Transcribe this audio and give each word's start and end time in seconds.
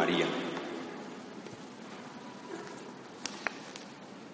María. 0.00 0.24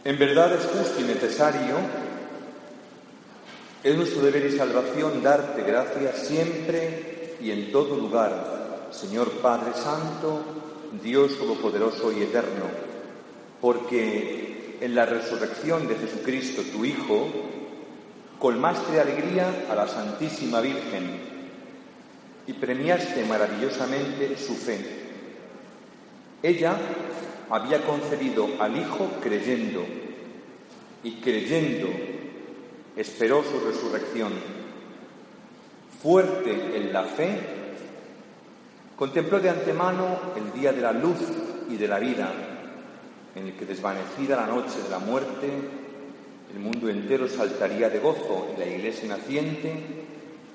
En 0.05 0.17
verdad 0.17 0.53
es 0.55 0.65
justo 0.65 1.01
y 1.01 1.03
necesario, 1.03 1.75
es 3.83 3.97
nuestro 3.97 4.23
deber 4.23 4.47
y 4.47 4.57
salvación 4.57 5.25
darte 5.25 5.63
gracias 5.63 6.29
siempre 6.29 7.35
y 7.41 7.51
en 7.51 7.73
todo 7.73 7.97
lugar, 7.97 8.91
Señor 8.93 9.29
Padre 9.43 9.73
Santo, 9.75 10.41
Dios 11.03 11.37
Todopoderoso 11.37 12.13
y 12.13 12.23
Eterno, 12.23 12.67
porque 13.61 14.79
en 14.81 14.95
la 14.95 15.05
resurrección 15.05 15.89
de 15.89 15.97
Jesucristo, 15.97 16.63
tu 16.71 16.85
Hijo, 16.85 17.27
colmaste 18.39 18.93
de 18.93 19.01
alegría 19.01 19.67
a 19.69 19.75
la 19.75 19.89
Santísima 19.89 20.61
Virgen 20.61 21.23
y 22.47 22.53
premiaste 22.53 23.25
maravillosamente 23.25 24.37
su 24.39 24.55
fe. 24.55 25.06
Ella 26.43 26.77
había 27.51 27.83
concebido 27.83 28.49
al 28.59 28.77
Hijo 28.77 29.09
creyendo 29.21 29.85
y 31.03 31.13
creyendo 31.21 31.89
esperó 32.97 33.43
su 33.45 33.61
resurrección. 33.61 34.33
Fuerte 36.03 36.77
en 36.77 36.93
la 36.93 37.05
fe, 37.05 37.39
contempló 38.97 39.39
de 39.41 39.51
antemano 39.51 40.19
el 40.37 40.59
día 40.59 40.73
de 40.73 40.81
la 40.81 40.93
luz 40.93 41.19
y 41.69 41.77
de 41.77 41.89
la 41.89 41.99
vida, 41.99 42.33
en 43.35 43.47
el 43.49 43.53
que 43.55 43.67
desvanecida 43.67 44.37
la 44.37 44.47
noche 44.47 44.83
de 44.83 44.89
la 44.89 44.99
muerte, 44.99 45.51
el 46.53 46.61
mundo 46.61 46.89
entero 46.89 47.29
saltaría 47.29 47.91
de 47.91 47.99
gozo 47.99 48.55
y 48.55 48.61
la 48.61 48.67
iglesia 48.67 49.09
naciente, 49.09 49.75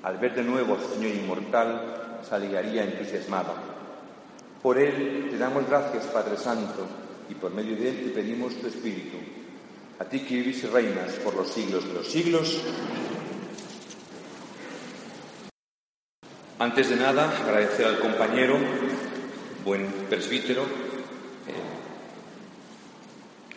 al 0.02 0.18
ver 0.18 0.34
de 0.34 0.42
nuevo 0.42 0.74
al 0.74 0.80
Señor 0.80 1.14
inmortal, 1.14 2.20
saliría 2.28 2.84
entusiasmada. 2.84 3.54
Por 4.62 4.78
Él 4.78 5.26
te 5.28 5.38
damos 5.38 5.66
gracias, 5.68 6.06
Padre 6.06 6.36
Santo, 6.36 6.86
y 7.28 7.34
por 7.34 7.52
medio 7.52 7.76
de 7.76 7.88
Él 7.88 8.04
te 8.04 8.10
pedimos 8.10 8.54
tu 8.54 8.68
Espíritu. 8.68 9.16
A 9.98 10.04
ti 10.04 10.20
que 10.20 10.36
vivís 10.36 10.62
y 10.62 10.66
reinas 10.68 11.14
por 11.14 11.34
los 11.34 11.48
siglos 11.48 11.84
de 11.86 11.94
los 11.94 12.06
siglos. 12.06 12.62
Antes 16.60 16.90
de 16.90 16.96
nada, 16.96 17.36
agradecer 17.42 17.86
al 17.86 17.98
compañero, 17.98 18.56
buen 19.64 19.84
presbítero, 20.08 20.62
eh, 20.62 20.68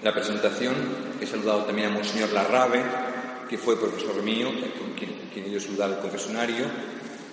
la 0.01 0.11
presentación. 0.11 0.73
He 1.21 1.27
saludado 1.27 1.65
también 1.65 1.89
a 1.89 1.91
Monseñor 1.91 2.31
Larrabe, 2.31 2.81
que 3.47 3.59
fue 3.59 3.79
profesor 3.79 4.23
mío, 4.23 4.49
con 4.79 4.93
quien, 4.93 5.11
quien 5.31 5.45
he 5.45 5.49
ido 5.49 5.83
a 5.83 5.85
al 5.85 5.99
confesionario. 5.99 6.65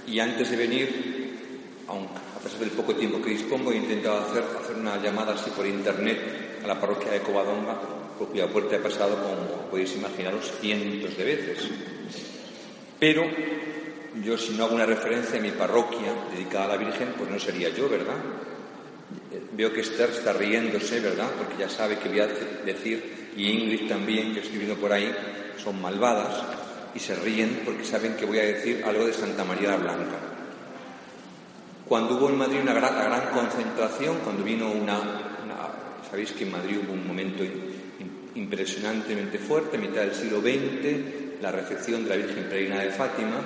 Y 0.07 0.21
antes 0.21 0.51
de 0.51 0.57
venir, 0.59 1.39
aunque 1.89 2.32
pesar 2.43 2.61
del 2.61 2.71
poco 2.71 2.95
tiempo 2.95 3.23
que 3.23 3.31
dispongo, 3.31 3.73
he 3.73 3.77
intentado 3.77 4.19
hacer, 4.19 4.45
hacer 4.61 4.77
una 4.77 5.01
llamada 5.01 5.35
así 5.35 5.51
por 5.51 5.67
internet 5.67 6.61
a 6.65 6.67
la 6.67 6.81
parroquia 6.81 7.13
de 7.13 7.21
Covadonga, 7.21 7.81
por 8.19 8.29
cuya 8.29 8.49
puerta 8.49 8.77
he 8.77 8.81
pasado, 8.81 9.17
como 9.17 9.71
podéis 9.71 9.95
imaginaros, 9.97 10.53
cientos 10.61 11.17
de 11.17 11.25
veces. 11.25 11.69
Pero 12.99 13.25
yo, 14.23 14.37
si 14.39 14.53
no 14.53 14.65
hago 14.65 14.75
una 14.75 14.87
referencia 14.87 15.39
a 15.39 15.43
mi 15.43 15.51
parroquia 15.51 16.15
dedicada 16.33 16.67
a 16.67 16.69
la 16.69 16.77
Virgen, 16.77 17.15
pues 17.17 17.31
no 17.31 17.39
sería 17.39 17.69
yo, 17.71 17.89
¿verdad? 17.89 18.17
Veo 19.53 19.73
que 19.73 19.81
Esther 19.81 20.11
está 20.11 20.33
riéndose, 20.33 21.01
¿verdad? 21.01 21.31
Porque 21.37 21.57
ya 21.59 21.69
sabe 21.69 21.99
que 21.99 22.09
voy 22.09 22.21
a 22.21 22.27
decir, 22.27 23.31
y 23.37 23.49
Ingrid 23.49 23.89
también, 23.89 24.35
que 24.35 24.41
estoy 24.41 24.59
viendo 24.59 24.77
por 24.77 24.93
ahí, 24.93 25.13
son 25.57 25.81
malvadas 25.81 26.43
y 26.95 26.99
se 26.99 27.15
ríen 27.15 27.63
porque 27.65 27.85
saben 27.85 28.15
que 28.15 28.27
voy 28.27 28.39
a 28.39 28.45
decir 28.45 28.83
algo 28.85 29.07
de 29.07 29.13
Santa 29.13 29.45
María 29.45 29.71
la 29.71 29.77
Blanca. 29.77 30.32
Cuando 31.93 32.17
hubo 32.17 32.31
en 32.31 32.39
Madrid 32.39 32.61
una 32.63 32.73
gran, 32.73 33.29
concentración, 33.35 34.17
cuando 34.25 34.43
vino 34.43 34.73
una, 34.73 34.99
Sabéis 36.09 36.33
que 36.33 36.45
en 36.45 36.53
Madrid 36.53 36.79
hubo 36.83 36.95
un 36.95 37.07
momento 37.07 37.45
impresionantemente 38.35 39.39
fuerte, 39.39 39.77
mitad 39.77 40.01
del 40.01 40.15
siglo 40.15 40.41
XX, 40.41 41.43
la 41.43 41.53
recepción 41.53 42.03
de 42.03 42.09
la 42.09 42.17
Virgen 42.17 42.45
Peregrina 42.45 42.81
de 42.81 42.93
Fátima, 42.93 43.37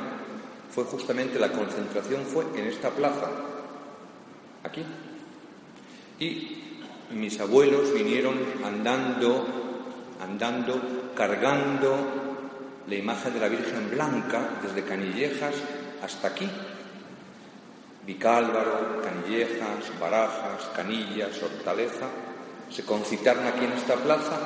fue 0.72 0.84
justamente 0.84 1.40
la 1.40 1.50
concentración 1.50 2.22
fue 2.24 2.44
en 2.54 2.68
esta 2.68 2.90
plaza, 2.90 3.28
aquí. 4.62 4.84
Y 6.20 6.62
mis 7.16 7.40
abuelos 7.40 7.92
vinieron 7.92 8.36
andando, 8.64 9.44
andando, 10.22 11.10
cargando 11.16 11.96
la 12.86 12.94
imagen 12.94 13.34
de 13.34 13.40
la 13.40 13.48
Virgen 13.48 13.90
Blanca 13.90 14.50
desde 14.62 14.84
Canillejas 14.84 15.56
hasta 16.00 16.28
aquí, 16.28 16.48
Vicálvaro, 18.06 19.02
Canillejas, 19.02 19.98
Barajas, 20.00 20.70
Canillas, 20.74 21.42
Hortaleza, 21.42 22.06
se 22.70 22.84
concitaron 22.84 23.46
aquí 23.46 23.64
en 23.64 23.72
esta 23.72 23.96
plaza 23.96 24.38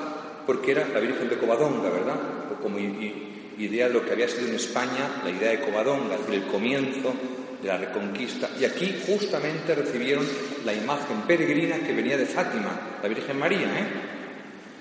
porque 0.46 0.72
era 0.72 0.88
la 0.88 1.00
Virgen 1.00 1.28
de 1.28 1.38
Covadonga, 1.38 1.90
¿verdad? 1.90 2.16
Como 2.62 2.78
idea 2.78 3.88
de 3.88 3.94
lo 3.94 4.04
que 4.04 4.12
había 4.12 4.28
sido 4.28 4.48
en 4.48 4.54
España 4.54 5.22
la 5.22 5.30
idea 5.30 5.50
de 5.50 5.60
Covadonga, 5.60 6.16
es 6.16 6.34
el 6.34 6.46
comienzo 6.46 7.12
de 7.62 7.68
la 7.68 7.76
reconquista. 7.76 8.48
Y 8.58 8.64
aquí 8.64 8.94
justamente 9.06 9.74
recibieron 9.74 10.26
la 10.64 10.72
imagen 10.72 11.22
peregrina 11.26 11.78
que 11.78 11.92
venía 11.92 12.16
de 12.16 12.26
Fátima, 12.26 12.98
la 13.02 13.08
Virgen 13.08 13.38
María, 13.38 13.66
¿eh? 13.66 13.86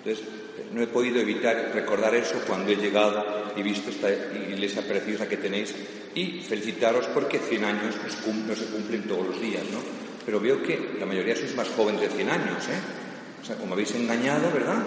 Entonces, 0.04 0.26
no 0.74 0.82
he 0.82 0.88
podido 0.88 1.20
evitar 1.20 1.72
recordar 1.74 2.16
eso 2.16 2.36
cuando 2.48 2.72
he 2.72 2.76
llegado 2.76 3.52
y 3.56 3.62
visto 3.62 3.90
esta 3.90 4.10
iglesia 4.10 4.82
preciosa 4.82 5.28
que 5.28 5.38
tenéis 5.38 5.74
y 6.16 6.42
felicitaros 6.42 7.08
porque 7.08 7.40
100 7.40 7.66
años 7.66 7.96
no 7.96 8.56
se 8.56 8.66
cumplen 8.66 9.08
todos 9.08 9.28
los 9.28 9.42
días, 9.42 9.64
¿no? 9.72 9.80
Pero 10.26 10.40
veo 10.40 10.62
que 10.62 10.96
la 11.00 11.06
mayoría 11.06 11.36
sois 11.36 11.56
más 11.56 11.70
jóvenes 11.70 12.02
de 12.02 12.10
100 12.10 12.30
años, 12.30 12.68
¿eh? 12.70 12.80
O 13.42 13.46
sea, 13.46 13.56
como 13.56 13.74
habéis 13.74 13.96
engañado, 13.96 14.52
¿verdad? 14.52 14.84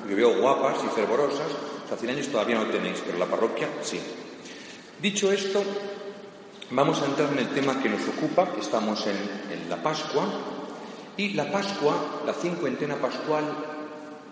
Porque 0.00 0.14
veo 0.14 0.40
guapas 0.40 0.78
y 0.84 0.88
fervorosas, 0.94 1.50
o 1.84 1.88
sea, 1.88 1.96
100 1.96 2.10
años 2.10 2.28
todavía 2.28 2.56
no 2.56 2.66
tenéis, 2.66 3.02
pero 3.04 3.18
la 3.18 3.26
parroquia 3.26 3.68
sí. 3.82 4.00
Dicho 5.00 5.32
esto, 5.32 5.62
vamos 6.70 7.00
a 7.02 7.06
entrar 7.06 7.32
en 7.32 7.38
el 7.38 7.48
tema 7.48 7.82
que 7.82 7.88
nos 7.88 8.06
ocupa, 8.08 8.48
estamos 8.60 9.06
en, 9.06 9.16
en 9.52 9.70
la 9.70 9.82
Pascua, 9.82 10.26
y 11.16 11.34
la 11.34 11.50
Pascua, 11.50 12.22
la 12.26 12.32
cincuentena 12.32 12.96
pascual, 12.96 13.44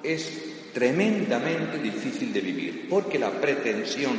es 0.03 0.60
tremendamente 0.73 1.79
difícil 1.79 2.33
de 2.33 2.41
vivir, 2.41 2.87
porque 2.89 3.19
la 3.19 3.31
pretensión 3.31 4.17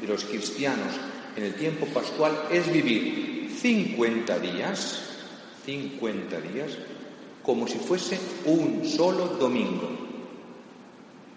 de 0.00 0.06
los 0.06 0.24
cristianos 0.24 0.94
en 1.36 1.44
el 1.44 1.54
tiempo 1.54 1.86
pascual 1.86 2.32
es 2.50 2.70
vivir 2.72 3.50
50 3.60 4.38
días, 4.38 5.02
50 5.64 6.40
días, 6.40 6.78
como 7.42 7.66
si 7.66 7.78
fuese 7.78 8.18
un 8.44 8.84
solo 8.84 9.26
domingo. 9.26 9.88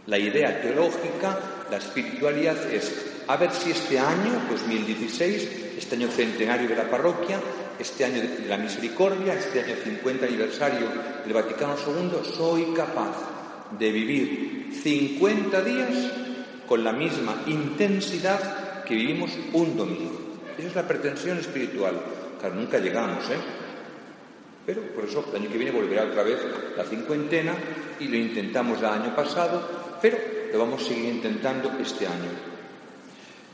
La 0.07 0.17
idea 0.17 0.61
teológica, 0.61 1.39
la 1.69 1.77
espiritualidad 1.77 2.71
es 2.71 2.91
a 3.27 3.37
ver 3.37 3.51
si 3.51 3.71
este 3.71 3.97
año, 3.97 4.41
2016, 4.49 5.75
este 5.77 5.95
año 5.95 6.09
centenario 6.09 6.67
de 6.67 6.75
la 6.75 6.89
parroquia, 6.89 7.39
este 7.79 8.03
año 8.03 8.21
de 8.21 8.45
la 8.47 8.57
misericordia, 8.57 9.33
este 9.33 9.61
año 9.61 9.75
50 9.83 10.25
aniversario 10.25 10.87
del 11.23 11.33
Vaticano 11.33 11.75
II, 11.75 12.33
soy 12.35 12.73
capaz 12.73 13.30
de 13.77 13.91
vivir 13.91 14.69
50 14.81 15.61
días 15.61 15.89
con 16.67 16.83
la 16.83 16.93
misma 16.93 17.43
intensidad 17.47 18.83
que 18.83 18.95
vivimos 18.95 19.31
un 19.53 19.75
domingo. 19.75 20.19
Esa 20.57 20.67
es 20.67 20.75
la 20.75 20.87
pretensión 20.87 21.37
espiritual. 21.37 21.99
Claro, 22.39 22.55
nunca 22.55 22.79
llegamos, 22.79 23.29
¿eh? 23.29 23.37
Pero 24.65 24.81
por 24.93 25.05
eso 25.05 25.25
el 25.29 25.41
año 25.41 25.51
que 25.51 25.57
viene 25.57 25.71
volverá 25.71 26.03
otra 26.03 26.23
vez 26.23 26.37
la 26.77 26.83
cincuentena 26.83 27.53
y 27.99 28.07
lo 28.07 28.17
intentamos 28.17 28.79
el 28.79 28.85
año 28.85 29.15
pasado, 29.15 29.97
pero 30.01 30.17
lo 30.51 30.59
vamos 30.59 30.83
a 30.83 30.85
seguir 30.85 31.05
intentando 31.05 31.71
este 31.81 32.05
año. 32.05 32.29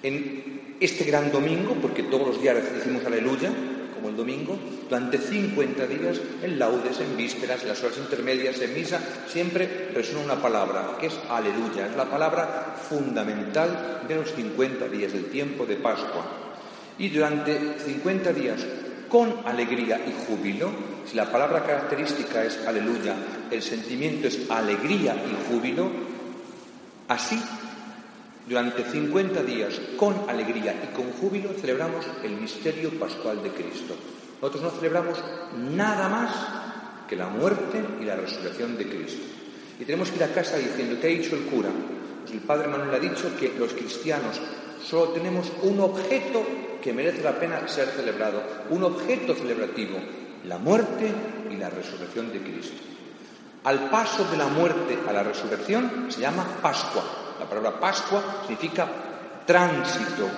En 0.03 0.75
este 0.79 1.05
gran 1.05 1.31
domingo, 1.31 1.75
porque 1.81 2.03
todos 2.03 2.27
los 2.27 2.41
días 2.41 2.57
decimos 2.73 3.05
aleluya, 3.05 3.51
como 3.97 4.09
el 4.09 4.15
domingo, 4.15 4.57
durante 4.89 5.17
50 5.17 5.85
días, 5.87 6.21
en 6.41 6.57
laudes, 6.57 6.99
en 6.99 7.17
vísperas, 7.17 7.63
en 7.63 7.69
las 7.69 7.83
horas 7.83 7.97
intermedias, 7.97 8.61
en 8.61 8.73
misa, 8.73 8.99
siempre 9.27 9.89
resuena 9.93 10.23
una 10.23 10.41
palabra, 10.41 10.97
que 10.99 11.07
es 11.07 11.19
aleluya, 11.29 11.87
es 11.87 11.95
la 11.97 12.05
palabra 12.05 12.75
fundamental 12.89 14.03
de 14.07 14.15
los 14.15 14.31
50 14.31 14.87
días 14.87 15.11
del 15.11 15.25
tiempo 15.25 15.65
de 15.65 15.75
Pascua. 15.75 16.25
Y 16.99 17.09
durante 17.09 17.79
50 17.79 18.33
días, 18.33 18.65
con 19.09 19.33
alegría 19.45 19.99
y 20.05 20.13
júbilo, 20.25 20.71
si 21.05 21.15
la 21.15 21.31
palabra 21.31 21.63
característica 21.63 22.43
es 22.43 22.65
aleluya, 22.65 23.15
el 23.49 23.61
sentimiento 23.61 24.27
es 24.27 24.49
alegría 24.49 25.15
y 25.15 25.51
júbilo, 25.51 25.89
así 27.07 27.41
durante 28.47 28.83
50 28.83 29.43
días, 29.43 29.79
con 29.97 30.29
alegría 30.29 30.73
y 30.83 30.95
con 30.95 31.11
júbilo, 31.11 31.49
celebramos 31.59 32.05
el 32.23 32.31
misterio 32.31 32.91
pascual 32.91 33.43
de 33.43 33.49
Cristo. 33.51 33.95
Nosotros 34.41 34.63
no 34.63 34.69
celebramos 34.71 35.21
nada 35.75 36.07
más 36.07 36.31
que 37.09 37.15
la 37.15 37.27
muerte 37.27 37.83
y 37.99 38.05
la 38.05 38.15
resurrección 38.15 38.77
de 38.77 38.87
Cristo. 38.87 39.23
Y 39.79 39.85
tenemos 39.85 40.09
que 40.09 40.17
ir 40.17 40.23
a 40.23 40.33
casa 40.33 40.57
diciendo, 40.57 40.97
¿qué 40.99 41.07
ha 41.07 41.09
dicho 41.09 41.35
el 41.35 41.43
cura? 41.43 41.69
Pues 42.21 42.33
el 42.33 42.39
padre 42.39 42.67
Manuel 42.67 42.95
ha 42.95 42.99
dicho 42.99 43.31
que 43.37 43.53
los 43.57 43.73
cristianos 43.73 44.39
solo 44.83 45.09
tenemos 45.09 45.51
un 45.63 45.79
objeto 45.81 46.45
que 46.81 46.93
merece 46.93 47.23
la 47.23 47.37
pena 47.37 47.67
ser 47.67 47.89
celebrado, 47.89 48.41
un 48.69 48.83
objeto 48.83 49.35
celebrativo, 49.35 49.97
la 50.45 50.57
muerte 50.57 51.11
y 51.51 51.57
la 51.57 51.69
resurrección 51.69 52.31
de 52.31 52.41
Cristo. 52.41 52.77
Al 53.65 53.89
paso 53.89 54.23
de 54.31 54.37
la 54.37 54.47
muerte 54.47 54.97
a 55.07 55.11
la 55.11 55.23
resurrección 55.23 56.07
se 56.09 56.21
llama 56.21 56.45
Pascua. 56.61 57.26
La 57.39 57.45
palabra 57.47 57.79
Pascua 57.79 58.41
significa 58.41 58.87
tránsito. 59.45 60.29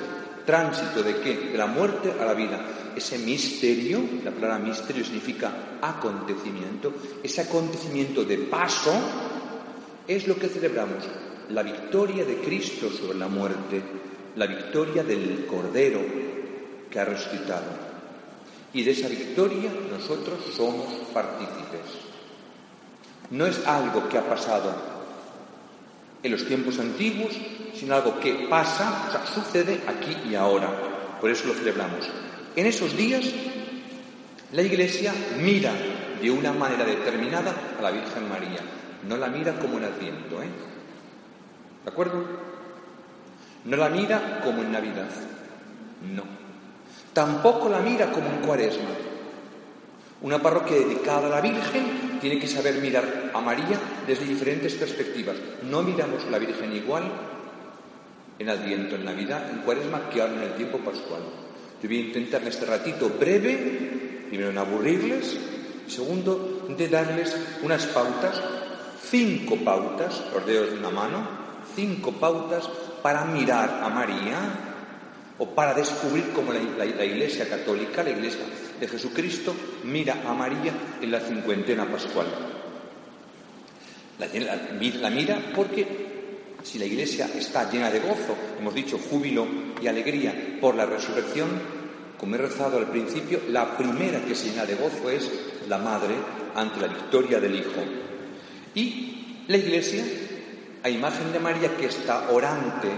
¿Tránsito 0.46 1.04
de 1.04 1.18
qué? 1.18 1.50
De 1.52 1.58
la 1.58 1.68
muerte 1.68 2.14
a 2.20 2.26
la 2.26 2.34
vida. 2.34 2.60
Ese 2.96 3.20
misterio, 3.20 4.02
la 4.24 4.32
palabra 4.32 4.60
misterio 4.60 5.04
significa 5.04 5.78
acontecimiento, 5.82 6.94
ese 7.22 7.42
acontecimiento 7.42 8.24
de 8.24 8.38
paso 8.40 8.92
es 10.08 10.28
lo 10.28 10.36
que 10.36 10.48
celebramos, 10.50 11.04
la 11.50 11.62
victoria 11.62 12.26
de 12.26 12.38
Cristo 12.38 12.90
sobre 12.90 13.18
la 13.18 13.28
muerte, 13.28 13.82
la 14.36 14.48
victoria 14.48 15.04
del 15.04 15.46
Cordero 15.46 16.02
que 16.90 17.00
ha 17.00 17.06
resucitado. 17.06 17.90
Y 18.74 18.84
de 18.84 18.92
esa 18.92 19.08
victoria 19.08 19.72
nosotros 19.92 20.40
somos 20.56 20.88
partícipes. 21.14 22.10
No 23.32 23.46
es 23.46 23.66
algo 23.68 24.10
que 24.10 24.18
ha 24.18 24.28
pasado 24.28 24.99
en 26.22 26.32
los 26.32 26.46
tiempos 26.46 26.80
antiguos, 26.80 27.34
sino 27.74 27.96
algo 27.96 28.20
que 28.20 28.48
pasa, 28.50 29.08
o 29.08 29.12
sea, 29.12 29.26
sucede 29.26 29.82
aquí 29.88 30.16
y 30.30 30.36
ahora. 30.36 30.70
Por 31.22 31.30
eso 31.30 31.48
lo 31.48 31.54
celebramos. 31.54 32.10
En 32.56 32.66
esos 32.66 32.96
días, 32.96 33.26
la 34.52 34.62
Iglesia 34.62 35.14
mira 35.38 35.72
de 36.22 36.32
una 36.32 36.52
manera 36.52 36.84
determinada 36.84 37.54
a 37.78 37.82
la 37.82 37.92
Virgen 37.92 38.28
María. 38.28 38.60
No 39.08 39.16
la 39.18 39.28
mira 39.28 39.58
como 39.60 39.78
en 39.78 39.86
Adviento, 39.86 40.42
¿eh? 40.44 40.50
¿De 41.86 41.92
acuerdo? 41.92 42.26
No 43.66 43.78
la 43.78 43.90
mira 43.90 44.42
como 44.44 44.62
en 44.62 44.72
Navidad. 44.72 45.10
No. 46.14 46.24
Tampoco 47.14 47.70
la 47.70 47.80
mira 47.80 48.12
como 48.12 48.28
en 48.28 48.38
Cuaresma. 48.40 48.90
Una 50.22 50.42
parroquia 50.42 50.78
dedicada 50.78 51.28
a 51.28 51.30
la 51.30 51.42
Virgen 51.42 52.09
tiene 52.20 52.40
que 52.40 52.48
saber 52.48 52.76
mirar 52.76 53.32
a 53.34 53.42
María 53.42 53.80
desde 54.08 54.26
diferentes 54.26 54.74
perspectivas. 54.76 55.36
No 55.64 55.82
miramos 55.84 56.24
a 56.26 56.30
la 56.30 56.40
Virgen 56.40 56.76
igual 56.76 57.04
en 58.38 58.50
Adviento, 58.50 58.96
en 58.96 59.06
Navidad, 59.06 59.50
en 59.52 59.60
Cuaresma, 59.60 60.10
que 60.10 60.22
ahora 60.22 60.34
en 60.34 60.44
el 60.44 60.54
tiempo 60.54 60.78
pascual. 60.80 61.22
Yo 61.82 61.88
voy 61.88 61.98
a 61.98 62.06
intentar 62.08 62.42
en 62.42 62.48
este 62.48 62.66
ratito 62.66 63.10
breve, 63.20 64.26
primero 64.30 64.50
en 64.50 64.58
aburrirles, 64.58 65.38
segundo, 65.88 66.66
de 66.70 66.88
darles 66.88 67.36
unas 67.64 67.86
pautas, 67.88 68.42
cinco 69.10 69.58
pautas, 69.58 70.24
los 70.34 70.46
dedos 70.46 70.72
de 70.72 70.78
una 70.78 70.90
mano, 70.90 71.28
cinco 71.76 72.14
pautas 72.14 72.68
para 73.02 73.26
mirar 73.26 73.82
a 73.84 73.90
María 73.90 74.38
o 75.38 75.48
para 75.56 75.74
descubrir 75.74 76.32
cómo 76.34 76.52
la, 76.54 77.06
Iglesia 77.06 77.48
católica, 77.48 78.04
la 78.04 78.12
Iglesia 78.12 78.42
de 78.80 78.88
Jesucristo, 78.88 79.54
mira 79.84 80.22
a 80.26 80.34
María 80.34 80.74
en 81.02 81.12
la 81.12 81.20
cincuentena 81.20 81.86
pascual. 81.86 82.28
La, 84.18 84.28
la 84.28 85.10
mira 85.10 85.52
porque 85.56 86.10
si 86.64 86.78
la 86.78 86.86
Iglesia 86.86 87.30
está 87.36 87.70
llena 87.72 87.90
de 87.90 88.00
gozo, 88.00 88.36
hemos 88.60 88.74
dicho 88.74 88.98
júbilo 88.98 89.48
y 89.82 89.88
alegría 89.88 90.58
por 90.60 90.76
la 90.76 90.86
resurrección, 90.86 91.50
como 92.18 92.36
he 92.36 92.38
rezado 92.38 92.78
al 92.78 92.90
principio, 92.92 93.42
la 93.50 93.78
primera 93.78 94.20
que 94.26 94.36
se 94.36 94.50
llena 94.50 94.66
de 94.66 94.76
gozo 94.76 95.10
es 95.10 95.30
la 95.70 95.78
Madre 95.78 96.16
ante 96.56 96.82
la 96.82 96.88
victoria 96.88 97.40
del 97.40 97.56
Hijo. 97.56 97.82
Y 98.76 99.44
la 99.48 99.58
Iglesia, 99.58 100.04
a 100.84 100.90
imagen 100.90 101.32
de 101.32 101.40
María 101.40 101.76
que 101.78 101.86
está 101.86 102.30
orante 102.30 102.90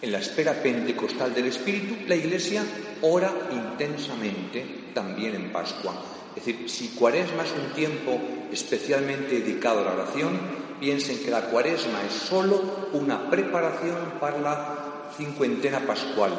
en 0.00 0.12
la 0.12 0.18
espera 0.18 0.54
pentecostal 0.54 1.34
del 1.34 1.46
Espíritu, 1.46 1.96
la 2.06 2.14
Iglesia 2.14 2.62
ora 3.02 3.32
intensamente 3.50 4.90
también 4.94 5.34
en 5.34 5.52
Pascua. 5.52 5.94
Es 6.36 6.44
decir, 6.44 6.70
si 6.70 6.88
Cuaresma 6.88 7.42
es 7.42 7.52
un 7.52 7.72
tiempo 7.74 8.20
especialmente 8.52 9.40
dedicado 9.40 9.80
a 9.80 9.84
la 9.84 9.94
oración, 9.94 10.38
piensen 10.78 11.18
que 11.18 11.30
la 11.30 11.42
Cuaresma 11.42 12.02
es 12.06 12.12
solo 12.12 12.88
una 12.92 13.28
preparación 13.28 13.96
para 14.20 14.38
la 14.38 15.10
cincuentena 15.16 15.80
pascual, 15.80 16.32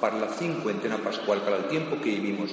para 0.00 0.18
la 0.18 0.28
cincuentena 0.28 0.98
pascual, 0.98 1.40
para 1.40 1.56
el 1.56 1.68
tiempo 1.68 1.96
que 1.96 2.10
vivimos. 2.10 2.50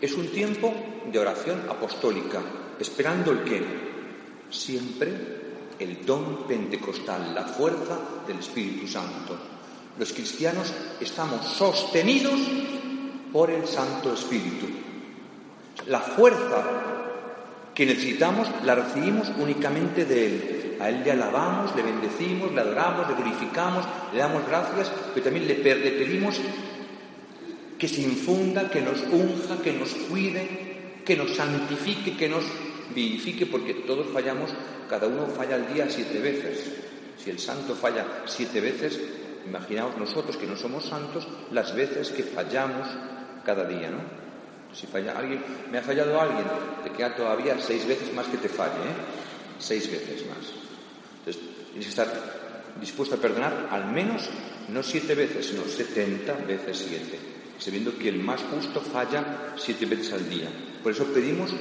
Es 0.00 0.14
un 0.14 0.28
tiempo 0.28 0.72
de 1.10 1.18
oración 1.18 1.62
apostólica, 1.68 2.40
esperando 2.78 3.32
el 3.32 3.42
qué? 3.42 3.62
Siempre 4.50 5.10
el 5.78 6.06
don 6.06 6.46
pentecostal, 6.46 7.34
la 7.34 7.42
fuerza 7.42 7.98
del 8.26 8.38
Espíritu 8.38 8.86
Santo. 8.86 9.55
Los 9.98 10.12
cristianos 10.12 10.72
estamos 11.00 11.46
sostenidos 11.46 12.38
por 13.32 13.50
el 13.50 13.66
Santo 13.66 14.12
Espíritu. 14.12 14.66
La 15.86 16.00
fuerza 16.00 16.64
que 17.74 17.86
necesitamos 17.86 18.48
la 18.64 18.74
recibimos 18.74 19.30
únicamente 19.38 20.04
de 20.04 20.26
Él. 20.26 20.76
A 20.80 20.90
Él 20.90 21.02
le 21.02 21.12
alabamos, 21.12 21.74
le 21.74 21.82
bendecimos, 21.82 22.52
le 22.52 22.60
adoramos, 22.60 23.08
le 23.08 23.14
glorificamos, 23.14 23.84
le 24.12 24.18
damos 24.18 24.46
gracias, 24.46 24.90
pero 25.14 25.24
también 25.24 25.46
le, 25.46 25.54
pedimos 25.54 26.40
que 27.78 27.88
se 27.88 28.02
infunda, 28.02 28.70
que 28.70 28.82
nos 28.82 29.00
unja, 29.10 29.62
que 29.62 29.72
nos 29.72 29.90
cuide, 30.10 31.00
que 31.04 31.16
nos 31.16 31.34
santifique, 31.34 32.16
que 32.16 32.28
nos 32.28 32.44
vivifique, 32.94 33.46
porque 33.46 33.72
todos 33.74 34.06
fallamos, 34.12 34.50
cada 34.90 35.06
uno 35.06 35.26
falla 35.26 35.56
al 35.56 35.72
día 35.72 35.86
siete 35.88 36.18
veces. 36.18 36.72
Si 37.22 37.30
el 37.30 37.38
santo 37.38 37.74
falla 37.74 38.06
siete 38.26 38.60
veces, 38.60 38.98
Imaginaos 39.46 39.96
nosotros 39.96 40.36
que 40.36 40.46
no 40.46 40.56
somos 40.56 40.86
santos 40.86 41.26
las 41.52 41.74
veces 41.74 42.10
que 42.10 42.22
fallamos 42.22 42.88
cada 43.44 43.64
día, 43.64 43.90
¿no? 43.90 44.00
Si 44.74 44.86
falla 44.86 45.16
alguien, 45.16 45.42
me 45.70 45.78
ha 45.78 45.82
fallado 45.82 46.20
alguien, 46.20 46.44
te 46.82 46.90
queda 46.90 47.14
todavía 47.14 47.56
seis 47.60 47.86
veces 47.86 48.12
más 48.12 48.26
que 48.26 48.36
te 48.36 48.48
falle, 48.48 48.74
¿eh? 48.74 48.96
Seis 49.58 49.90
veces 49.90 50.26
más. 50.26 50.52
Entonces, 51.20 51.42
tienes 51.70 51.84
que 51.84 51.90
estar 51.90 52.74
dispuesto 52.80 53.14
a 53.14 53.18
perdonar 53.18 53.68
al 53.70 53.86
menos 53.86 54.28
no 54.68 54.82
siete 54.82 55.14
veces, 55.14 55.46
sino 55.46 55.62
setenta 55.64 56.34
veces 56.34 56.84
siete, 56.88 57.18
sabiendo 57.58 57.96
que 57.96 58.08
el 58.08 58.18
más 58.18 58.42
justo 58.42 58.80
falla 58.80 59.54
siete 59.56 59.86
veces 59.86 60.12
al 60.12 60.28
día. 60.28 60.48
Por 60.82 60.92
eso 60.92 61.04
pedimos 61.06 61.52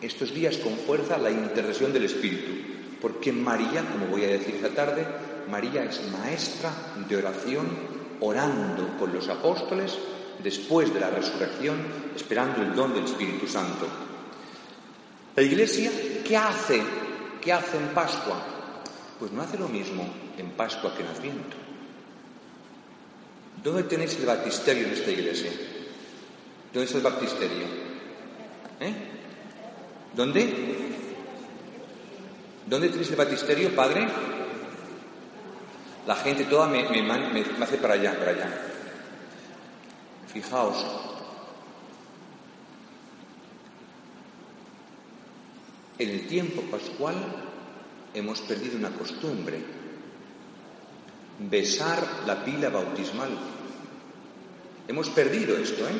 estos 0.00 0.34
días 0.34 0.56
con 0.56 0.76
fuerza 0.78 1.18
la 1.18 1.30
intercesión 1.30 1.92
del 1.92 2.04
Espíritu, 2.04 2.52
porque 3.00 3.32
María, 3.32 3.84
como 3.92 4.06
voy 4.06 4.24
a 4.24 4.28
decir 4.28 4.56
esta 4.56 4.70
tarde, 4.70 5.06
María 5.48 5.84
es 5.84 6.00
maestra 6.10 6.70
de 7.08 7.16
oración, 7.16 7.66
orando 8.20 8.96
con 8.98 9.12
los 9.12 9.28
apóstoles 9.28 9.96
después 10.42 10.92
de 10.92 11.00
la 11.00 11.10
resurrección, 11.10 11.78
esperando 12.14 12.62
el 12.62 12.74
don 12.74 12.94
del 12.94 13.04
Espíritu 13.04 13.46
Santo. 13.46 13.86
La 15.34 15.42
Iglesia, 15.42 15.90
¿qué 16.24 16.36
hace? 16.36 16.82
¿Qué 17.40 17.52
hace 17.52 17.76
en 17.76 17.88
Pascua? 17.88 18.40
Pues 19.18 19.32
no 19.32 19.42
hace 19.42 19.58
lo 19.58 19.68
mismo 19.68 20.08
en 20.36 20.50
Pascua 20.50 20.94
que 20.94 21.02
en 21.02 21.08
Adviento. 21.08 21.56
¿Dónde 23.62 23.84
tenéis 23.84 24.16
el 24.18 24.26
baptisterio 24.26 24.86
en 24.86 24.92
esta 24.92 25.10
iglesia? 25.10 25.50
¿Dónde 26.72 26.88
es 26.88 26.94
el 26.94 27.02
baptisterio? 27.02 27.64
¿Eh? 28.80 28.94
¿Dónde? 30.14 30.54
¿Dónde 32.66 32.88
tenéis 32.88 33.10
el 33.10 33.16
baptisterio, 33.16 33.74
Padre? 33.74 34.06
La 36.08 36.16
gente 36.16 36.44
toda 36.44 36.66
me, 36.66 36.80
hace 37.60 37.76
para 37.76 37.92
allá, 37.92 38.18
para 38.18 38.30
allá. 38.30 38.48
Fijaos, 40.32 40.86
en 45.98 46.08
el 46.08 46.26
tiempo 46.26 46.62
pascual 46.62 47.14
hemos 48.14 48.40
perdido 48.40 48.78
una 48.78 48.88
costumbre, 48.88 49.60
besar 51.40 52.02
la 52.26 52.42
pila 52.42 52.70
bautismal. 52.70 53.28
Hemos 54.88 55.10
perdido 55.10 55.58
esto, 55.58 55.86
¿eh? 55.86 55.92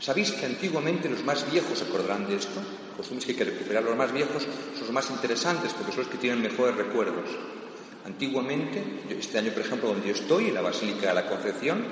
¿Sabéis 0.00 0.32
que 0.32 0.44
antiguamente 0.44 1.08
los 1.08 1.24
más 1.24 1.50
viejos 1.50 1.78
se 1.78 1.86
acordarán 1.86 2.28
de 2.28 2.36
esto? 2.36 2.60
Costumbres 2.94 3.24
que 3.24 3.32
hay 3.32 3.38
que 3.38 3.44
recuperar. 3.56 3.84
Los 3.84 3.96
más 3.96 4.12
viejos 4.12 4.42
son 4.42 4.82
los 4.82 4.92
más 4.92 5.08
interesantes 5.08 5.72
porque 5.72 5.92
son 5.92 6.02
los 6.02 6.12
que 6.12 6.18
tienen 6.18 6.42
mejores 6.42 6.76
recuerdos. 6.76 7.30
Antiguamente, 8.08 8.82
este 9.10 9.36
año 9.36 9.52
por 9.52 9.60
ejemplo 9.60 9.90
donde 9.90 10.08
yo 10.08 10.14
estoy, 10.14 10.48
en 10.48 10.54
la 10.54 10.62
Basílica 10.62 11.08
de 11.08 11.14
la 11.14 11.26
Concepción, 11.26 11.84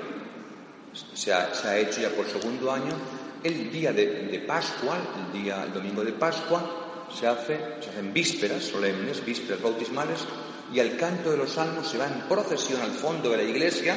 se 1.13 1.31
ha, 1.31 1.77
hecho 1.77 2.01
ya 2.01 2.09
por 2.09 2.25
segundo 2.25 2.71
año, 2.71 2.95
el 3.43 3.71
día 3.71 3.93
de, 3.93 4.43
Pascua, 4.47 4.97
el 5.15 5.43
día, 5.43 5.67
domingo 5.71 6.03
de 6.03 6.13
Pascua, 6.13 7.05
se, 7.15 7.27
hace, 7.27 7.59
se 7.81 7.91
hacen 7.91 8.13
vísperas 8.13 8.63
solemnes, 8.63 9.23
vísperas 9.23 9.61
bautismales, 9.61 10.25
y 10.73 10.79
al 10.79 10.97
canto 10.97 11.29
de 11.29 11.37
los 11.37 11.51
salmos 11.51 11.87
se 11.87 11.99
va 11.99 12.07
en 12.07 12.21
procesión 12.21 12.81
al 12.81 12.91
fondo 12.91 13.29
de 13.29 13.37
la 13.37 13.43
iglesia. 13.43 13.95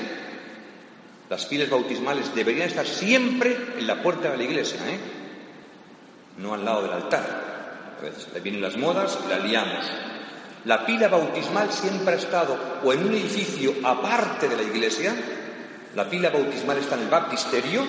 Las 1.30 1.46
filas 1.46 1.70
bautismales 1.70 2.34
deberían 2.34 2.68
estar 2.68 2.86
siempre 2.86 3.56
en 3.78 3.86
la 3.86 4.02
puerta 4.02 4.30
de 4.30 4.36
la 4.36 4.44
iglesia, 4.44 4.78
¿eh? 4.90 4.98
no 6.36 6.52
al 6.52 6.66
lado 6.66 6.82
del 6.82 6.92
altar. 6.92 7.96
A 7.98 8.02
veces 8.02 8.28
vienen 8.42 8.60
las 8.60 8.76
modas 8.76 9.18
y 9.24 9.28
la 9.30 9.38
liamos. 9.38 9.86
La 10.64 10.84
pila 10.84 11.08
bautismal 11.08 11.72
siempre 11.72 12.14
ha 12.14 12.18
estado 12.18 12.56
o 12.84 12.92
en 12.92 13.04
un 13.04 13.14
edificio 13.14 13.74
aparte 13.82 14.48
de 14.48 14.56
la 14.56 14.62
iglesia 14.62 15.14
La 15.94 16.08
pila 16.08 16.30
bautismal 16.30 16.78
está 16.78 16.96
en 16.96 17.02
el 17.02 17.08
baptisterio 17.08 17.82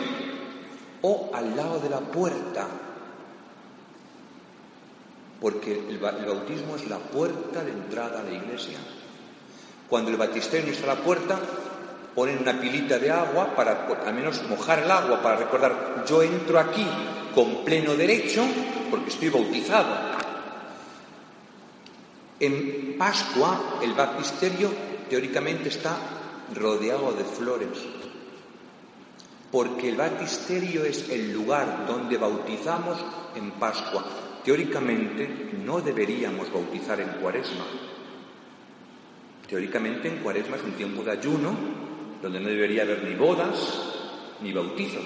o 1.02 1.32
al 1.34 1.56
lado 1.56 1.80
de 1.80 1.90
la 1.90 2.00
puerta. 2.00 2.68
Porque 5.40 5.74
el, 5.90 5.98
bautismo 5.98 6.76
es 6.76 6.88
la 6.88 6.98
puerta 6.98 7.64
de 7.64 7.72
entrada 7.72 8.20
a 8.20 8.24
la 8.24 8.32
iglesia. 8.32 8.78
Cuando 9.90 10.12
el 10.12 10.18
baptisterio 10.18 10.72
está 10.72 10.92
a 10.92 10.96
la 10.96 11.02
puerta, 11.02 11.40
ponen 12.16 12.40
una 12.40 12.60
pilita 12.60 13.00
de 13.00 13.12
agua 13.12 13.56
para 13.56 13.88
al 13.88 14.14
menos 14.14 14.42
mojar 14.48 14.80
el 14.80 14.92
agua, 14.92 15.22
para 15.22 15.38
recordar, 15.38 16.06
yo 16.08 16.22
entro 16.22 16.60
aquí 16.60 16.86
con 17.34 17.64
pleno 17.66 17.96
derecho 17.96 18.44
porque 18.90 19.10
estoy 19.10 19.30
bautizado. 19.30 20.22
En 22.42 22.96
Pascua 22.98 23.78
el 23.84 23.94
baptisterio 23.94 24.72
teóricamente 25.08 25.70
está 25.70 25.96
rodeado 26.56 27.14
de 27.14 27.24
flores, 27.24 27.70
porque 29.52 29.90
el 29.90 29.96
baptisterio 29.96 30.84
es 30.84 31.08
el 31.10 31.32
lugar 31.32 31.86
donde 31.86 32.18
bautizamos 32.18 32.98
en 33.36 33.52
Pascua. 33.52 34.04
Teóricamente 34.44 35.52
no 35.64 35.82
deberíamos 35.82 36.52
bautizar 36.52 37.00
en 37.00 37.10
Cuaresma. 37.22 37.64
Teóricamente 39.48 40.08
en 40.08 40.18
Cuaresma 40.18 40.56
es 40.56 40.64
un 40.64 40.72
tiempo 40.72 41.04
de 41.04 41.12
ayuno 41.12 41.56
donde 42.24 42.40
no 42.40 42.50
debería 42.50 42.82
haber 42.82 43.04
ni 43.04 43.14
bodas 43.14 43.56
ni 44.42 44.52
bautizos. 44.52 45.06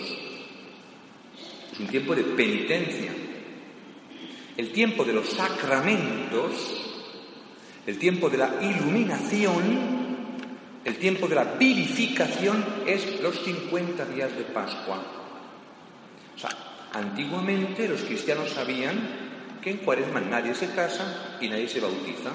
Es 1.74 1.80
un 1.82 1.88
tiempo 1.88 2.15
de 2.15 2.24
penitencia. 2.24 3.12
El 4.56 4.72
tiempo 4.72 5.04
de 5.04 5.12
los 5.12 5.27
sacramentos, 5.27 6.85
el 7.86 7.98
tiempo 8.00 8.30
de 8.30 8.38
la 8.38 8.62
iluminación, 8.62 9.63
el 10.84 10.98
tiempo 10.98 11.27
de 11.27 11.36
la 11.36 11.44
vivificación 11.44 12.63
es 12.86 13.22
los 13.22 13.39
50 13.44 14.06
días 14.06 14.36
de 14.36 14.44
Pascua. 14.44 15.04
O 16.36 16.39
sea, 16.39 16.50
antiguamente 16.94 17.88
los 17.88 18.01
cristianos 18.01 18.50
sabían 18.50 19.25
que 19.62 19.72
en 19.72 19.77
cuaresma 19.77 20.22
nadie 20.22 20.54
se 20.54 20.72
casa 20.74 21.38
y 21.42 21.48
nadie 21.48 21.68
se 21.68 21.80
bautiza. 21.80 22.32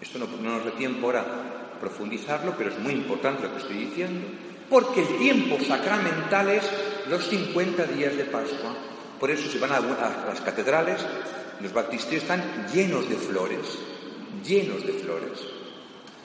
Esto 0.00 0.18
no, 0.18 0.26
no 0.26 0.56
nos 0.56 0.64
da 0.64 0.72
tiempo 0.72 1.06
ahora 1.06 1.50
profundizarlo, 1.80 2.54
pero 2.56 2.70
es 2.70 2.78
muy 2.78 2.92
importante 2.92 3.42
lo 3.42 3.52
que 3.52 3.58
estoy 3.58 3.76
diciendo, 3.76 4.26
porque 4.68 5.00
el 5.00 5.18
tiempo 5.18 5.58
sacramental 5.64 6.48
es 6.50 6.70
los 7.08 7.26
50 7.26 7.84
días 7.84 8.16
de 8.16 8.24
Pascua. 8.24 8.76
Por 9.18 9.30
eso 9.30 9.50
si 9.50 9.58
van 9.58 9.72
a, 9.72 9.80
las 9.80 10.40
catedrales, 10.40 11.04
los 11.62 11.72
baptisterios 11.72 12.22
están 12.22 12.42
llenos 12.72 13.08
de 13.08 13.16
flores, 13.16 13.78
llenos 14.46 14.86
de 14.86 14.92
flores. 14.92 15.40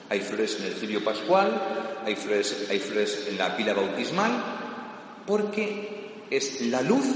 Hay 0.08 0.20
flores 0.20 0.58
en 0.60 0.66
el 0.66 0.74
cirio 0.74 1.04
pascual, 1.04 2.00
hay 2.04 2.14
flores, 2.14 2.68
hay 2.70 2.78
flores 2.78 3.26
en 3.28 3.38
la 3.38 3.56
pila 3.56 3.74
bautismal, 3.74 4.32
porque 5.26 6.24
es 6.30 6.60
la 6.62 6.82
luz 6.82 7.06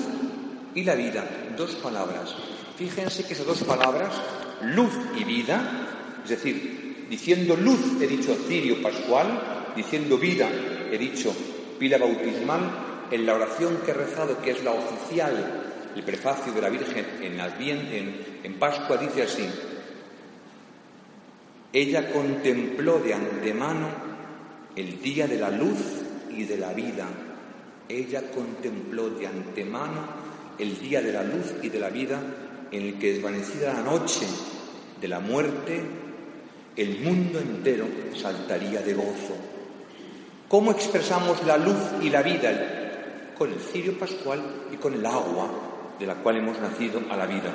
y 0.75 0.85
la 0.85 0.95
vida, 0.95 1.25
dos 1.57 1.75
palabras. 1.77 2.35
Fíjense 2.77 3.25
que 3.25 3.35
esas 3.35 3.47
dos 3.47 3.63
palabras, 3.63 4.13
luz 4.63 4.93
y 5.17 5.25
vida, 5.25 6.21
es 6.25 6.31
decir, 6.31 6.81
Diciendo 7.11 7.57
luz 7.57 8.01
he 8.01 8.07
dicho 8.07 8.37
cirio 8.47 8.81
pascual, 8.81 9.73
diciendo 9.75 10.17
vida 10.17 10.49
he 10.93 10.97
dicho 10.97 11.35
pila 11.77 11.99
bautismal, 11.99 12.71
en 13.11 13.27
la 13.27 13.35
oración 13.35 13.79
que 13.85 13.91
he 13.91 13.95
rezado, 13.95 14.41
que 14.41 14.53
es 14.53 14.63
la 14.63 14.71
oficial, 14.71 15.70
el 15.95 16.03
prefacio 16.03 16.53
de 16.53 16.61
la 16.61 16.69
Virgen 16.69 17.05
en, 17.23 17.41
en, 17.41 18.27
en 18.43 18.55
Pascua, 18.59 18.97
dice 18.97 19.23
así, 19.23 19.49
ella 21.73 22.13
contempló 22.13 22.99
de 22.99 23.15
antemano 23.15 23.89
el 24.75 25.01
día 25.01 25.27
de 25.27 25.39
la 25.39 25.51
luz 25.51 25.79
y 26.31 26.45
de 26.45 26.57
la 26.57 26.73
vida. 26.73 27.07
Ella 27.89 28.31
contempló 28.31 29.11
de 29.11 29.27
antemano 29.27 30.01
el 30.59 30.79
día 30.79 31.01
de 31.01 31.13
la 31.13 31.23
luz 31.23 31.55
y 31.63 31.69
de 31.69 31.79
la 31.79 31.91
vida 31.91 32.21
en 32.71 32.83
el 32.83 32.99
que 32.99 33.15
desvanecida 33.15 33.73
la 33.73 33.83
noche 33.83 34.27
de 35.01 35.09
la 35.09 35.21
muerte 35.21 35.81
el 36.77 37.01
mundo 37.01 37.39
entero 37.39 37.87
saltaría 38.17 38.81
de 38.81 38.95
gozo. 38.95 39.37
¿Cómo 40.49 40.71
expresamos 40.73 41.45
la 41.45 41.57
luz 41.57 41.77
y 42.01 42.11
la 42.11 42.23
vida? 42.23 43.33
Con 43.37 43.53
el 43.53 43.61
cirio 43.61 43.99
pascual 43.99 44.41
y 44.73 44.77
con 44.77 44.95
el 44.95 45.05
agua 45.05 45.51
de 46.01 46.07
la 46.07 46.15
cual 46.15 46.39
hemos 46.39 46.59
nacido 46.59 47.03
a 47.11 47.17
la 47.17 47.27
vida. 47.27 47.53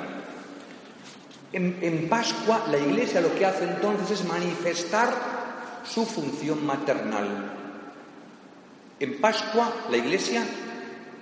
En, 1.52 2.08
Pascua 2.08 2.66
la 2.70 2.78
Iglesia 2.78 3.20
lo 3.20 3.34
que 3.34 3.44
hace 3.44 3.64
entonces 3.64 4.20
es 4.20 4.26
manifestar 4.26 5.10
su 5.84 6.06
función 6.06 6.64
maternal. 6.64 7.52
En 9.00 9.20
Pascua 9.20 9.72
la 9.90 9.96
Iglesia 9.96 10.44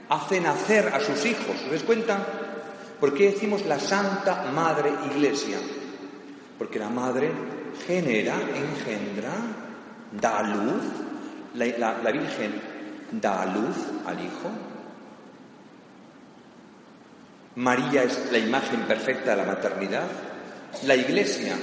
hace 0.09 0.41
nacer 0.41 0.89
a 0.89 1.01
sus 1.01 1.25
hijos. 1.25 1.57
¿Os 1.65 1.71
das 1.71 1.83
cuenta? 1.83 2.19
¿Por 3.01 3.15
qué 3.15 3.31
decimos 3.31 3.65
la 3.65 3.79
Santa 3.79 4.51
Madre 4.53 4.93
Iglesia? 5.15 5.59
Porque 6.59 6.79
la 6.79 6.89
Madre 6.89 7.31
genera, 7.87 8.35
engendra, 8.35 9.35
da 10.13 10.43
luz, 10.43 10.83
la, 11.55 11.99
la, 12.03 12.11
Virgen 12.13 12.61
da 13.13 13.47
luz 13.47 13.77
al 14.07 14.21
Hijo. 14.21 14.74
María 17.57 18.03
es 18.03 18.33
la 18.33 18.39
imagen 18.39 18.81
perfecta 18.81 19.31
de 19.31 19.37
la 19.37 19.45
maternidad. 19.45 20.07
La 20.87 20.97
Iglesia 20.97 21.57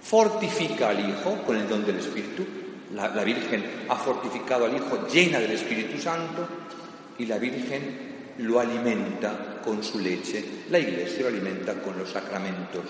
fortifica 0.00 0.90
al 0.90 1.00
Hijo 1.00 1.42
con 1.44 1.56
el 1.56 1.68
don 1.68 1.84
del 1.84 1.96
Espíritu. 1.96 2.44
La, 2.94 3.08
Virgen 3.24 3.64
ha 3.88 3.96
fortificado 3.96 4.66
al 4.66 4.76
Hijo 4.76 5.08
llena 5.08 5.40
del 5.40 5.50
Espíritu 5.50 5.98
Santo 6.00 6.46
y 7.18 7.26
la 7.26 7.38
Virgen 7.38 8.36
lo 8.38 8.60
alimenta 8.60 9.60
con 9.64 9.82
su 9.82 9.98
leche. 9.98 10.44
La 10.70 10.78
Iglesia 10.78 11.22
lo 11.22 11.28
alimenta 11.28 11.74
con 11.74 11.98
los 11.98 12.10
sacramentos. 12.10 12.84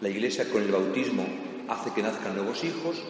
La 0.00 0.08
Iglesia 0.08 0.48
con 0.50 0.62
el 0.62 0.72
bautismo 0.72 1.26
hace 1.68 1.92
que 1.92 2.02
nazcan 2.02 2.36
nuevos 2.36 2.64
hijos, 2.64 3.02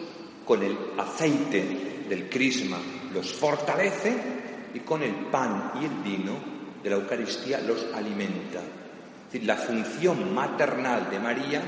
con 0.45 0.61
el 0.61 0.75
aceite 0.97 2.05
del 2.09 2.27
crisma 2.27 2.79
los 3.13 3.31
fortalece 3.31 4.13
y 4.73 4.79
con 4.79 5.03
el 5.03 5.13
pan 5.31 5.71
y 5.81 5.85
el 5.85 5.93
vino 6.03 6.58
de 6.83 6.89
la 6.89 6.95
Eucaristía 6.97 7.59
los 7.61 7.85
alimenta. 7.93 8.59
Es 8.59 9.33
decir, 9.33 9.47
la 9.47 9.57
función 9.57 10.33
maternal 10.33 11.09
de 11.09 11.19
María 11.19 11.61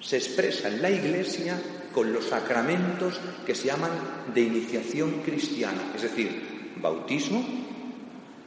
se 0.00 0.16
expresa 0.16 0.68
en 0.68 0.82
la 0.82 0.90
Iglesia 0.90 1.60
con 1.92 2.12
los 2.12 2.26
sacramentos 2.26 3.18
que 3.46 3.54
se 3.54 3.68
llaman 3.68 3.90
de 4.34 4.42
iniciación 4.42 5.22
cristiana, 5.24 5.80
es 5.94 6.02
decir, 6.02 6.74
bautismo, 6.80 7.44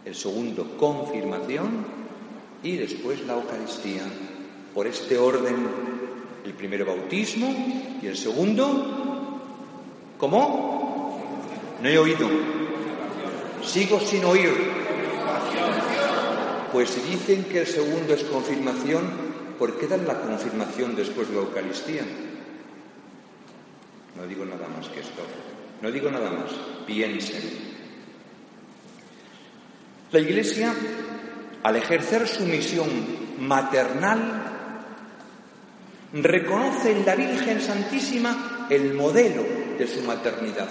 el 0.05 0.15
segundo 0.15 0.77
confirmación 0.77 1.85
y 2.61 2.77
después 2.77 3.25
la 3.25 3.33
Eucaristía 3.33 4.03
por 4.73 4.85
este 4.85 5.17
orden, 5.17 5.55
el 6.45 6.53
primero 6.53 6.85
bautismo 6.85 7.97
y 8.01 8.07
el 8.07 8.15
segundo, 8.15 9.41
¿cómo? 10.17 11.19
No 11.81 11.89
he 11.89 11.97
oído. 11.97 12.29
Sigo 13.63 13.99
sin 13.99 14.23
oír. 14.25 14.78
Pues 16.71 16.89
si 16.89 17.01
dicen 17.01 17.45
que 17.45 17.61
el 17.61 17.67
segundo 17.67 18.13
es 18.13 18.23
confirmación, 18.23 19.03
¿por 19.57 19.77
qué 19.77 19.87
dan 19.87 20.05
la 20.05 20.21
confirmación 20.21 20.95
después 20.95 21.27
de 21.27 21.35
la 21.35 21.41
Eucaristía? 21.41 22.03
No 24.15 24.27
digo 24.27 24.45
nada 24.45 24.67
más 24.67 24.87
que 24.89 24.99
esto. 24.99 25.23
No 25.81 25.91
digo 25.91 26.11
nada 26.11 26.29
más. 26.29 26.51
Piensen. 26.85 27.41
La 30.11 30.19
Iglesia, 30.19 30.73
al 31.63 31.75
ejercer 31.75 32.27
su 32.27 32.43
misión 32.45 32.89
maternal, 33.39 34.49
reconoce 36.13 36.91
en 36.91 37.05
la 37.05 37.15
Virgen 37.15 37.61
Santísima 37.61 38.67
el 38.69 38.93
modelo 38.93 39.43
de 39.77 39.87
su 39.87 40.01
maternidad. 40.01 40.69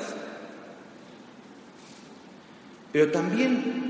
Pero 2.93 3.11
también 3.11 3.88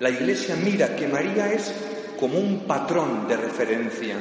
la 0.00 0.10
Iglesia 0.10 0.56
mira 0.56 0.96
que 0.96 1.08
María 1.08 1.52
es 1.52 1.72
como 2.18 2.38
un 2.38 2.66
patrón 2.66 3.28
de 3.28 3.36
referencia. 3.36 4.16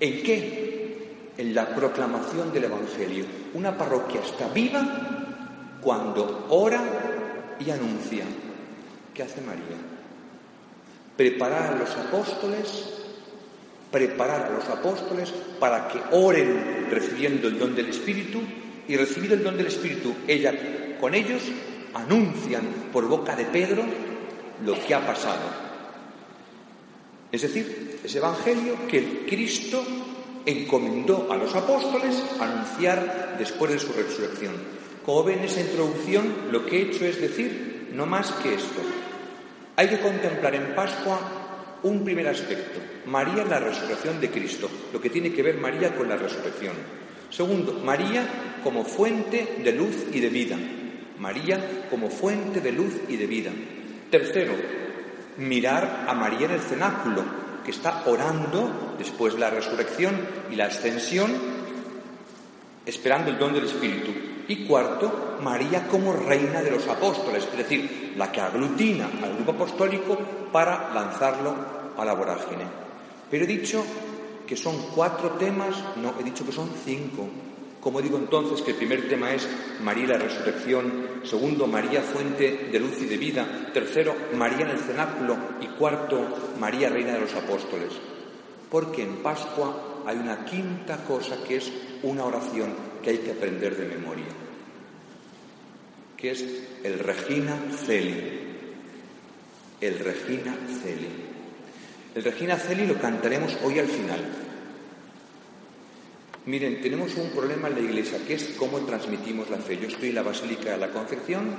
¿En 0.00 0.22
qué? 0.22 1.32
En 1.36 1.54
la 1.54 1.74
proclamación 1.74 2.52
del 2.52 2.64
Evangelio. 2.64 3.24
Una 3.54 3.76
parroquia 3.76 4.20
está 4.20 4.48
viva 4.48 5.78
cuando 5.80 6.46
ora 6.50 6.82
y 7.58 7.70
anuncia. 7.70 8.24
¿Qué 9.12 9.22
hace 9.22 9.40
María? 9.40 9.76
Preparar 11.16 11.74
a 11.74 11.76
los 11.76 11.90
apóstoles 11.96 12.94
preparar 13.94 14.46
a 14.46 14.50
los 14.50 14.68
apóstoles 14.68 15.32
para 15.60 15.86
que 15.86 16.00
oren 16.10 16.88
recibiendo 16.90 17.46
el 17.46 17.60
don 17.60 17.76
del 17.76 17.90
Espíritu 17.90 18.40
y 18.88 18.96
recibido 18.96 19.34
el 19.34 19.44
don 19.44 19.56
del 19.56 19.68
Espíritu, 19.68 20.12
ella 20.26 20.52
con 21.00 21.14
ellos 21.14 21.42
anuncian 21.94 22.64
por 22.92 23.06
boca 23.06 23.36
de 23.36 23.44
Pedro 23.44 23.84
lo 24.64 24.74
que 24.84 24.94
ha 24.94 25.06
pasado. 25.06 25.64
Es 27.32 27.42
decir, 27.42 28.00
ese 28.04 28.18
Evangelio 28.18 28.86
que 28.86 29.26
Cristo 29.26 29.82
encomendó 30.46 31.32
a 31.32 31.36
los 31.36 31.54
apóstoles 31.54 32.22
anunciar 32.38 33.36
después 33.38 33.72
de 33.72 33.78
su 33.78 33.92
resurrección. 33.92 34.54
Como 35.04 35.24
ven 35.24 35.40
en 35.40 35.46
esa 35.46 35.60
introducción, 35.60 36.52
lo 36.52 36.64
que 36.64 36.78
he 36.78 36.82
hecho 36.82 37.04
es 37.04 37.20
decir 37.20 37.88
no 37.92 38.06
más 38.06 38.30
que 38.32 38.54
esto. 38.54 38.80
Hay 39.76 39.88
que 39.88 40.00
contemplar 40.00 40.54
en 40.54 40.74
Pascua 40.74 41.18
un 41.82 42.04
primer 42.04 42.28
aspecto, 42.28 42.80
María 43.06 43.44
la 43.44 43.60
resurrección 43.60 44.20
de 44.20 44.30
Cristo, 44.30 44.70
lo 44.92 45.00
que 45.00 45.10
tiene 45.10 45.32
que 45.32 45.42
ver 45.42 45.58
María 45.58 45.94
con 45.94 46.08
la 46.08 46.16
resurrección. 46.16 46.74
Segundo, 47.30 47.80
María 47.84 48.60
como 48.62 48.84
fuente 48.84 49.60
de 49.62 49.72
luz 49.72 50.06
y 50.12 50.20
de 50.20 50.28
vida. 50.28 50.56
María 51.18 51.86
como 51.90 52.08
fuente 52.08 52.60
de 52.60 52.72
luz 52.72 52.94
y 53.08 53.16
de 53.16 53.26
vida. 53.26 53.50
Tercero, 54.14 54.54
mirar 55.38 56.04
a 56.06 56.14
María 56.14 56.46
en 56.46 56.52
el 56.52 56.60
cenáculo, 56.60 57.24
que 57.64 57.72
está 57.72 58.04
orando 58.06 58.94
después 58.96 59.34
de 59.34 59.40
la 59.40 59.50
resurrección 59.50 60.14
y 60.52 60.54
la 60.54 60.66
ascensión, 60.66 61.32
esperando 62.86 63.32
el 63.32 63.38
don 63.40 63.52
del 63.52 63.64
Espíritu. 63.64 64.12
Y 64.46 64.66
cuarto, 64.68 65.38
María 65.42 65.88
como 65.88 66.12
reina 66.12 66.62
de 66.62 66.70
los 66.70 66.86
apóstoles, 66.86 67.48
es 67.50 67.58
decir, 67.58 68.14
la 68.16 68.30
que 68.30 68.40
aglutina 68.40 69.10
al 69.20 69.34
grupo 69.34 69.50
apostólico 69.50 70.16
para 70.52 70.94
lanzarlo 70.94 71.52
a 71.96 72.04
la 72.04 72.14
vorágine. 72.14 72.66
Pero 73.28 73.42
he 73.42 73.48
dicho 73.48 73.84
que 74.46 74.54
son 74.54 74.76
cuatro 74.94 75.30
temas, 75.30 75.74
no, 75.96 76.14
he 76.20 76.22
dicho 76.22 76.46
que 76.46 76.52
son 76.52 76.70
cinco. 76.84 77.28
Como 77.84 78.00
digo 78.00 78.16
entonces 78.16 78.62
que 78.62 78.70
el 78.70 78.78
primer 78.78 79.10
tema 79.10 79.34
es 79.34 79.46
María 79.82 80.06
la 80.06 80.16
resurrección, 80.16 81.20
segundo 81.22 81.66
María 81.66 82.00
fuente 82.00 82.70
de 82.72 82.80
luz 82.80 82.98
y 83.02 83.04
de 83.04 83.18
vida, 83.18 83.46
tercero 83.74 84.16
María 84.34 84.64
en 84.64 84.70
el 84.70 84.78
cenáculo 84.78 85.36
y 85.60 85.66
cuarto 85.66 86.54
María 86.58 86.88
reina 86.88 87.12
de 87.12 87.20
los 87.20 87.34
apóstoles. 87.34 87.92
Porque 88.70 89.02
en 89.02 89.16
Pascua 89.16 90.02
hay 90.06 90.16
una 90.16 90.46
quinta 90.46 91.04
cosa 91.04 91.44
que 91.46 91.56
es 91.56 91.70
una 92.02 92.24
oración 92.24 92.74
que 93.02 93.10
hay 93.10 93.18
que 93.18 93.32
aprender 93.32 93.76
de 93.76 93.94
memoria, 93.94 94.24
que 96.16 96.30
es 96.30 96.42
el 96.82 96.98
Regina 97.00 97.54
Celi. 97.84 98.40
El 99.82 99.98
Regina 99.98 100.56
Celi. 100.82 101.08
El 102.14 102.24
Regina 102.24 102.56
Celi 102.56 102.86
lo 102.86 102.98
cantaremos 102.98 103.58
hoy 103.62 103.78
al 103.78 103.88
final. 103.88 104.43
Miren, 106.46 106.82
tenemos 106.82 107.14
un 107.16 107.30
problema 107.30 107.68
en 107.68 107.74
la 107.74 107.80
iglesia, 107.80 108.18
que 108.26 108.34
es 108.34 108.54
cómo 108.58 108.80
transmitimos 108.80 109.48
la 109.48 109.56
fe. 109.56 109.78
Yo 109.78 109.88
estoy 109.88 110.10
en 110.10 110.16
la 110.16 110.22
Basílica 110.22 110.72
de 110.72 110.78
la 110.78 110.90
Concepción, 110.90 111.54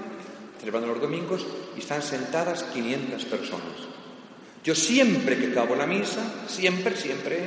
celebrando 0.60 0.90
los 0.90 1.02
domingos, 1.02 1.46
y 1.76 1.80
están 1.80 2.04
sentadas 2.04 2.64
500 2.66 3.26
personas. 3.26 3.74
Yo 4.64 4.76
siempre 4.76 5.38
que 5.38 5.48
acabo 5.48 5.76
la 5.76 5.88
misa, 5.88 6.46
siempre, 6.48 6.96
siempre, 6.96 7.40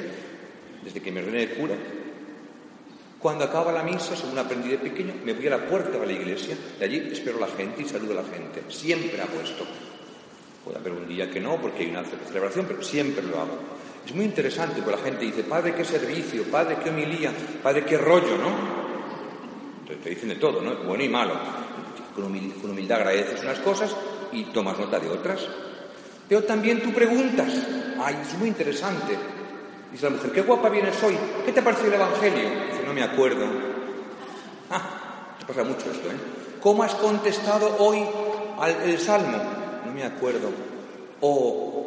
desde 0.83 1.00
que 1.00 1.12
me 1.12 1.21
ordené 1.21 1.47
de 1.47 1.54
cura, 1.54 1.76
cuando 3.21 3.45
acaba 3.45 3.73
la 3.73 3.85
misa, 3.85 4.16
según 4.16 4.38
aprendí 4.38 4.71
de 4.71 4.78
pequeño, 4.78 5.14
me 5.25 5.33
voy 5.33 5.47
a 5.47 5.50
la 5.50 5.66
puerta 5.66 5.99
de 5.99 6.07
la 6.07 6.12
iglesia, 6.12 6.57
de 6.78 6.85
allí 6.85 7.09
espero 7.12 7.38
a 7.38 7.49
la 7.49 7.57
gente 7.57 7.83
y 7.83 7.85
saludo 7.85 8.12
a 8.12 8.23
la 8.23 8.28
gente. 8.28 8.62
Siempre 8.68 9.21
hago 9.21 9.40
esto. 9.42 9.65
Puede 10.65 10.78
haber 10.78 10.93
un 10.93 11.08
día 11.08 11.30
que 11.30 11.41
no, 11.41 11.60
porque 11.60 11.84
hay 11.84 11.91
una 11.91 12.04
celebración, 12.04 12.67
pero 12.67 12.82
siempre 12.82 13.25
lo 13.25 13.41
hago. 13.41 13.58
Es 14.06 14.15
muy 14.15 14.25
interesante, 14.25 14.80
porque 14.82 14.99
la 14.99 15.04
gente 15.04 15.25
dice, 15.25 15.43
Padre, 15.45 15.75
qué 15.75 15.84
servicio, 15.84 16.45
Padre, 16.45 16.78
qué 16.82 16.91
homilía, 16.91 17.32
Padre, 17.63 17.84
qué 17.84 17.99
rollo, 17.99 18.39
¿no? 18.39 18.78
Entonces 19.80 20.02
te 20.02 20.11
dicen 20.11 20.28
de 20.30 20.37
todo, 20.37 20.63
¿no? 20.63 20.76
Bueno 20.84 21.04
y 21.04 21.08
malo. 21.08 21.34
Con 22.15 22.25
humildad, 22.25 22.99
agradeces 22.99 23.43
unas 23.43 23.58
cosas 23.61 23.95
y 24.32 24.45
tomas 24.45 24.78
nota 24.78 24.99
de 24.99 25.08
otras. 25.08 25.47
Pero 26.28 26.45
también 26.45 26.82
tú 26.82 26.93
preguntas. 26.93 27.52
Ay, 28.00 28.19
es 28.23 28.39
muy 28.39 28.49
interesante. 28.49 29.17
Dice 29.91 30.04
la 30.04 30.11
mujer, 30.11 30.32
qué 30.32 30.43
guapa 30.43 30.69
vienes 30.69 31.02
hoy. 31.02 31.17
¿Qué 31.47 31.52
te 31.52 31.63
parece 31.63 31.87
el 31.87 31.95
Evangelio? 31.95 32.50
Dice, 32.71 32.82
no 32.84 32.93
me 32.93 33.02
acuerdo. 33.02 33.47
Ah, 34.71 35.34
se 35.39 35.47
pasa 35.47 35.65
mucho 35.65 35.91
esto, 35.91 36.08
¿eh? 36.08 36.17
¿Cómo 36.61 36.82
has 36.82 36.95
contestado 36.97 37.76
hoy 37.78 38.04
al 38.58 38.82
el 38.82 38.99
Salmo? 38.99 39.39
No 39.87 39.93
me 39.93 40.04
acuerdo. 40.04 40.50
O 41.21 41.77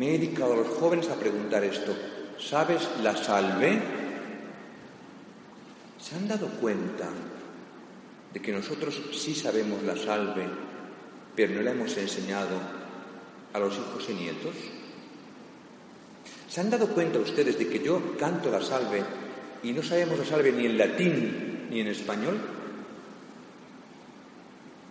me 0.00 0.08
he 0.08 0.18
dedicado 0.18 0.54
a 0.54 0.56
los 0.56 0.68
jóvenes 0.68 1.10
a 1.10 1.16
preguntar 1.16 1.62
esto. 1.62 1.94
¿Sabes 2.38 2.88
la 3.02 3.14
salve? 3.14 3.78
¿Se 5.98 6.14
han 6.14 6.26
dado 6.26 6.48
cuenta 6.58 7.06
de 8.32 8.40
que 8.40 8.50
nosotros 8.50 8.98
sí 9.12 9.34
sabemos 9.34 9.82
la 9.82 9.94
salve, 9.98 10.46
pero 11.36 11.52
no 11.52 11.60
la 11.60 11.72
hemos 11.72 11.94
enseñado 11.98 12.56
a 13.52 13.58
los 13.58 13.74
hijos 13.74 14.08
y 14.08 14.14
nietos? 14.14 14.54
¿Se 16.48 16.62
han 16.62 16.70
dado 16.70 16.88
cuenta 16.88 17.18
ustedes 17.18 17.58
de 17.58 17.68
que 17.68 17.80
yo 17.80 18.16
canto 18.18 18.50
la 18.50 18.62
salve 18.62 19.04
y 19.62 19.74
no 19.74 19.82
sabemos 19.82 20.18
la 20.18 20.24
salve 20.24 20.50
ni 20.50 20.64
en 20.64 20.78
latín 20.78 21.68
ni 21.68 21.80
en 21.80 21.88
español? 21.88 22.40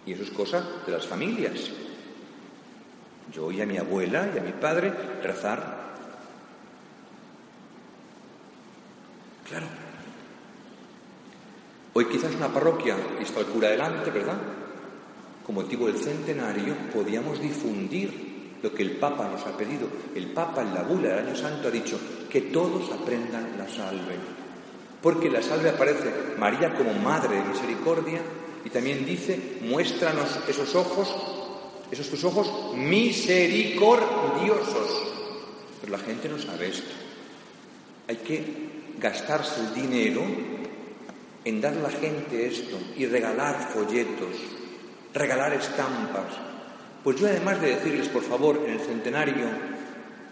Y 0.06 0.14
eso 0.14 0.22
es 0.22 0.30
cosa 0.30 0.64
de 0.86 0.92
las 0.92 1.08
familias. 1.08 1.89
Yo 3.32 3.46
oí 3.46 3.62
a 3.62 3.66
mi 3.66 3.78
abuela 3.78 4.30
y 4.34 4.38
a 4.38 4.42
mi 4.42 4.52
padre 4.52 4.92
rezar. 5.22 5.90
Claro. 9.48 9.66
Hoy 11.94 12.06
quizás 12.06 12.34
una 12.36 12.48
parroquia, 12.48 12.96
y 13.20 13.24
está 13.24 13.40
el 13.42 13.48
cura 13.48 13.70
delante, 13.70 14.12
¿verdad? 14.12 14.38
Con 15.46 15.56
motivo 15.56 15.88
del 15.88 15.98
centenario, 15.98 16.76
podíamos 16.94 17.42
difundir 17.42 18.58
lo 18.62 18.74
que 18.74 18.84
el 18.84 18.92
Papa 18.92 19.28
nos 19.30 19.46
ha 19.46 19.58
pedido. 19.58 19.88
El 20.16 20.28
Papa 20.28 20.62
en 20.62 20.74
la 20.74 20.84
bula 20.84 21.10
del 21.10 21.28
año 21.28 21.36
santo 21.36 21.68
ha 21.68 21.72
dicho 21.72 22.00
que 22.30 22.42
todos 22.42 22.92
aprendan 22.92 23.58
la 23.58 23.68
salve. 23.68 24.16
Porque 25.02 25.30
la 25.30 25.42
salve 25.42 25.70
aparece 25.70 26.14
María 26.38 26.76
como 26.76 26.94
Madre 26.94 27.38
de 27.38 27.46
Misericordia 27.46 28.22
y 28.66 28.70
también 28.70 29.06
dice, 29.06 29.58
muéstranos 29.62 30.40
esos 30.48 30.76
ojos 30.76 31.39
esos 31.92 32.10
tus 32.10 32.24
ojos 32.24 32.76
misericordiosos. 32.76 35.08
Pero 35.82 35.92
la 35.92 36.00
gente 36.00 36.30
no 36.30 36.38
sabe 36.38 36.70
esto. 36.70 36.94
Hay 38.08 38.18
que 38.18 38.44
gastarse 39.00 39.62
el 39.62 39.74
dinero 39.74 40.22
en 41.46 41.62
dar 41.62 41.74
a 41.74 41.82
la 41.82 41.90
gente 41.90 42.48
esto 42.48 42.78
y 42.98 43.06
regalar 43.06 43.72
folletos, 43.74 44.36
regalar 45.14 45.54
estampas. 45.54 46.34
Pues 47.04 47.20
yo 47.20 47.28
además 47.28 47.62
de 47.62 47.76
decirles, 47.76 48.10
por 48.10 48.24
favor, 48.24 48.64
en 48.66 48.74
el 48.74 48.80
centenario, 48.80 49.46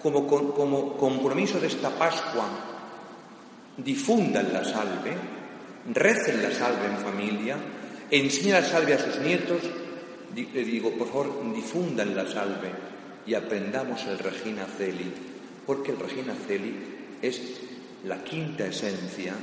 como, 0.01 0.27
como 0.27 0.97
compromiso 0.97 1.59
de 1.59 1.67
esta 1.67 1.97
Pascua, 1.97 2.49
difundan 3.77 4.51
la 4.51 4.63
salve, 4.63 5.15
recen 5.93 6.43
la 6.43 6.51
salve 6.51 6.87
en 6.87 6.97
familia, 6.97 7.57
enseñen 8.11 8.61
la 8.61 8.63
salve 8.63 8.93
a 8.93 8.99
sus 8.99 9.19
nietos 9.19 9.61
le 10.35 10.63
digo, 10.63 10.91
por 10.91 11.07
favor, 11.07 11.53
difundan 11.53 12.15
la 12.15 12.27
salve 12.27 12.71
y 13.25 13.33
aprendamos 13.33 14.05
el 14.05 14.19
Regina 14.19 14.65
Celi, 14.65 15.11
porque 15.65 15.91
el 15.91 15.99
Regina 15.99 16.33
Celi 16.47 16.75
es 17.21 17.41
la 18.05 18.23
quinta 18.23 18.65
esencia 18.65 19.33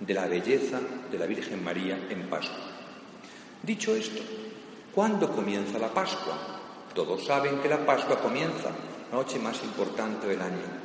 de 0.00 0.14
la 0.14 0.26
belleza 0.26 0.80
de 1.10 1.18
la 1.18 1.26
Virgen 1.26 1.62
María 1.62 1.98
en 2.10 2.22
Pascua. 2.28 2.64
Dicho 3.62 3.94
esto, 3.94 4.22
¿cuándo 4.94 5.32
comienza 5.32 5.78
la 5.78 5.92
Pascua? 5.92 6.60
Todos 6.94 7.24
saben 7.24 7.60
que 7.60 7.68
la 7.68 7.86
Pascua 7.86 8.20
comienza, 8.20 8.70
la 9.10 9.18
noche 9.18 9.38
más 9.38 9.62
importante 9.62 10.26
del 10.26 10.42
año, 10.42 10.84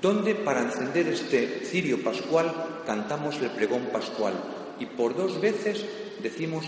donde 0.00 0.34
para 0.34 0.62
encender 0.62 1.08
este 1.08 1.64
cirio 1.64 2.02
pascual 2.02 2.82
cantamos 2.86 3.36
el 3.40 3.50
pregón 3.50 3.88
pascual 3.92 4.34
y 4.78 4.86
por 4.86 5.16
dos 5.16 5.40
veces 5.40 5.84
decimos 6.22 6.64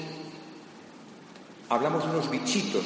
hablamos 1.72 2.04
de 2.04 2.10
unos 2.10 2.30
bichitos, 2.30 2.84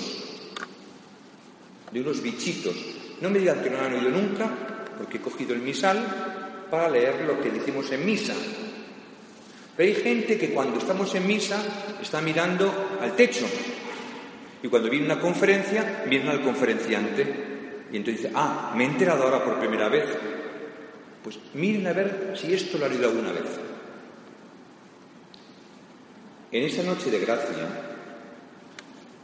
de 1.91 2.01
unos 2.01 2.23
bichitos. 2.23 2.75
No 3.21 3.31
me 3.31 3.41
digan 3.41 3.61
que 3.63 3.71
no 3.71 3.81
han 3.81 3.95
oído 3.95 4.11
nunca, 4.11 4.49
porque 4.97 5.17
he 5.17 5.21
cogido 5.21 5.55
el 5.55 5.61
misal 5.61 6.67
para 6.71 6.89
leer 6.89 7.25
lo 7.27 7.41
que 7.41 7.51
decimos 7.51 7.91
en 7.91 8.07
misa. 8.07 8.35
Pero 9.77 9.89
hay 9.89 10.03
gente 10.03 10.39
que 10.39 10.51
cuando 10.51 10.79
estamos 10.79 11.13
en 11.17 11.27
misa 11.27 11.61
está 12.01 12.21
mirando 12.21 12.73
al 13.01 13.17
techo. 13.17 13.47
Y 14.63 14.69
cuando 14.69 14.89
viene 14.89 15.07
una 15.07 15.21
conferencia, 15.21 16.05
miran 16.09 16.29
al 16.29 16.43
conferenciante. 16.43 17.87
Y 17.93 17.97
entonces 17.97 18.31
ah, 18.35 18.73
me 18.77 18.85
he 18.85 18.87
enterado 18.87 19.25
ahora 19.25 19.45
por 19.45 19.59
primera 19.59 19.89
vez. 19.89 20.07
Pues 21.25 21.39
miren 21.55 21.89
a 21.89 21.93
ver 21.93 22.35
si 22.37 22.55
esto 22.55 22.79
lo 22.79 22.87
han 22.87 22.93
oído 22.93 23.09
alguna 23.09 23.33
vez. 23.33 23.59
En 26.53 26.63
esa 26.63 26.85
noche 26.85 27.11
de 27.11 27.19
gracia, 27.19 27.86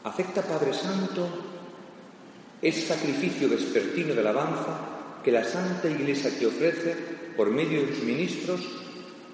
¿Acepta, 0.04 0.42
Padre 0.42 0.74
Santo, 0.74 1.28
ese 2.60 2.86
sacrificio 2.86 3.48
vespertino 3.48 4.14
de 4.14 4.20
alabanza 4.20 5.20
que 5.22 5.30
la 5.30 5.44
Santa 5.44 5.88
Iglesia 5.88 6.30
te 6.36 6.46
ofrece 6.46 6.96
por 7.36 7.50
medio 7.50 7.86
de 7.86 7.94
sus 7.94 8.04
ministros 8.04 8.60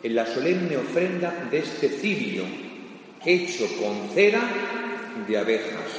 en 0.02 0.14
la 0.14 0.26
solemne 0.26 0.76
ofrenda 0.76 1.48
de 1.50 1.58
este 1.58 1.88
cirio 1.88 2.44
hecho 3.24 3.66
con 3.80 4.10
cera 4.10 4.42
de 5.26 5.38
abejas? 5.38 5.90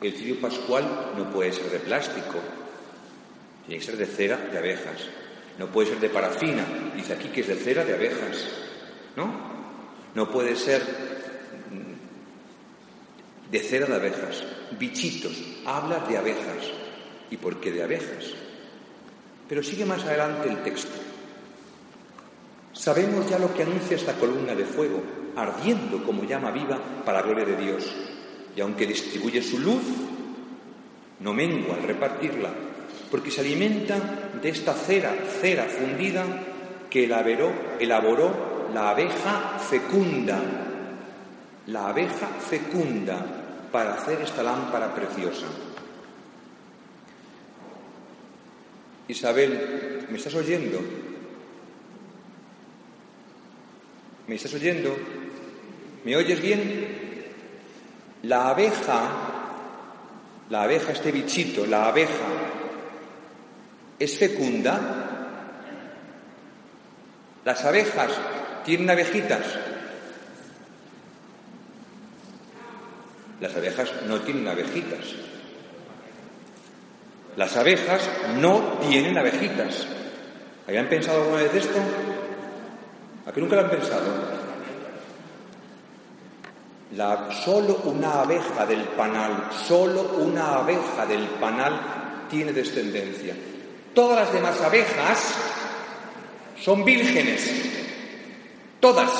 El 0.00 0.12
cirio 0.12 0.40
pascual 0.40 1.12
no 1.16 1.30
puede 1.32 1.52
ser 1.52 1.70
de 1.70 1.80
plástico, 1.80 2.38
tiene 3.66 3.80
que 3.80 3.86
ser 3.86 3.96
de 3.96 4.06
cera 4.06 4.36
de 4.36 4.58
abejas. 4.58 5.08
No 5.58 5.66
puede 5.66 5.88
ser 5.88 5.98
de 5.98 6.08
parafina. 6.08 6.64
Dice 6.94 7.14
aquí 7.14 7.28
que 7.28 7.40
es 7.40 7.48
de 7.48 7.56
cera 7.56 7.84
de 7.84 7.94
abejas. 7.94 8.46
¿No? 9.16 9.28
No 10.14 10.30
puede 10.30 10.54
ser 10.54 11.17
de 13.50 13.60
cera 13.60 13.86
de 13.86 13.94
abejas. 13.94 14.44
Bichitos. 14.78 15.42
Habla 15.64 16.00
de 16.00 16.18
abejas. 16.18 16.72
¿Y 17.30 17.36
por 17.36 17.60
qué 17.60 17.70
de 17.70 17.82
abejas? 17.82 18.34
Pero 19.48 19.62
sigue 19.62 19.84
más 19.84 20.04
adelante 20.04 20.48
el 20.48 20.62
texto. 20.62 20.98
Sabemos 22.72 23.28
ya 23.28 23.38
lo 23.38 23.52
que 23.52 23.62
anuncia 23.62 23.96
esta 23.96 24.14
columna 24.14 24.54
de 24.54 24.64
fuego, 24.64 25.02
ardiendo 25.34 26.04
como 26.04 26.24
llama 26.24 26.50
viva 26.50 26.78
para 27.04 27.20
la 27.20 27.26
gloria 27.26 27.44
de 27.44 27.56
Dios. 27.56 27.92
Y 28.54 28.60
aunque 28.60 28.86
distribuye 28.86 29.42
su 29.42 29.58
luz, 29.58 29.82
no 31.20 31.32
mengua 31.32 31.76
al 31.76 31.82
repartirla, 31.82 32.50
porque 33.10 33.30
se 33.30 33.40
alimenta 33.40 34.30
de 34.40 34.48
esta 34.48 34.74
cera, 34.74 35.14
cera 35.40 35.64
fundida 35.64 36.24
que 36.88 37.04
elaboró, 37.04 37.52
elaboró 37.80 38.68
la 38.72 38.90
abeja 38.90 39.58
fecunda, 39.58 40.40
la 41.68 41.88
abeja 41.88 42.26
fecunda 42.26 43.18
para 43.70 43.94
hacer 43.94 44.22
esta 44.22 44.42
lámpara 44.42 44.94
preciosa. 44.94 45.46
Isabel, 49.06 50.06
¿me 50.10 50.16
estás 50.16 50.34
oyendo? 50.34 50.80
¿Me 54.26 54.34
estás 54.34 54.54
oyendo? 54.54 54.96
¿Me 56.04 56.16
oyes 56.16 56.40
bien? 56.40 56.86
La 58.22 58.48
abeja, 58.48 59.02
la 60.48 60.62
abeja, 60.62 60.92
este 60.92 61.12
bichito, 61.12 61.66
la 61.66 61.88
abeja, 61.88 62.28
¿es 63.98 64.18
fecunda? 64.18 64.80
Las 67.44 67.64
abejas 67.64 68.10
tienen 68.64 68.88
abejitas. 68.88 69.67
Las 73.40 73.54
abejas 73.54 73.92
no 74.06 74.20
tienen 74.20 74.48
abejitas. 74.48 75.14
Las 77.36 77.56
abejas 77.56 78.08
no 78.40 78.78
tienen 78.88 79.16
abejitas. 79.16 79.86
¿Habían 80.66 80.88
pensado 80.88 81.22
alguna 81.22 81.42
vez 81.42 81.54
esto? 81.54 81.78
¿A 83.26 83.32
qué 83.32 83.40
nunca 83.40 83.56
lo 83.56 83.62
han 83.62 83.70
pensado? 83.70 84.38
La, 86.96 87.30
solo 87.32 87.82
una 87.84 88.22
abeja 88.22 88.66
del 88.66 88.82
panal, 88.82 89.50
solo 89.66 90.14
una 90.18 90.56
abeja 90.56 91.06
del 91.06 91.26
panal 91.40 92.26
tiene 92.30 92.52
descendencia. 92.52 93.34
Todas 93.94 94.20
las 94.20 94.32
demás 94.32 94.60
abejas 94.60 95.34
son 96.60 96.84
vírgenes, 96.84 97.52
todas, 98.80 99.10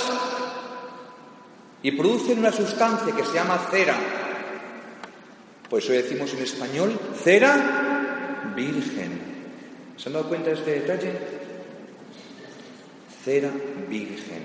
y 1.88 1.92
producen 1.92 2.40
una 2.40 2.52
sustancia 2.52 3.16
que 3.16 3.24
se 3.24 3.32
llama 3.32 3.66
cera. 3.70 3.96
Por 5.70 5.82
eso 5.82 5.92
decimos 5.92 6.34
en 6.34 6.42
español 6.42 7.00
cera 7.24 8.52
virgen. 8.54 9.18
¿Se 9.96 10.10
han 10.10 10.12
dado 10.12 10.28
cuenta 10.28 10.50
de 10.50 10.56
este 10.56 10.80
detalle? 10.80 11.12
cera 13.24 13.50
virgen. 13.88 14.42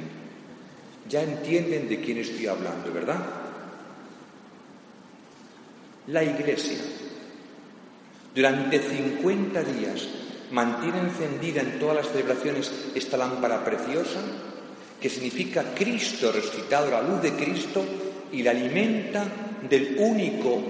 Ya 1.10 1.22
entienden 1.22 1.90
de 1.90 2.00
quién 2.00 2.20
estoy 2.20 2.48
hablando, 2.48 2.94
¿verdad? 2.94 3.20
La 6.08 6.24
Iglesia 6.24 6.80
durante 8.34 8.80
50 8.80 9.64
días 9.64 10.08
mantiene 10.52 11.00
encendida 11.00 11.60
en 11.60 11.78
todas 11.78 11.98
las 11.98 12.08
celebraciones 12.08 12.72
esta 12.96 13.18
lámpara 13.18 13.66
preciosa 13.66 14.22
que 15.04 15.10
significa 15.10 15.66
Cristo 15.76 16.32
resucitado, 16.32 16.90
la 16.90 17.02
luz 17.02 17.22
de 17.22 17.34
Cristo, 17.34 17.86
y 18.32 18.42
la 18.42 18.52
alimenta 18.52 19.26
del 19.70 19.98
único, 20.00 20.64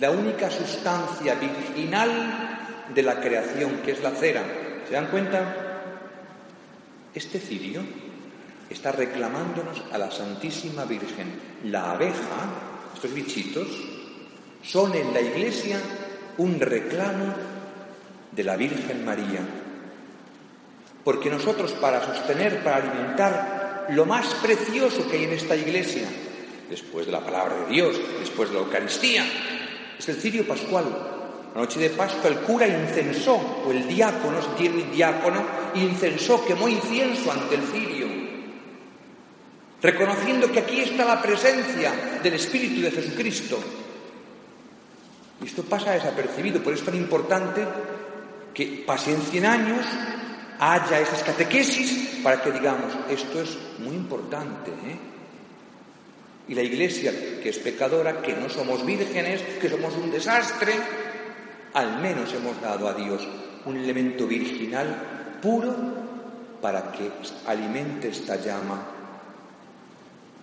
la 0.00 0.10
única 0.10 0.50
sustancia 0.50 1.34
virginal 1.34 2.88
de 2.94 3.02
la 3.02 3.20
creación, 3.20 3.82
que 3.84 3.92
es 3.92 4.02
la 4.02 4.12
cera. 4.12 4.42
¿Se 4.88 4.94
dan 4.94 5.08
cuenta? 5.08 5.82
Este 7.14 7.38
cirio 7.38 7.82
está 8.70 8.92
reclamándonos 8.92 9.84
a 9.92 9.98
la 9.98 10.10
Santísima 10.10 10.86
Virgen. 10.86 11.58
La 11.64 11.90
abeja, 11.90 12.94
estos 12.94 13.12
bichitos, 13.12 13.68
son 14.62 14.94
en 14.94 15.12
la 15.12 15.20
Iglesia 15.20 15.78
un 16.38 16.58
reclamo 16.58 17.34
de 18.32 18.42
la 18.42 18.56
Virgen 18.56 19.04
María. 19.04 19.59
Porque 21.04 21.30
nosotros 21.30 21.72
para 21.72 22.04
sostener, 22.04 22.62
para 22.62 22.76
alimentar 22.76 23.86
lo 23.90 24.06
más 24.06 24.26
precioso 24.42 25.08
que 25.08 25.16
hay 25.16 25.24
en 25.24 25.32
esta 25.32 25.56
Iglesia, 25.56 26.06
después 26.68 27.06
de 27.06 27.12
la 27.12 27.20
palabra 27.20 27.56
de 27.56 27.66
Dios, 27.66 28.00
después 28.20 28.50
de 28.50 28.54
la 28.54 28.60
Eucaristía, 28.62 29.24
es 29.98 30.08
el 30.08 30.16
cirio 30.16 30.46
pascual, 30.46 30.84
la 31.54 31.62
noche 31.62 31.80
de 31.80 31.90
Pascua 31.90 32.30
el 32.30 32.38
cura 32.38 32.66
incensó, 32.68 33.34
o 33.34 33.70
el 33.72 33.88
diácono, 33.88 34.40
si 34.40 34.48
tiene 34.56 34.84
diácono, 34.84 35.42
incensó, 35.74 36.44
quemó 36.44 36.68
incienso 36.68 37.32
ante 37.32 37.56
el 37.56 37.62
cirio, 37.62 38.06
reconociendo 39.82 40.50
que 40.52 40.60
aquí 40.60 40.80
está 40.80 41.04
la 41.04 41.20
presencia 41.20 42.20
del 42.22 42.34
Espíritu 42.34 42.82
de 42.82 42.92
Jesucristo. 42.92 43.58
Y 45.42 45.46
esto 45.46 45.64
pasa 45.64 45.92
desapercibido, 45.92 46.62
por 46.62 46.72
eso 46.72 46.82
es 46.82 46.90
tan 46.90 46.96
importante 46.96 47.66
que 48.54 48.84
pasen 48.86 49.20
100 49.20 49.46
años, 49.46 49.86
haya 50.60 51.00
esas 51.00 51.22
catequesis 51.22 52.20
para 52.22 52.42
que 52.42 52.52
digamos, 52.52 52.92
esto 53.08 53.40
es 53.40 53.56
muy 53.78 53.96
importante. 53.96 54.70
¿eh? 54.70 54.98
Y 56.48 56.54
la 56.54 56.62
Iglesia, 56.62 57.12
que 57.42 57.48
es 57.48 57.58
pecadora, 57.58 58.20
que 58.20 58.34
no 58.34 58.48
somos 58.50 58.84
vírgenes, 58.84 59.40
que 59.58 59.70
somos 59.70 59.96
un 59.96 60.10
desastre, 60.10 60.74
al 61.72 62.00
menos 62.00 62.34
hemos 62.34 62.60
dado 62.60 62.88
a 62.88 62.94
Dios 62.94 63.26
un 63.64 63.76
elemento 63.78 64.26
virginal 64.26 65.38
puro 65.40 65.74
para 66.60 66.92
que 66.92 67.10
alimente 67.46 68.08
esta 68.08 68.36
llama, 68.36 68.82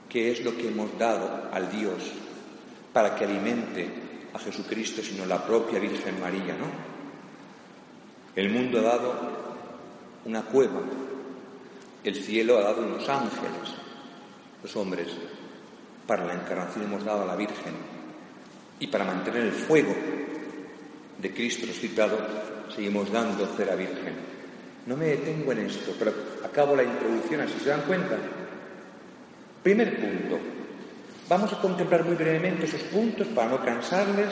que 0.10 0.32
es 0.32 0.44
lo 0.44 0.58
que 0.58 0.70
hemos 0.70 0.98
dado 0.98 1.50
al 1.52 1.70
Dios, 1.70 2.12
para 2.92 3.16
que 3.16 3.26
alimente 3.26 3.88
a 4.34 4.40
Jesucristo, 4.40 5.04
sino 5.04 5.28
la 5.28 5.46
propia 5.46 5.78
Virgen 5.78 6.20
María, 6.20 6.56
¿no? 6.58 6.98
El 8.36 8.50
mundo 8.50 8.80
ha 8.80 8.84
dado 8.84 9.47
una 10.26 10.44
cueva, 10.44 10.82
el 12.04 12.16
cielo 12.16 12.58
ha 12.58 12.64
dado 12.64 12.86
unos 12.86 13.08
ángeles, 13.10 13.76
los 14.64 14.76
hombres, 14.76 15.08
para 16.06 16.26
la 16.26 16.34
encarnación 16.34 16.86
hemos 16.86 17.04
dado 17.04 17.24
a 17.24 17.26
la 17.26 17.36
Virgen 17.36 17.74
y 18.80 18.88
para 18.88 19.04
mantener 19.04 19.44
el 19.44 19.52
fuego 19.52 19.94
de 21.18 21.34
Cristo 21.34 21.66
resucitado, 21.66 22.18
seguimos 22.74 23.12
dando 23.12 23.46
cera 23.58 23.76
virgen. 23.76 24.14
No 24.86 24.96
me 24.96 25.08
detengo 25.08 25.52
en 25.52 25.60
esto, 25.60 25.94
pero 25.98 26.14
acabo 26.46 26.76
la 26.76 26.84
introducción 26.84 27.42
así. 27.42 27.56
¿Se 27.62 27.70
dan 27.70 27.82
cuenta? 27.82 28.18
Primer 29.64 30.00
punto. 30.00 30.40
Vamos 31.28 31.52
a 31.52 31.60
contemplar 31.60 32.06
muy 32.06 32.16
brevemente 32.16 32.66
esos 32.66 32.84
puntos 32.84 33.28
para 33.28 33.50
no 33.50 33.66
cansarles. 33.66 34.30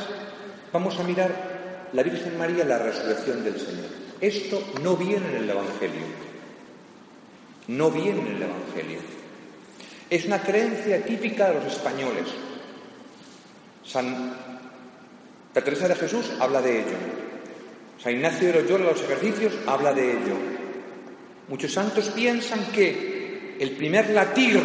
Vamos 0.71 0.97
a 0.99 1.03
mirar 1.03 1.89
la 1.91 2.03
Virgen 2.03 2.37
María, 2.37 2.63
la 2.63 2.77
resurrección 2.77 3.43
del 3.43 3.59
Señor. 3.59 4.04
Esto 4.21 4.61
no 4.81 4.95
viene 4.95 5.27
en 5.29 5.43
el 5.43 5.49
Evangelio. 5.49 6.05
No 7.67 7.91
viene 7.91 8.21
en 8.21 8.27
el 8.27 8.43
Evangelio. 8.43 8.99
Es 10.09 10.25
una 10.25 10.41
creencia 10.41 11.03
típica 11.03 11.49
de 11.49 11.55
los 11.55 11.73
españoles. 11.73 12.27
San 13.83 14.55
la 15.55 15.63
Teresa 15.63 15.87
de 15.87 15.95
Jesús 15.95 16.33
habla 16.37 16.61
de 16.61 16.79
ello. 16.79 16.97
San 17.97 18.11
Ignacio 18.11 18.49
de 18.49 18.61
Loyola, 18.61 18.91
los 18.91 19.01
ejercicios, 19.01 19.53
habla 19.65 19.93
de 19.93 20.11
ello. 20.11 20.35
Muchos 21.47 21.71
santos 21.71 22.09
piensan 22.09 22.59
que 22.73 23.55
el 23.57 23.71
primer 23.71 24.09
latir, 24.09 24.59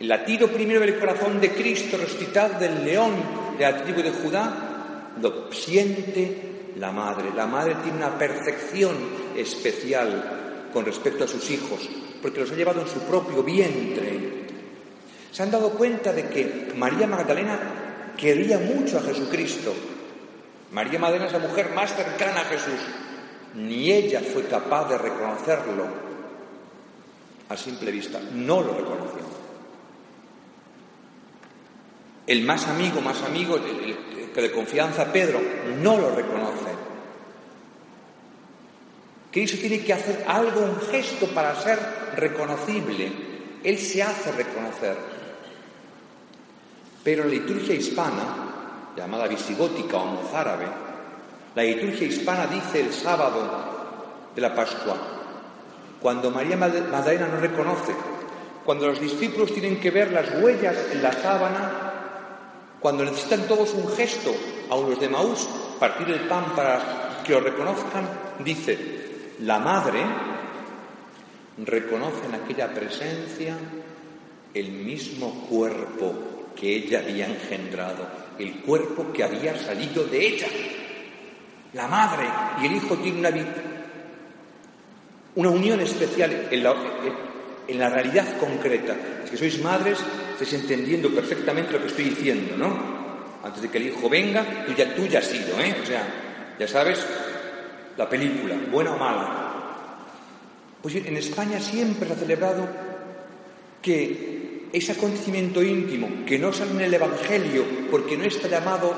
el 0.00 0.08
latido 0.08 0.48
primero 0.48 0.80
del 0.80 0.98
corazón 0.98 1.40
de 1.40 1.52
Cristo 1.52 1.98
resucitado 1.98 2.58
del 2.58 2.84
león 2.84 3.12
de 3.56 3.64
la 3.64 3.84
tribu 3.84 4.02
de 4.02 4.10
Judá, 4.10 5.12
lo 5.22 5.52
siente 5.52 6.49
la 6.76 6.92
madre. 6.92 7.30
La 7.34 7.46
madre 7.46 7.76
tiene 7.82 7.98
una 7.98 8.18
percepción 8.18 8.96
especial 9.36 10.68
con 10.72 10.84
respecto 10.84 11.24
a 11.24 11.28
sus 11.28 11.50
hijos, 11.50 11.88
porque 12.22 12.40
los 12.40 12.50
ha 12.50 12.54
llevado 12.54 12.80
en 12.80 12.88
su 12.88 13.00
propio 13.00 13.42
vientre. 13.42 14.46
Se 15.30 15.42
han 15.42 15.50
dado 15.50 15.70
cuenta 15.70 16.12
de 16.12 16.28
que 16.28 16.72
María 16.76 17.06
Magdalena 17.06 18.12
quería 18.16 18.58
mucho 18.58 18.98
a 18.98 19.02
Jesucristo. 19.02 19.72
María 20.72 20.98
Madalena 20.98 21.26
es 21.26 21.32
la 21.32 21.38
mujer 21.38 21.70
más 21.74 21.94
cercana 21.94 22.40
a 22.40 22.44
Jesús. 22.44 22.80
Ni 23.54 23.90
ella 23.90 24.20
fue 24.20 24.44
capaz 24.44 24.88
de 24.88 24.98
reconocerlo 24.98 25.86
a 27.48 27.56
simple 27.56 27.90
vista. 27.90 28.20
No 28.32 28.60
lo 28.60 28.74
reconoció. 28.74 29.39
El 32.26 32.42
más 32.42 32.68
amigo, 32.68 33.00
más 33.00 33.22
amigo, 33.22 33.58
que 34.34 34.40
de 34.40 34.52
confianza 34.52 35.12
Pedro, 35.12 35.40
no 35.82 35.96
lo 35.98 36.14
reconoce. 36.14 36.70
Cristo 39.30 39.58
tiene 39.60 39.80
que 39.84 39.92
hacer 39.92 40.24
algo, 40.26 40.60
un 40.60 40.80
gesto 40.90 41.26
para 41.28 41.54
ser 41.54 41.78
reconocible. 42.16 43.12
Él 43.62 43.78
se 43.78 44.02
hace 44.02 44.32
reconocer. 44.32 44.96
Pero 47.04 47.24
la 47.24 47.30
liturgia 47.30 47.74
hispana, 47.74 48.92
llamada 48.96 49.28
visigótica 49.28 49.96
o 49.96 50.06
mozárabe, 50.06 50.66
la 51.54 51.62
liturgia 51.62 52.06
hispana 52.06 52.46
dice 52.46 52.80
el 52.80 52.92
sábado 52.92 54.30
de 54.34 54.40
la 54.40 54.54
Pascua, 54.54 54.96
cuando 56.00 56.30
María 56.30 56.56
Magdalena 56.56 57.28
no 57.28 57.40
reconoce, 57.40 57.94
cuando 58.64 58.88
los 58.88 59.00
discípulos 59.00 59.52
tienen 59.52 59.80
que 59.80 59.90
ver 59.90 60.12
las 60.12 60.42
huellas 60.42 60.76
en 60.92 61.02
la 61.02 61.12
sábana, 61.12 61.89
cuando 62.80 63.04
necesitan 63.04 63.46
todos 63.46 63.74
un 63.74 63.88
gesto, 63.92 64.34
aun 64.70 64.90
los 64.90 65.00
de 65.00 65.08
Maús, 65.08 65.46
partir 65.78 66.08
el 66.10 66.26
pan 66.26 66.54
para 66.56 67.22
que 67.24 67.32
lo 67.32 67.40
reconozcan, 67.40 68.08
dice, 68.42 68.78
la 69.40 69.58
madre 69.58 70.00
reconoce 71.58 72.26
en 72.26 72.34
aquella 72.34 72.72
presencia 72.72 73.56
el 74.54 74.70
mismo 74.70 75.46
cuerpo 75.48 76.14
que 76.56 76.76
ella 76.76 77.00
había 77.00 77.26
engendrado, 77.26 78.06
el 78.38 78.60
cuerpo 78.60 79.12
que 79.12 79.24
había 79.24 79.56
salido 79.58 80.04
de 80.04 80.26
ella. 80.26 80.46
La 81.72 81.86
madre 81.86 82.26
y 82.62 82.66
el 82.66 82.76
hijo 82.76 82.96
tienen 82.96 83.20
una, 83.20 83.46
una 85.36 85.50
unión 85.50 85.80
especial 85.80 86.48
en 86.50 86.62
la, 86.62 86.74
en 87.68 87.78
la 87.78 87.88
realidad 87.88 88.38
concreta. 88.38 88.96
Es 89.24 89.38
sois 89.38 89.62
madres, 89.62 89.98
estáis 90.40 90.62
entendiendo 90.62 91.10
perfectamente 91.10 91.72
lo 91.72 91.80
que 91.80 91.88
estoy 91.88 92.04
diciendo, 92.04 92.56
¿no? 92.56 92.72
Antes 93.44 93.60
de 93.60 93.68
que 93.68 93.76
el 93.76 93.88
hijo 93.88 94.08
venga, 94.08 94.64
tú 94.66 94.72
ya, 94.72 94.94
tú 94.94 95.06
ya 95.06 95.18
has 95.18 95.34
ido, 95.34 95.60
¿eh? 95.60 95.76
O 95.82 95.86
sea, 95.86 96.54
ya 96.58 96.66
sabes 96.66 97.04
la 97.96 98.08
película, 98.08 98.56
buena 98.70 98.94
o 98.94 98.98
mala. 98.98 100.06
Pues 100.80 100.94
en 100.94 101.14
España 101.16 101.60
siempre 101.60 102.06
se 102.08 102.14
ha 102.14 102.16
celebrado 102.16 102.66
que 103.82 104.68
ese 104.72 104.92
acontecimiento 104.92 105.62
íntimo, 105.62 106.24
que 106.24 106.38
no 106.38 106.54
sale 106.54 106.70
en 106.70 106.80
el 106.80 106.94
Evangelio 106.94 107.64
porque 107.90 108.16
no 108.16 108.24
está 108.24 108.48
llamado 108.48 108.94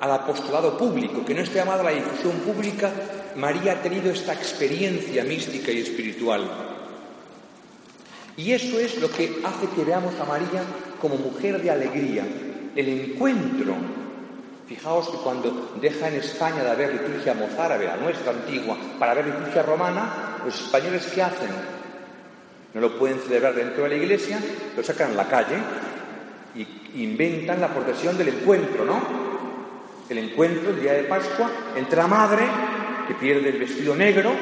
al 0.00 0.12
apostolado 0.12 0.78
público, 0.78 1.24
que 1.24 1.34
no 1.34 1.40
está 1.40 1.56
llamado 1.56 1.80
a 1.80 1.90
la 1.90 1.96
difusión 1.96 2.34
pública, 2.40 2.92
María 3.34 3.72
ha 3.72 3.82
tenido 3.82 4.12
esta 4.12 4.34
experiencia 4.34 5.24
mística 5.24 5.72
y 5.72 5.80
espiritual. 5.80 6.65
Y 8.36 8.52
eso 8.52 8.78
es 8.78 9.00
lo 9.00 9.10
que 9.10 9.40
hace 9.44 9.66
que 9.74 9.84
veamos 9.84 10.14
a 10.20 10.24
María 10.24 10.62
como 11.00 11.16
mujer 11.16 11.60
de 11.60 11.70
alegría, 11.70 12.24
el 12.74 12.88
encuentro. 12.88 13.74
Fijaos 14.66 15.08
que 15.08 15.16
cuando 15.18 15.76
deja 15.80 16.08
en 16.08 16.16
España 16.16 16.62
de 16.62 16.70
haber 16.70 16.92
liturgia 16.92 17.34
mozárabe, 17.34 17.86
la 17.86 17.96
nuestra 17.96 18.32
antigua, 18.32 18.76
para 18.98 19.12
haber 19.12 19.26
liturgia 19.26 19.62
romana, 19.62 20.38
los 20.44 20.60
españoles 20.60 21.06
¿qué 21.14 21.22
hacen? 21.22 21.48
No 22.74 22.80
lo 22.80 22.98
pueden 22.98 23.20
celebrar 23.20 23.54
dentro 23.54 23.84
de 23.84 23.90
la 23.90 23.94
iglesia, 23.94 24.38
lo 24.76 24.82
sacan 24.82 25.12
a 25.12 25.14
la 25.14 25.28
calle 25.28 25.56
y 26.54 27.02
inventan 27.02 27.60
la 27.60 27.68
procesión 27.68 28.18
del 28.18 28.28
encuentro, 28.28 28.84
¿no? 28.84 29.00
El 30.08 30.18
encuentro, 30.18 30.70
el 30.70 30.80
día 30.80 30.92
de 30.92 31.04
Pascua, 31.04 31.50
entre 31.76 31.96
la 31.96 32.06
madre, 32.06 32.44
que 33.08 33.14
pierde 33.14 33.48
el 33.48 33.58
vestido 33.58 33.94
negro, 33.94 34.32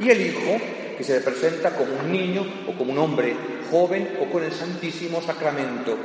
y 0.00 0.08
el 0.08 0.20
hijo, 0.20 0.58
que 1.00 1.04
se 1.04 1.20
presenta 1.22 1.70
como 1.70 1.94
un 1.98 2.12
niño 2.12 2.44
o 2.68 2.76
como 2.76 2.92
un 2.92 2.98
hombre 2.98 3.34
joven 3.70 4.18
o 4.20 4.30
con 4.30 4.44
el 4.44 4.52
Santísimo 4.52 5.22
Sacramento. 5.22 5.96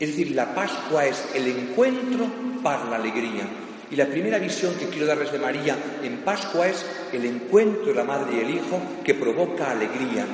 Es 0.00 0.08
decir, 0.08 0.34
la 0.34 0.54
Pascua 0.54 1.04
es 1.04 1.22
el 1.34 1.46
encuentro 1.48 2.26
para 2.62 2.86
la 2.86 2.96
alegría. 2.96 3.44
Y 3.90 3.96
la 3.96 4.06
primera 4.06 4.38
visión 4.38 4.74
que 4.76 4.86
quiero 4.86 5.06
darles 5.06 5.30
de 5.32 5.38
María 5.38 5.76
en 6.02 6.16
Pascua 6.18 6.66
es 6.66 6.86
el 7.12 7.26
encuentro 7.26 7.88
de 7.88 7.94
la 7.94 8.04
Madre 8.04 8.36
y 8.36 8.40
el 8.40 8.54
Hijo 8.54 8.80
que 9.04 9.12
provoca 9.12 9.70
alegría. 9.70 10.24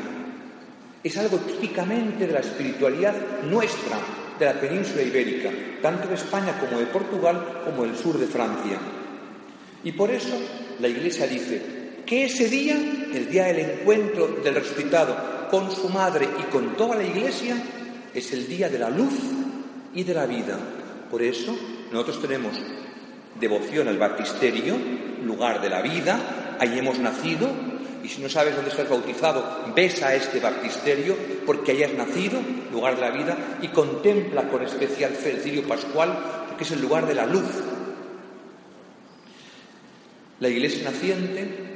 Es 1.02 1.18
algo 1.18 1.38
típicamente 1.38 2.28
de 2.28 2.32
la 2.32 2.40
espiritualidad 2.40 3.14
nuestra, 3.42 3.98
de 4.38 4.46
la 4.46 4.60
península 4.60 5.02
ibérica, 5.02 5.50
tanto 5.82 6.06
de 6.06 6.14
España 6.14 6.56
como 6.60 6.78
de 6.78 6.86
Portugal, 6.86 7.62
como 7.64 7.82
del 7.82 7.96
sur 7.96 8.16
de 8.16 8.28
Francia. 8.28 8.78
Y 9.82 9.90
por 9.90 10.08
eso 10.12 10.38
la 10.78 10.86
Iglesia 10.86 11.26
dice, 11.26 11.81
que 12.06 12.24
ese 12.24 12.48
día, 12.48 12.76
el 13.14 13.28
día 13.30 13.44
del 13.44 13.58
encuentro 13.60 14.28
del 14.42 14.54
resucitado 14.54 15.48
con 15.50 15.70
su 15.70 15.88
madre 15.88 16.28
y 16.40 16.42
con 16.50 16.76
toda 16.76 16.96
la 16.96 17.04
iglesia, 17.04 17.56
es 18.14 18.32
el 18.32 18.46
día 18.46 18.68
de 18.68 18.78
la 18.78 18.90
luz 18.90 19.14
y 19.94 20.04
de 20.04 20.14
la 20.14 20.26
vida. 20.26 20.58
Por 21.10 21.22
eso 21.22 21.56
nosotros 21.90 22.20
tenemos 22.20 22.54
devoción 23.38 23.88
al 23.88 23.98
baptisterio, 23.98 24.76
lugar 25.24 25.60
de 25.60 25.70
la 25.70 25.82
vida, 25.82 26.56
ahí 26.58 26.78
hemos 26.78 26.98
nacido, 26.98 27.48
y 28.02 28.08
si 28.08 28.20
no 28.20 28.28
sabes 28.28 28.56
dónde 28.56 28.70
estás 28.70 28.88
bautizado, 28.88 29.72
ves 29.74 30.02
a 30.02 30.14
este 30.14 30.40
baptisterio 30.40 31.16
porque 31.46 31.72
ahí 31.72 31.82
has 31.82 31.92
nacido, 31.94 32.40
lugar 32.72 32.96
de 32.96 33.00
la 33.02 33.10
vida, 33.10 33.36
y 33.62 33.68
contempla 33.68 34.48
con 34.48 34.62
especial 34.62 35.12
fe 35.12 35.32
el 35.32 35.40
cirio 35.40 35.68
pascual, 35.68 36.18
porque 36.48 36.64
es 36.64 36.70
el 36.72 36.80
lugar 36.80 37.06
de 37.06 37.14
la 37.14 37.26
luz. 37.26 37.48
La 40.40 40.48
iglesia 40.48 40.90
naciente 40.90 41.71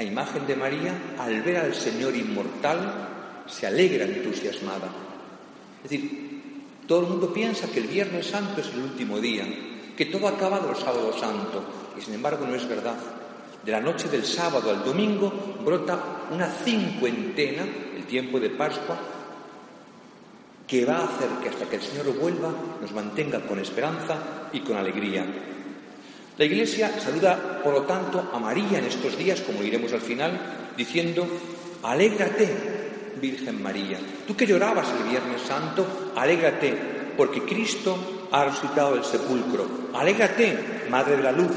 a 0.00 0.02
imagen 0.02 0.46
de 0.46 0.56
María, 0.56 0.94
al 1.18 1.42
ver 1.42 1.58
al 1.58 1.74
Señor 1.74 2.16
inmortal, 2.16 3.44
se 3.46 3.66
alegra 3.66 4.06
entusiasmada. 4.06 4.88
Es 5.84 5.90
decir, 5.90 6.52
todo 6.86 7.00
el 7.00 7.06
mundo 7.08 7.34
piensa 7.34 7.70
que 7.70 7.80
el 7.80 7.86
Viernes 7.86 8.28
Santo 8.28 8.62
es 8.62 8.68
el 8.68 8.80
último 8.80 9.20
día, 9.20 9.44
que 9.94 10.06
todo 10.06 10.26
ha 10.26 10.30
acabado 10.30 10.70
el 10.70 10.76
sábado 10.76 11.12
santo, 11.12 11.62
y 11.98 12.00
sin 12.00 12.14
embargo 12.14 12.46
no 12.46 12.54
es 12.54 12.66
verdad. 12.66 12.96
De 13.62 13.72
la 13.72 13.80
noche 13.82 14.08
del 14.08 14.24
sábado 14.24 14.70
al 14.70 14.82
domingo 14.82 15.30
brota 15.62 16.02
una 16.30 16.46
cincuentena, 16.48 17.66
el 17.94 18.04
tiempo 18.04 18.40
de 18.40 18.48
Pascua, 18.48 18.96
que 20.66 20.86
va 20.86 20.96
a 20.96 21.04
hacer 21.04 21.28
que 21.42 21.50
hasta 21.50 21.66
que 21.66 21.76
el 21.76 21.82
Señor 21.82 22.18
vuelva 22.18 22.50
nos 22.80 22.92
mantenga 22.92 23.40
con 23.40 23.58
esperanza 23.58 24.48
y 24.50 24.60
con 24.60 24.78
alegría. 24.78 25.26
La 26.40 26.46
Iglesia 26.46 26.98
saluda, 26.98 27.60
por 27.62 27.74
lo 27.74 27.82
tanto, 27.82 28.30
a 28.32 28.38
María 28.38 28.78
en 28.78 28.86
estos 28.86 29.14
días, 29.18 29.42
como 29.42 29.62
iremos 29.62 29.92
al 29.92 30.00
final, 30.00 30.72
diciendo, 30.74 31.28
alégrate, 31.82 32.48
Virgen 33.20 33.62
María. 33.62 33.98
Tú 34.26 34.34
que 34.34 34.46
llorabas 34.46 34.88
el 34.88 35.10
Viernes 35.10 35.42
Santo, 35.42 36.12
alégrate, 36.16 36.74
porque 37.14 37.42
Cristo 37.42 38.28
ha 38.32 38.46
resucitado 38.46 38.94
del 38.94 39.04
sepulcro. 39.04 39.90
Alégrate, 39.92 40.86
Madre 40.88 41.18
de 41.18 41.24
la 41.24 41.32
Luz, 41.32 41.52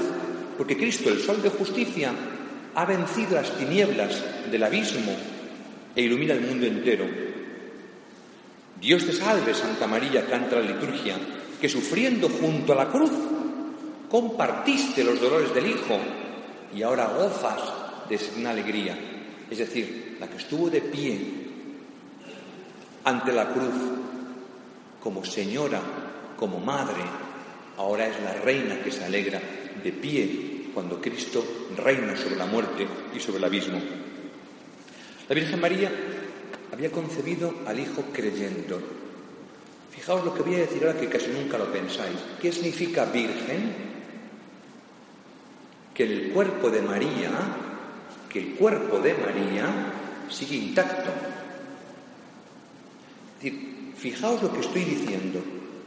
porque 0.58 0.76
Cristo, 0.76 1.08
el 1.08 1.22
Sol 1.22 1.42
de 1.42 1.50
Justicia, 1.50 2.12
ha 2.76 2.84
vencido 2.84 3.36
las 3.36 3.58
tinieblas 3.58 4.22
del 4.52 4.64
abismo 4.64 5.16
e 5.96 6.02
ilumina 6.02 6.34
el 6.34 6.42
mundo 6.42 6.66
entero. 6.66 7.06
Dios 8.82 9.06
te 9.06 9.14
salve, 9.14 9.54
Santa 9.54 9.88
María, 9.88 10.26
canta 10.26 10.58
la 10.58 10.74
liturgia, 10.74 11.16
que 11.62 11.70
sufriendo 11.70 12.28
junto 12.28 12.74
a 12.74 12.76
la 12.76 12.90
cruz 12.90 13.12
compartiste 14.14 15.04
los 15.04 15.20
dolores 15.20 15.56
del 15.56 15.66
Hijo 15.66 15.98
y 16.72 16.84
ahora 16.84 17.08
gozas 17.18 17.64
de 18.08 18.20
una 18.38 18.52
alegría. 18.52 18.96
Es 19.50 19.58
decir, 19.58 20.18
la 20.20 20.30
que 20.30 20.38
estuvo 20.38 20.70
de 20.70 20.82
pie 20.82 21.20
ante 23.06 23.32
la 23.34 23.52
cruz 23.52 23.74
como 25.02 25.26
señora, 25.26 25.82
como 26.38 26.60
madre, 26.60 27.02
ahora 27.76 28.06
es 28.06 28.22
la 28.22 28.34
reina 28.34 28.84
que 28.84 28.92
se 28.92 29.04
alegra 29.04 29.42
de 29.84 29.92
pie 29.92 30.68
cuando 30.76 31.02
Cristo 31.02 31.44
reina 31.76 32.16
sobre 32.16 32.36
la 32.36 32.46
muerte 32.46 32.86
y 33.16 33.20
sobre 33.20 33.40
el 33.40 33.46
abismo. 33.46 33.82
La 35.28 35.34
Virgen 35.34 35.60
María 35.60 35.92
había 36.72 36.92
concebido 36.92 37.52
al 37.66 37.80
Hijo 37.80 38.04
creyendo. 38.14 38.80
Fijaos 39.90 40.24
lo 40.24 40.36
que 40.36 40.44
voy 40.44 40.54
a 40.54 40.60
decir 40.60 40.86
ahora 40.86 41.00
que 41.00 41.10
casi 41.10 41.32
nunca 41.32 41.58
lo 41.58 41.72
pensáis. 41.72 42.20
¿Qué 42.40 42.52
significa 42.52 43.06
virgen? 43.06 43.93
Que 45.94 46.04
el 46.04 46.32
cuerpo 46.32 46.70
de 46.70 46.82
María, 46.82 47.32
que 48.30 48.40
el 48.40 48.56
cuerpo 48.56 49.00
de 49.00 49.14
María 49.14 49.66
sigue 50.30 50.56
intacto. 50.56 51.12
fijaos 53.98 54.42
lo 54.42 54.52
que 54.52 54.60
estoy 54.60 54.84
diciendo. 54.84 55.40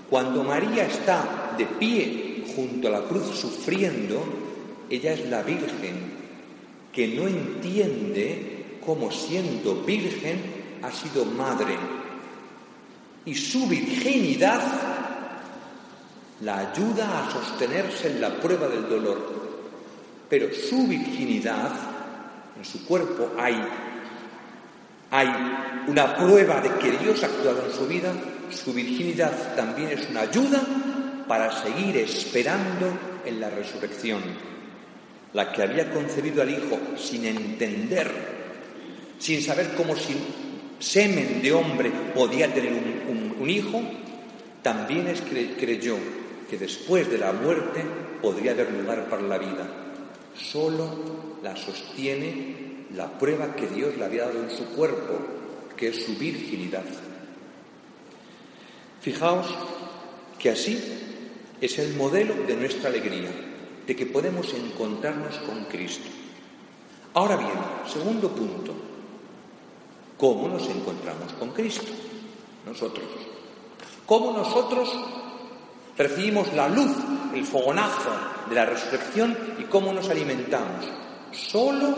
Cuando 0.08 0.42
María 0.42 0.86
está 0.86 1.54
de 1.58 1.66
pie 1.66 2.44
junto 2.54 2.88
a 2.88 2.92
la 2.92 3.02
cruz 3.02 3.26
sufriendo, 3.38 4.24
ella 4.88 5.12
es 5.12 5.28
la 5.28 5.42
Virgen 5.42 6.16
que 6.96 7.08
no 7.08 7.28
entiende 7.28 8.78
cómo 8.84 9.12
siendo 9.12 9.82
virgen 9.82 10.40
ha 10.82 10.90
sido 10.90 11.26
madre. 11.26 11.76
Y 13.26 13.34
su 13.34 13.66
virginidad 13.66 14.62
la 16.40 16.70
ayuda 16.70 17.26
a 17.26 17.30
sostenerse 17.30 18.12
en 18.12 18.22
la 18.22 18.40
prueba 18.40 18.68
del 18.68 18.88
dolor 18.88 19.45
pero 20.28 20.48
su 20.52 20.86
virginidad, 20.86 21.72
en 22.56 22.64
su 22.64 22.84
cuerpo 22.84 23.32
hay, 23.38 23.56
hay 25.10 25.28
una 25.86 26.16
prueba 26.16 26.60
de 26.60 26.70
que 26.78 26.92
Dios 26.98 27.22
ha 27.22 27.26
actuado 27.26 27.64
en 27.66 27.72
su 27.72 27.86
vida, 27.86 28.12
su 28.50 28.72
virginidad 28.72 29.54
también 29.54 29.90
es 29.90 30.08
una 30.10 30.22
ayuda 30.22 30.60
para 31.28 31.50
seguir 31.50 31.96
esperando 31.98 32.86
en 33.24 33.40
la 33.40 33.50
resurrección. 33.50 34.22
la 35.32 35.52
que 35.52 35.62
había 35.62 35.92
concebido 35.92 36.40
al 36.40 36.50
Hijo 36.50 36.78
sin 36.96 37.26
entender, 37.26 38.10
sin 39.18 39.42
saber 39.42 39.74
cómo 39.76 39.94
sin 39.94 40.16
semen 40.78 41.42
de 41.42 41.52
hombre 41.52 41.90
podía 42.14 42.52
tener 42.52 42.72
un, 42.72 43.50
hijo, 43.50 43.80
también 44.62 45.06
creyó 45.58 45.96
que 46.50 46.58
después 46.58 47.08
de 47.10 47.18
la 47.18 47.32
muerte 47.32 47.82
podría 48.20 48.52
haber 48.52 48.72
lugar 48.72 49.08
para 49.08 49.22
la 49.22 49.38
vida. 49.38 49.85
Solo 50.38 50.88
la 51.42 51.56
sostiene 51.56 52.86
la 52.94 53.18
prueba 53.18 53.54
que 53.54 53.66
Dios 53.66 53.96
le 53.96 54.04
había 54.04 54.26
dado 54.26 54.42
en 54.42 54.50
su 54.50 54.64
cuerpo, 54.74 55.18
que 55.76 55.88
es 55.88 56.04
su 56.04 56.14
virginidad. 56.16 56.84
Fijaos 59.00 59.46
que 60.38 60.50
así 60.50 60.78
es 61.60 61.78
el 61.78 61.94
modelo 61.94 62.34
de 62.46 62.56
nuestra 62.56 62.90
alegría, 62.90 63.30
de 63.86 63.96
que 63.96 64.06
podemos 64.06 64.52
encontrarnos 64.52 65.36
con 65.38 65.64
Cristo. 65.64 66.08
Ahora 67.14 67.36
bien, 67.36 67.52
segundo 67.86 68.28
punto, 68.30 68.74
¿cómo 70.18 70.48
nos 70.48 70.68
encontramos 70.68 71.32
con 71.34 71.50
Cristo? 71.50 71.92
Nosotros. 72.66 73.06
¿Cómo 74.04 74.32
nosotros 74.32 74.92
recibimos 75.96 76.52
la 76.52 76.68
luz, 76.68 76.92
el 77.36 77.44
fogonazo 77.44 78.10
de 78.48 78.54
la 78.54 78.66
resurrección 78.66 79.36
y 79.58 79.64
cómo 79.64 79.92
nos 79.92 80.08
alimentamos? 80.08 80.86
Solo 81.32 81.94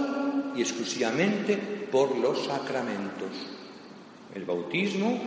y 0.55 0.61
exclusivamente 0.61 1.57
por 1.57 2.16
los 2.16 2.46
sacramentos. 2.46 3.31
El 4.35 4.44
bautismo, 4.44 5.18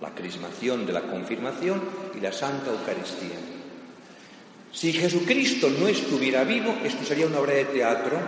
la 0.00 0.10
crismación 0.14 0.86
de 0.86 0.92
la 0.92 1.02
confirmación 1.02 1.80
y 2.16 2.20
la 2.20 2.32
Santa 2.32 2.70
Eucaristía. 2.70 3.36
Si 4.72 4.92
Jesucristo 4.92 5.68
no 5.70 5.88
estuviera 5.88 6.44
vivo, 6.44 6.74
esto 6.84 7.04
sería 7.04 7.26
una 7.26 7.40
obra 7.40 7.54
de 7.54 7.64
teatro, 7.66 8.18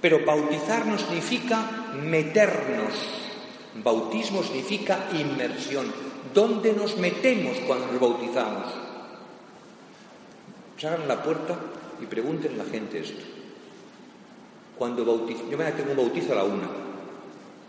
pero 0.00 0.24
bautizar 0.24 0.86
no 0.86 0.98
significa 0.98 1.92
meternos, 2.02 2.92
bautismo 3.82 4.42
significa 4.42 5.08
inmersión. 5.12 5.92
¿Dónde 6.32 6.72
nos 6.72 6.96
metemos 6.96 7.58
cuando 7.66 7.86
nos 7.92 8.00
bautizamos? 8.00 8.83
Salgan 10.78 11.08
la 11.08 11.22
puerta 11.22 11.56
y 12.00 12.06
pregunten 12.06 12.54
a 12.54 12.64
la 12.64 12.70
gente 12.70 13.00
esto. 13.00 13.24
Cuando 14.76 15.04
bautizo, 15.04 15.48
yo 15.50 15.56
me 15.56 15.70
tengo 15.72 15.92
un 15.92 15.96
bautizo 15.96 16.32
a 16.32 16.36
la 16.36 16.44
una, 16.44 16.68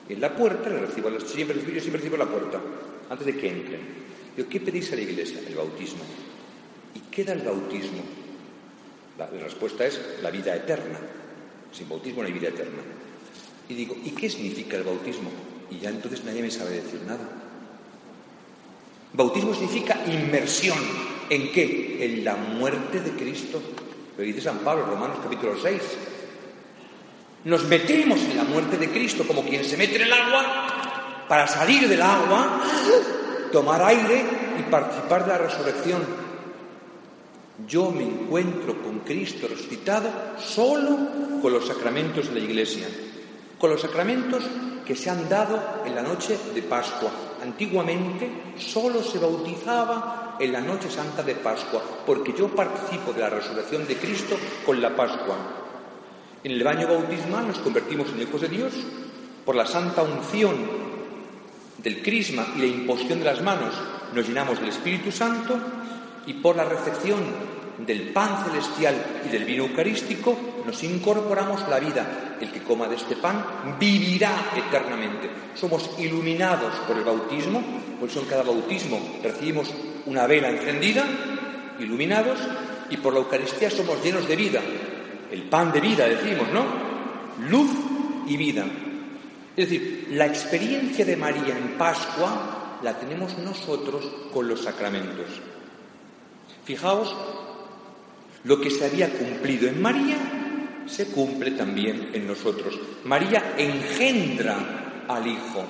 en 0.07 0.21
la 0.21 0.35
puerta 0.35 0.69
le 0.69 0.79
recibo, 0.79 1.09
siempre, 1.19 1.57
yo 1.57 1.79
siempre 1.79 2.01
recibo 2.01 2.17
la 2.17 2.27
puerta, 2.27 2.61
antes 3.09 3.25
de 3.25 3.37
que 3.37 3.49
entren. 3.49 3.81
Digo, 4.35 4.47
¿qué 4.49 4.59
pedís 4.59 4.91
a 4.91 4.95
la 4.95 5.01
iglesia? 5.01 5.39
El 5.47 5.55
bautismo. 5.55 6.03
¿Y 6.93 6.99
qué 7.11 7.23
da 7.23 7.33
el 7.33 7.41
bautismo? 7.41 8.03
La, 9.17 9.27
respuesta 9.27 9.85
es 9.85 9.99
la 10.21 10.29
vida 10.29 10.55
eterna. 10.55 10.99
Sin 11.71 11.89
bautismo 11.89 12.21
no 12.21 12.27
hay 12.27 12.33
vida 12.33 12.49
eterna. 12.49 12.81
Y 13.67 13.73
digo, 13.73 13.95
¿y 14.03 14.11
qué 14.11 14.29
significa 14.29 14.77
el 14.77 14.83
bautismo? 14.83 15.31
Y 15.71 15.79
ya 15.79 15.89
entonces 15.89 16.23
nadie 16.23 16.43
me 16.43 16.51
sabe 16.51 16.81
decir 16.81 17.01
nada. 17.07 17.27
Bautismo 19.13 19.53
significa 19.53 20.03
inmersión. 20.05 20.77
¿En 21.29 21.51
qué? 21.51 22.05
En 22.05 22.23
la 22.23 22.35
muerte 22.35 22.99
de 22.99 23.11
Cristo. 23.11 23.61
Lo 24.17 24.23
dice 24.23 24.41
San 24.41 24.59
Pablo, 24.59 24.85
Romanos 24.85 25.17
capítulo 25.23 25.55
6. 25.61 25.81
Nos 27.45 27.63
metemos 27.65 28.19
en 28.21 28.37
la 28.37 28.43
muerte 28.43 28.77
de 28.77 28.89
Cristo 28.89 29.23
como 29.27 29.43
quien 29.43 29.63
se 29.63 29.77
mete 29.77 29.97
en 29.97 30.03
el 30.03 30.13
agua 30.13 31.25
para 31.27 31.47
salir 31.47 31.87
del 31.87 32.01
agua, 32.01 32.61
tomar 33.51 33.83
aire 33.83 34.23
y 34.59 34.63
participar 34.63 35.25
de 35.25 35.31
la 35.31 35.37
resurrección. 35.37 36.01
Yo 37.67 37.91
me 37.91 38.03
encuentro 38.03 38.81
con 38.81 38.99
Cristo 38.99 39.47
resucitado 39.47 40.09
solo 40.39 40.97
con 41.41 41.53
los 41.53 41.67
sacramentos 41.67 42.27
de 42.29 42.39
la 42.39 42.45
Iglesia, 42.45 42.87
con 43.59 43.69
los 43.69 43.81
sacramentos 43.81 44.43
que 44.85 44.95
se 44.95 45.09
han 45.09 45.27
dado 45.29 45.83
en 45.85 45.95
la 45.95 46.01
noche 46.01 46.37
de 46.53 46.61
Pascua. 46.63 47.11
Antiguamente 47.41 48.29
solo 48.57 49.01
se 49.03 49.19
bautizaba 49.19 50.24
en 50.39 50.51
la 50.51 50.61
noche 50.61 50.89
santa 50.89 51.23
de 51.23 51.35
Pascua, 51.35 51.81
porque 52.05 52.33
yo 52.33 52.47
participo 52.49 53.13
de 53.13 53.21
la 53.21 53.29
resurrección 53.29 53.87
de 53.87 53.97
Cristo 53.97 54.37
con 54.65 54.81
la 54.81 54.95
Pascua. 54.95 55.35
En 56.43 56.51
el 56.51 56.63
baño 56.63 56.87
bautismal 56.87 57.47
nos 57.47 57.59
convertimos 57.59 58.09
en 58.09 58.21
hijos 58.21 58.41
de 58.41 58.49
Dios 58.49 58.73
por 59.45 59.55
la 59.55 59.65
santa 59.65 60.03
unción 60.03 60.55
del 61.77 62.01
crisma 62.01 62.47
y 62.55 62.59
la 62.59 62.65
imposición 62.65 63.19
de 63.19 63.25
las 63.25 63.41
manos 63.41 63.73
nos 64.13 64.27
llenamos 64.27 64.59
del 64.59 64.69
Espíritu 64.69 65.11
Santo 65.11 65.59
y 66.25 66.33
por 66.33 66.55
la 66.55 66.65
recepción 66.65 67.19
del 67.77 68.09
pan 68.09 68.45
celestial 68.45 68.95
y 69.25 69.29
del 69.29 69.43
vino 69.43 69.65
eucarístico 69.65 70.35
nos 70.65 70.81
incorporamos 70.83 71.67
la 71.67 71.79
vida. 71.79 72.37
El 72.39 72.51
que 72.51 72.63
coma 72.63 72.87
de 72.87 72.95
este 72.95 73.15
pan 73.15 73.45
vivirá 73.79 74.31
eternamente. 74.55 75.29
Somos 75.53 75.91
iluminados 75.99 76.73
por 76.87 76.97
el 76.97 77.03
bautismo, 77.03 77.61
por 77.99 78.09
eso 78.09 78.21
en 78.21 78.25
cada 78.25 78.43
bautismo 78.43 78.99
recibimos 79.21 79.73
una 80.05 80.27
vela 80.27 80.49
encendida, 80.49 81.05
iluminados, 81.79 82.39
y 82.89 82.97
por 82.97 83.13
la 83.13 83.19
Eucaristía 83.19 83.69
somos 83.69 84.03
llenos 84.03 84.27
de 84.27 84.35
vida, 84.35 84.61
el 85.31 85.43
pan 85.43 85.71
de 85.71 85.81
vida, 85.81 86.07
decimos, 86.07 86.47
¿no? 86.51 86.65
Luz 87.49 87.71
y 88.27 88.37
vida. 88.37 88.65
Es 89.55 89.69
decir, 89.69 90.07
la 90.11 90.25
experiencia 90.25 91.05
de 91.05 91.15
María 91.15 91.57
en 91.57 91.77
Pascua 91.77 92.79
la 92.83 92.93
tenemos 92.99 93.37
nosotros 93.37 94.05
con 94.33 94.47
los 94.47 94.61
sacramentos. 94.61 95.27
Fijaos, 96.63 97.15
lo 98.43 98.59
que 98.59 98.69
se 98.69 98.85
había 98.85 99.09
cumplido 99.09 99.67
en 99.67 99.81
María 99.81 100.17
se 100.85 101.07
cumple 101.07 101.51
también 101.51 102.11
en 102.13 102.27
nosotros. 102.27 102.79
María 103.05 103.55
engendra 103.57 105.03
al 105.07 105.25
Hijo, 105.25 105.63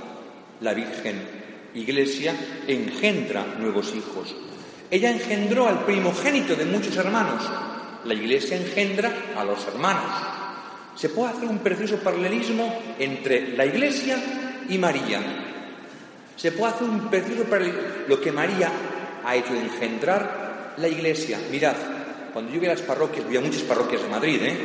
la 0.61 0.73
Virgen. 0.73 1.34
Iglesia 1.75 2.35
engendra 2.67 3.45
nuevos 3.59 3.93
hijos. 3.95 4.35
Ella 4.89 5.11
engendró 5.11 5.67
al 5.67 5.83
primogénito 5.85 6.55
de 6.55 6.65
muchos 6.65 6.95
hermanos, 6.95 7.43
la 8.05 8.13
Iglesia 8.13 8.57
engendra 8.57 9.11
a 9.35 9.43
los 9.43 9.65
hermanos. 9.67 10.11
Se 10.95 11.09
puede 11.09 11.33
hacer 11.33 11.49
un 11.49 11.59
precioso 11.59 11.97
paralelismo 11.97 12.81
entre 12.97 13.57
la 13.57 13.65
Iglesia 13.65 14.17
y 14.69 14.77
María. 14.77 15.21
Se 16.35 16.51
puede 16.51 16.73
hacer 16.73 16.87
un 16.87 17.09
precioso 17.09 17.43
paralelismo. 17.43 17.81
Lo 18.07 18.21
que 18.21 18.31
María 18.31 18.71
ha 19.25 19.35
hecho 19.35 19.53
engendrar 19.53 20.75
la 20.77 20.87
Iglesia. 20.87 21.39
Mirad, 21.51 21.75
cuando 22.31 22.51
yo 22.51 22.59
voy 22.59 22.67
a 22.67 22.73
las 22.73 22.81
parroquias, 22.81 23.25
voy 23.25 23.37
a 23.37 23.41
muchas 23.41 23.63
parroquias 23.63 24.03
de 24.03 24.09
Madrid, 24.09 24.39
¿eh? 24.41 24.57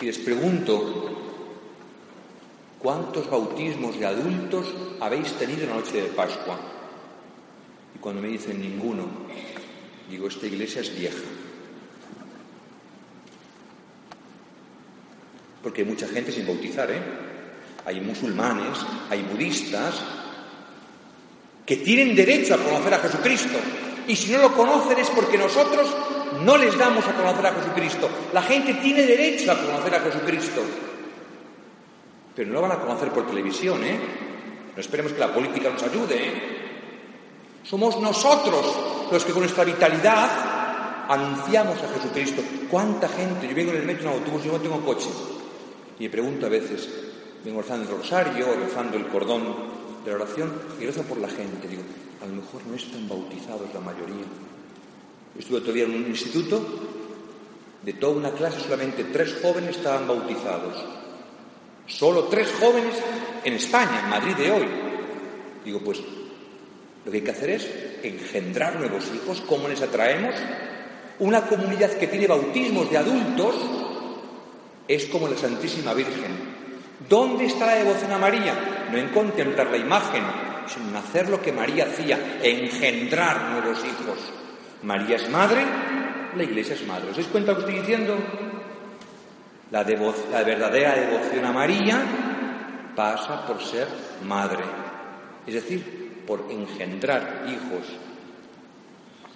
Y 0.00 0.04
les 0.04 0.18
pregunto, 0.18 1.15
¿cuántos 2.78 3.28
bautismos 3.30 3.98
de 3.98 4.06
adultos 4.06 4.74
habéis 5.00 5.32
tenido 5.34 5.62
en 5.62 5.70
la 5.70 5.76
noche 5.76 6.02
de 6.02 6.08
Pascua? 6.08 6.58
Y 7.94 7.98
cuando 7.98 8.22
me 8.22 8.28
dicen 8.28 8.60
ninguno, 8.60 9.04
digo, 10.10 10.28
esta 10.28 10.46
iglesia 10.46 10.80
es 10.80 10.96
vieja. 10.96 11.22
porque 15.66 15.82
hay 15.82 15.88
mucha 15.88 16.06
gente 16.06 16.30
sin 16.30 16.46
bautizar, 16.46 16.88
¿eh? 16.92 17.02
Hay 17.86 18.00
musulmanes, 18.00 18.78
hay 19.10 19.20
budistas, 19.22 19.96
que 21.66 21.78
tienen 21.78 22.14
derecho 22.14 22.54
a 22.54 22.58
conocer 22.58 22.94
a 22.94 22.98
Jesucristo. 23.00 23.58
Y 24.06 24.14
si 24.14 24.30
no 24.30 24.42
lo 24.42 24.54
conocen 24.54 24.96
es 24.96 25.10
porque 25.10 25.36
nosotros 25.36 25.92
no 26.44 26.56
les 26.56 26.78
damos 26.78 27.04
a 27.08 27.14
conocer 27.14 27.46
a 27.46 27.54
Jesucristo. 27.54 28.08
La 28.32 28.42
gente 28.42 28.74
tiene 28.74 29.02
derecho 29.02 29.50
a 29.50 29.58
conocer 29.58 29.92
a 29.96 30.00
Jesucristo. 30.02 30.62
Pero 32.36 32.48
no 32.48 32.54
lo 32.54 32.62
van 32.62 32.72
a 32.72 32.80
conocer 32.80 33.08
por 33.10 33.26
televisión, 33.26 33.82
¿eh? 33.82 33.98
No 34.74 34.80
esperemos 34.80 35.12
que 35.12 35.18
la 35.18 35.32
política 35.32 35.70
nos 35.70 35.82
ayude, 35.82 36.28
¿eh? 36.28 36.56
Somos 37.64 37.98
nosotros 37.98 39.08
los 39.10 39.24
que 39.24 39.32
con 39.32 39.40
nuestra 39.40 39.64
vitalidad 39.64 41.06
anunciamos 41.08 41.82
a 41.82 41.88
Jesucristo. 41.88 42.42
¿Cuánta 42.70 43.08
gente? 43.08 43.48
Yo 43.48 43.54
vengo 43.54 43.72
en 43.72 43.78
el 43.78 43.86
metro, 43.86 44.10
en 44.10 44.18
autobús, 44.18 44.44
yo 44.44 44.52
no 44.52 44.60
tengo 44.60 44.80
coche. 44.82 45.08
Y 45.98 46.04
me 46.04 46.10
pregunto 46.10 46.46
a 46.46 46.48
veces, 46.48 46.88
vengo 47.44 47.62
rezando 47.62 47.90
el 47.90 47.98
rosario, 47.98 48.46
rezando 48.62 48.96
el 48.96 49.06
cordón 49.08 49.42
de 50.04 50.10
la 50.10 50.16
oración, 50.16 50.52
y 50.78 50.86
rezo 50.86 51.02
por 51.02 51.18
la 51.18 51.28
gente. 51.28 51.66
Digo, 51.66 51.82
a 52.22 52.26
lo 52.26 52.34
mejor 52.34 52.60
no 52.68 52.76
están 52.76 53.08
bautizados 53.08 53.72
la 53.72 53.80
mayoría. 53.80 54.26
Estuve 55.38 55.60
todavía 55.60 55.84
en 55.84 55.94
un 55.94 56.06
instituto, 56.06 56.64
de 57.82 57.92
toda 57.94 58.16
una 58.16 58.30
clase 58.30 58.60
solamente 58.60 59.04
tres 59.04 59.38
jóvenes 59.40 59.76
estaban 59.76 60.06
bautizados. 60.06 60.84
Solo 61.86 62.24
tres 62.24 62.52
jóvenes 62.60 62.94
en 63.44 63.54
España, 63.54 64.00
en 64.04 64.10
Madrid 64.10 64.34
de 64.36 64.50
hoy. 64.50 64.66
Digo, 65.64 65.80
pues 65.80 66.00
lo 67.04 67.10
que 67.10 67.18
hay 67.18 67.24
que 67.24 67.30
hacer 67.30 67.50
es 67.50 67.70
engendrar 68.02 68.76
nuevos 68.76 69.04
hijos. 69.14 69.40
¿Cómo 69.42 69.68
les 69.68 69.80
atraemos? 69.82 70.34
Una 71.20 71.42
comunidad 71.46 71.92
que 71.92 72.08
tiene 72.08 72.26
bautismos 72.26 72.90
de 72.90 72.98
adultos 72.98 73.54
es 74.88 75.06
como 75.06 75.28
la 75.28 75.36
Santísima 75.36 75.94
Virgen. 75.94 76.56
¿Dónde 77.08 77.46
está 77.46 77.66
la 77.66 77.76
devoción 77.76 78.12
a 78.12 78.18
María? 78.18 78.88
No 78.90 78.98
en 78.98 79.08
contemplar 79.08 79.70
la 79.70 79.76
imagen, 79.76 80.24
sino 80.66 80.88
en 80.88 80.96
hacer 80.96 81.28
lo 81.28 81.40
que 81.40 81.52
María 81.52 81.84
hacía, 81.84 82.38
engendrar 82.42 83.50
nuevos 83.50 83.78
hijos. 83.84 84.18
María 84.82 85.16
es 85.16 85.28
madre, 85.30 85.64
la 86.36 86.42
iglesia 86.42 86.74
es 86.74 86.86
madre. 86.86 87.10
¿Os 87.10 87.16
dais 87.16 87.28
cuenta 87.28 87.52
lo 87.52 87.58
que 87.58 87.64
estoy 87.64 87.80
diciendo? 87.80 88.16
La, 89.70 89.82
la 89.82 90.44
verdadera 90.44 90.94
devoción 90.94 91.44
a 91.44 91.52
María 91.52 92.02
pasa 92.94 93.46
por 93.46 93.62
ser 93.62 93.88
madre, 94.24 94.64
es 95.46 95.54
decir, 95.54 96.22
por 96.26 96.46
engendrar 96.50 97.44
hijos. 97.48 97.86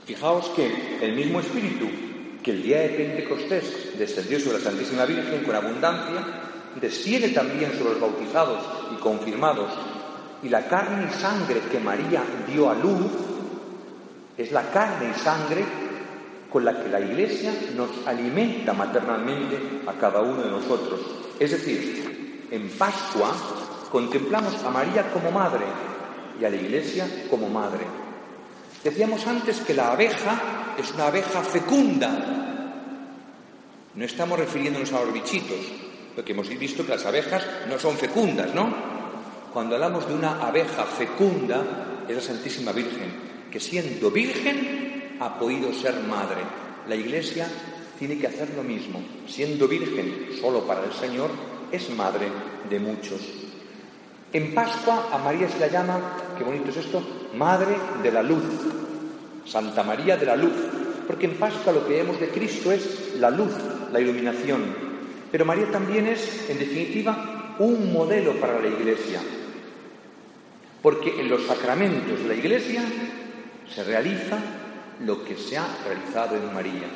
Fijaos 0.06 0.50
que 0.50 0.98
el 1.02 1.14
mismo 1.14 1.40
espíritu 1.40 1.88
que 2.42 2.52
el 2.52 2.62
día 2.62 2.80
de 2.80 2.88
Pentecostés 2.90 3.98
descendió 3.98 4.40
sobre 4.40 4.58
la 4.58 4.64
Santísima 4.64 5.04
Virgen 5.04 5.44
con 5.44 5.54
abundancia, 5.54 6.24
desciende 6.80 7.28
también 7.30 7.72
sobre 7.76 7.92
los 7.92 8.00
bautizados 8.00 8.62
y 8.92 9.00
confirmados. 9.00 9.70
Y 10.42 10.48
la 10.48 10.66
carne 10.66 11.06
y 11.10 11.20
sangre 11.20 11.60
que 11.70 11.78
María 11.78 12.22
dio 12.46 12.70
a 12.70 12.74
luz 12.74 13.12
es 14.38 14.52
la 14.52 14.70
carne 14.70 15.12
y 15.14 15.18
sangre 15.18 15.64
con 16.50 16.64
la 16.64 16.82
que 16.82 16.88
la 16.88 17.00
Iglesia 17.00 17.52
nos 17.76 18.06
alimenta 18.06 18.72
maternalmente 18.72 19.82
a 19.86 19.92
cada 19.92 20.20
uno 20.20 20.42
de 20.42 20.50
nosotros. 20.50 21.00
Es 21.38 21.52
decir, 21.52 22.48
en 22.50 22.68
Pascua 22.70 23.32
contemplamos 23.90 24.62
a 24.64 24.70
María 24.70 25.10
como 25.12 25.30
madre 25.30 25.64
y 26.40 26.44
a 26.44 26.50
la 26.50 26.56
Iglesia 26.56 27.06
como 27.30 27.48
madre. 27.48 27.84
Decíamos 28.82 29.26
antes 29.26 29.60
que 29.60 29.74
la 29.74 29.92
abeja 29.92 30.74
es 30.76 30.92
una 30.94 31.06
abeja 31.06 31.42
fecunda. 31.42 32.10
No 33.94 34.04
estamos 34.04 34.38
refiriéndonos 34.38 34.92
a 34.92 35.04
los 35.04 35.12
bichitos, 35.12 35.58
porque 36.14 36.32
hemos 36.32 36.48
visto 36.48 36.84
que 36.84 36.92
las 36.92 37.04
abejas 37.04 37.44
no 37.68 37.78
son 37.78 37.96
fecundas, 37.96 38.54
¿no? 38.54 38.74
Cuando 39.52 39.74
hablamos 39.74 40.08
de 40.08 40.14
una 40.14 40.46
abeja 40.46 40.84
fecunda, 40.84 41.62
es 42.08 42.14
la 42.14 42.22
Santísima 42.22 42.72
Virgen, 42.72 43.12
que 43.50 43.60
siendo 43.60 44.10
virgen 44.10 44.89
ha 45.20 45.38
podido 45.38 45.72
ser 45.72 45.94
madre. 46.00 46.40
La 46.88 46.96
Iglesia 46.96 47.46
tiene 47.98 48.18
que 48.18 48.26
hacer 48.26 48.48
lo 48.56 48.62
mismo. 48.62 49.00
Siendo 49.26 49.68
virgen 49.68 50.30
solo 50.40 50.66
para 50.66 50.84
el 50.84 50.92
Señor, 50.92 51.30
es 51.70 51.90
madre 51.90 52.26
de 52.68 52.80
muchos. 52.80 53.20
En 54.32 54.54
Pascua 54.54 55.08
a 55.12 55.18
María 55.18 55.48
se 55.48 55.58
la 55.58 55.68
llama, 55.68 56.16
qué 56.38 56.44
bonito 56.44 56.70
es 56.70 56.78
esto, 56.78 57.02
Madre 57.34 57.76
de 58.02 58.10
la 58.10 58.22
Luz, 58.22 58.44
Santa 59.44 59.82
María 59.82 60.16
de 60.16 60.26
la 60.26 60.36
Luz, 60.36 60.54
porque 61.06 61.26
en 61.26 61.34
Pascua 61.34 61.72
lo 61.72 61.86
que 61.86 61.94
vemos 61.94 62.18
de 62.18 62.28
Cristo 62.28 62.72
es 62.72 63.16
la 63.18 63.30
luz, 63.30 63.52
la 63.92 64.00
iluminación. 64.00 64.62
Pero 65.30 65.44
María 65.44 65.70
también 65.70 66.06
es, 66.06 66.48
en 66.48 66.58
definitiva, 66.58 67.56
un 67.58 67.92
modelo 67.92 68.34
para 68.40 68.60
la 68.60 68.68
Iglesia, 68.68 69.20
porque 70.80 71.20
en 71.20 71.28
los 71.28 71.44
sacramentos 71.46 72.20
de 72.20 72.28
la 72.28 72.34
Iglesia 72.34 72.82
se 73.74 73.84
realiza 73.84 74.38
lo 75.04 75.24
que 75.24 75.36
se 75.36 75.56
ha 75.56 75.66
realizado 75.84 76.36
en 76.36 76.52
María. 76.52 76.88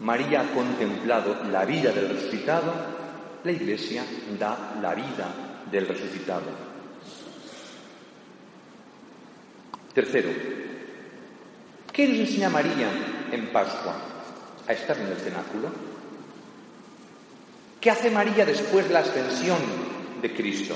María 0.00 0.40
ha 0.40 0.54
contemplado 0.54 1.44
la 1.50 1.64
vida 1.64 1.92
del 1.92 2.08
resucitado, 2.08 2.72
la 3.44 3.52
Iglesia 3.52 4.04
da 4.38 4.76
la 4.80 4.94
vida 4.94 5.32
del 5.70 5.86
resucitado. 5.86 6.72
Tercero, 9.94 10.30
¿qué 11.92 12.08
nos 12.08 12.18
enseña 12.18 12.48
María 12.48 12.88
en 13.30 13.46
Pascua? 13.52 13.94
A 14.66 14.72
estar 14.72 14.96
en 14.96 15.06
el 15.08 15.16
cenáculo. 15.16 15.68
¿Qué 17.80 17.90
hace 17.90 18.10
María 18.10 18.46
después 18.46 18.86
de 18.86 18.94
la 18.94 19.00
ascensión 19.00 19.58
de 20.22 20.32
Cristo? 20.32 20.74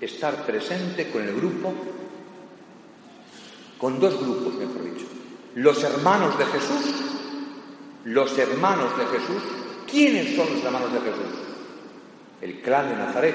Estar 0.00 0.44
presente 0.46 1.10
con 1.10 1.22
el 1.22 1.34
grupo, 1.34 1.72
con 3.84 4.00
dos 4.00 4.18
grupos, 4.18 4.54
mejor 4.54 4.82
dicho. 4.82 5.04
Los 5.56 5.84
hermanos 5.84 6.38
de 6.38 6.46
Jesús, 6.46 7.04
los 8.04 8.38
hermanos 8.38 8.96
de 8.96 9.04
Jesús. 9.04 9.42
¿Quiénes 9.86 10.34
son 10.34 10.54
los 10.54 10.64
hermanos 10.64 10.90
de 10.90 11.00
Jesús? 11.00 11.44
el 12.40 12.62
clan 12.62 12.88
de 12.88 12.96
Nazaret, 12.96 13.34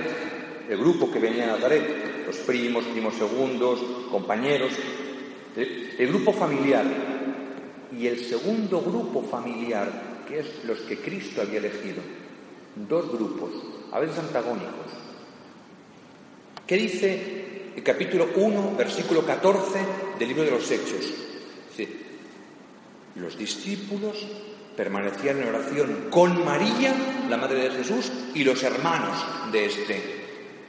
el 0.68 0.78
grupo 0.80 1.12
que 1.12 1.20
venía 1.20 1.46
de 1.46 1.52
Nazaret, 1.52 2.26
los 2.26 2.36
primos, 2.38 2.84
primos 2.86 3.14
segundos, 3.14 3.80
compañeros, 4.10 4.72
el 5.56 6.08
grupo 6.08 6.34
familiar. 6.34 6.86
Y 7.96 8.08
el 8.08 8.20
segundo 8.26 8.82
grupo 8.82 9.22
familiar, 9.22 10.24
que 10.28 10.40
es 10.40 10.66
los 10.66 10.80
que 10.80 10.98
Cristo 10.98 11.44
había 11.44 11.60
elegido. 11.60 12.02
Dos 12.76 13.12
grupos, 13.12 13.52
a 13.92 14.00
veces 14.00 14.18
antagónicos. 14.18 14.94
¿Qué 16.66 16.76
dice 16.76 17.49
el 17.80 17.86
capítulo 17.86 18.28
1, 18.36 18.76
versículo 18.78 19.26
14 19.26 19.80
del 20.20 20.28
libro 20.28 20.44
de 20.44 20.52
los 20.52 20.70
Hechos? 20.70 21.14
Los 23.16 23.38
discípulos 23.38 24.18
permanecían 24.76 25.42
en 25.42 25.48
oración 25.48 26.08
con 26.10 26.44
María, 26.44 26.94
la 27.30 27.38
Madre 27.38 27.70
de 27.70 27.72
Jesús, 27.72 28.12
y 28.34 28.44
los 28.44 28.62
hermanos 28.64 29.16
de 29.54 29.66
este. 29.66 30.20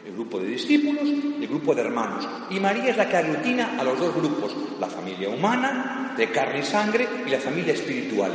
El 0.06 0.12
grupo 0.12 0.38
de 0.38 0.46
discípulos 0.46 1.02
y 1.04 1.42
el 1.42 1.48
grupo 1.48 1.74
de 1.74 1.82
hermanos. 1.82 2.28
Y 2.48 2.60
María 2.60 2.90
es 2.90 2.96
la 2.96 3.08
que 3.08 3.16
aglutina 3.16 3.76
a 3.76 3.82
los 3.82 3.98
dos 3.98 4.14
grupos, 4.14 4.54
la 4.78 4.86
familia 4.86 5.30
humana, 5.30 6.14
de 6.16 6.30
carne 6.30 6.60
y 6.60 6.62
sangre, 6.62 7.08
y 7.26 7.30
la 7.30 7.40
familia 7.40 7.74
espiritual. 7.74 8.32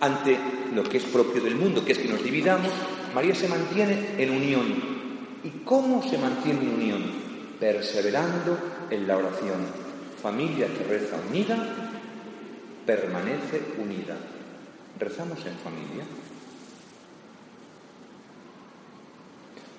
Ante 0.00 0.38
lo 0.74 0.82
que 0.82 0.98
es 0.98 1.04
propio 1.04 1.42
del 1.42 1.56
mundo, 1.56 1.82
que 1.82 1.92
es 1.92 1.98
que 1.98 2.08
nos 2.08 2.22
dividamos, 2.22 2.70
María 3.14 3.34
se 3.34 3.48
mantiene 3.48 4.14
en 4.18 4.30
unión. 4.30 4.92
¿Y 5.42 5.64
cómo 5.64 6.02
se 6.02 6.18
mantiene 6.18 6.60
en 6.60 6.74
unión? 6.74 7.21
Perseverando 7.62 8.58
en 8.90 9.06
la 9.06 9.16
oración. 9.16 9.64
Familia 10.20 10.66
que 10.66 10.82
reza 10.82 11.16
unida, 11.30 11.56
permanece 12.84 13.62
unida. 13.78 14.16
¿Rezamos 14.98 15.38
en 15.46 15.54
familia? 15.58 16.02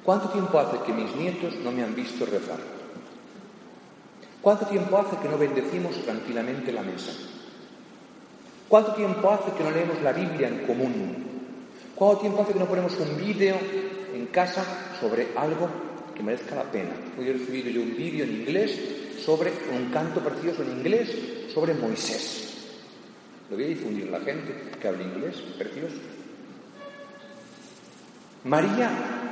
¿Cuánto 0.01 0.29
tiempo 0.29 0.59
hace 0.59 0.77
que 0.85 0.93
mis 0.93 1.13
nietos 1.17 1.55
no 1.57 1.73
me 1.73 1.83
han 1.83 1.93
visto 1.93 2.25
rezar? 2.25 2.59
¿Cuánto 4.41 4.65
tiempo 4.67 4.97
hace 4.99 5.17
que 5.17 5.27
no 5.27 5.37
bendecimos 5.37 6.01
tranquilamente 6.05 6.71
la 6.71 6.83
mesa? 6.83 7.11
¿Cuánto 8.69 8.93
tiempo 8.93 9.29
hace 9.29 9.51
que 9.57 9.63
no 9.65 9.71
leemos 9.71 10.01
la 10.01 10.13
Biblia 10.13 10.47
en 10.47 10.59
común? 10.59 11.25
¿Cuánto 11.95 12.21
tiempo 12.21 12.43
hace 12.43 12.53
que 12.53 12.59
no 12.59 12.65
ponemos 12.65 12.97
un 12.97 13.17
vídeo 13.17 13.57
en 14.13 14.27
casa 14.27 14.63
sobre 15.01 15.33
algo 15.35 15.92
que 16.15 16.23
merezca 16.23 16.55
la 16.55 16.63
pena? 16.63 16.91
Hoy 17.17 17.29
he 17.29 17.33
recibido 17.33 17.69
yo 17.69 17.81
un 17.81 17.95
vídeo 17.95 18.23
en 18.25 18.31
inglés 18.41 18.79
sobre 19.23 19.51
un 19.71 19.91
canto 19.91 20.19
precioso 20.21 20.63
en 20.63 20.71
inglés 20.71 21.09
sobre 21.53 21.73
Moisés. 21.73 22.43
Lo 23.49 23.55
voy 23.55 23.65
a 23.65 23.69
difundir 23.69 24.09
la 24.09 24.19
gente 24.19 24.53
que 24.79 24.87
habla 24.87 25.03
inglés, 25.03 25.35
precioso. 25.57 25.95
María, 28.45 28.89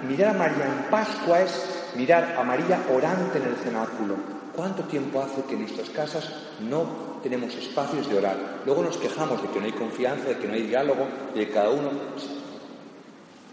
mirar 0.07 0.35
a 0.35 0.39
María 0.39 0.65
en 0.65 0.89
Pascua 0.89 1.41
es 1.41 1.91
mirar 1.95 2.35
a 2.37 2.43
María 2.43 2.85
orante 2.93 3.39
en 3.39 3.45
el 3.45 3.55
cenáculo. 3.55 4.15
¿Cuánto 4.55 4.83
tiempo 4.83 5.21
hace 5.21 5.43
que 5.43 5.53
en 5.53 5.61
nuestras 5.61 5.89
casas 5.89 6.31
no 6.61 7.19
tenemos 7.23 7.55
espacios 7.55 8.09
de 8.09 8.17
orar? 8.17 8.61
Luego 8.65 8.83
nos 8.83 8.97
quejamos 8.97 9.41
de 9.41 9.49
que 9.49 9.59
no 9.59 9.65
hay 9.65 9.71
confianza, 9.71 10.29
de 10.29 10.37
que 10.37 10.47
no 10.47 10.53
hay 10.53 10.63
diálogo, 10.63 11.07
de 11.33 11.47
que 11.47 11.53
cada 11.53 11.69
uno... 11.69 11.89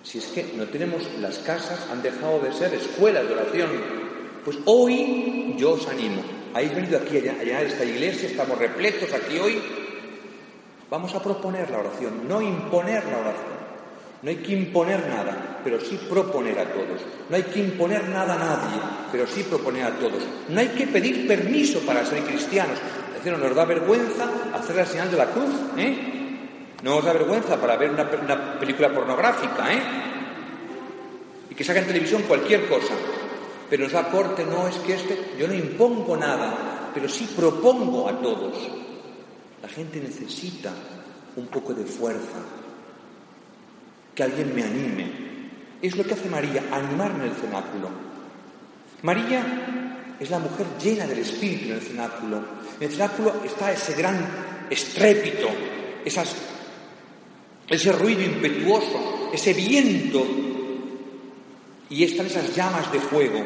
Si 0.03 0.18
es 0.18 0.26
que 0.26 0.53
no 0.57 0.64
tenemos, 0.64 1.03
las 1.20 1.38
casas 1.38 1.80
han 1.90 2.03
dejado 2.03 2.40
de 2.40 2.53
ser 2.53 2.72
escuelas 2.74 3.28
de 3.28 3.34
oración. 3.34 3.70
Pues 4.44 4.59
hoy 4.64 5.55
yo 5.59 5.72
os 5.72 5.86
animo. 5.88 6.22
Habéis 6.55 6.74
venido 6.74 6.99
aquí 6.99 7.18
a 7.18 7.44
llenar 7.44 7.64
esta 7.64 7.84
iglesia, 7.84 8.28
estamos 8.28 8.59
repletos 8.59 9.12
aquí 9.12 9.38
hoy 9.38 9.61
Vamos 10.90 11.14
a 11.14 11.22
proponer 11.22 11.70
la 11.70 11.80
oración, 11.80 12.26
no 12.26 12.40
imponer 12.40 13.05
la 13.05 13.18
oración. 13.18 13.59
No 14.22 14.30
hay 14.30 14.36
que 14.36 14.53
imponer 14.53 15.07
nada, 15.07 15.61
pero 15.62 15.78
sí 15.80 16.01
proponer 16.09 16.59
a 16.59 16.72
todos. 16.72 17.03
No 17.28 17.36
hay 17.36 17.42
que 17.42 17.61
imponer 17.61 18.09
nada 18.09 18.34
a 18.34 18.38
nadie, 18.38 18.80
pero 19.12 19.26
sí 19.26 19.42
proponer 19.42 19.84
a 19.84 19.99
todos. 19.99 20.22
No 20.49 20.59
hay 20.59 20.68
que 20.68 20.86
pedir 20.86 21.28
permiso 21.28 21.80
para 21.80 22.05
ser 22.07 22.22
cristianos. 22.24 22.78
Es 23.09 23.22
decir, 23.22 23.38
nos 23.38 23.55
da 23.55 23.64
vergüenza 23.66 24.28
hacer 24.55 24.76
la 24.76 24.86
señal 24.86 25.11
de 25.11 25.16
la 25.18 25.26
cruz, 25.26 25.55
¿eh? 25.76 26.18
No 26.83 26.97
nos 26.97 27.05
da 27.05 27.12
vergüenza 27.12 27.61
para 27.61 27.76
ver 27.76 27.91
una, 27.91 28.59
película 28.59 28.93
pornográfica, 28.93 29.72
¿eh? 29.72 29.83
Y 31.51 31.55
que 31.55 31.64
salga 31.64 31.81
en 31.81 31.89
televisión 31.89 32.22
cualquier 32.22 32.68
cosa. 32.68 32.95
Pero 33.68 33.85
nos 33.85 33.93
da 33.93 34.09
corte, 34.09 34.45
no, 34.45 34.68
es 34.68 34.76
que 34.79 34.95
este, 34.95 35.35
yo 35.39 35.49
no 35.49 35.55
impongo 35.55 36.16
nada, 36.16 36.91
pero 36.95 37.09
sí 37.09 37.29
propongo 37.37 38.09
a 38.09 38.20
todos. 38.20 38.57
La 39.61 39.68
gente 39.68 40.01
necesita 40.01 40.72
un 41.37 41.49
poco 41.49 41.74
de 41.74 41.85
fuerza, 41.85 42.39
que 44.14 44.22
alguien 44.22 44.55
me 44.55 44.62
anime. 44.62 45.29
Es 45.83 45.97
lo 45.97 46.05
que 46.05 46.14
hace 46.14 46.29
María, 46.29 46.62
animar 46.70 47.11
en 47.11 47.22
el 47.22 47.33
cenáculo. 47.33 47.89
María 49.03 50.14
es 50.18 50.31
la 50.31 50.39
mujer 50.39 50.66
llena 50.83 51.07
del 51.07 51.18
Espíritu 51.18 51.66
en 51.66 51.74
el 51.74 51.81
cenáculo. 51.81 52.39
En 52.81 52.87
el 52.87 52.93
cenáculo 52.93 53.35
está 53.45 53.72
ese 53.72 53.95
gran 53.95 54.18
estrépito, 54.70 55.49
esas, 56.05 56.35
ese 57.69 57.93
ruido 57.93 58.23
impetuoso, 58.23 59.31
ese 59.33 59.53
viento, 59.53 60.25
y 61.91 62.05
están 62.05 62.27
esas 62.27 62.55
llamas 62.55 62.91
de 62.93 63.01
fuego. 63.01 63.45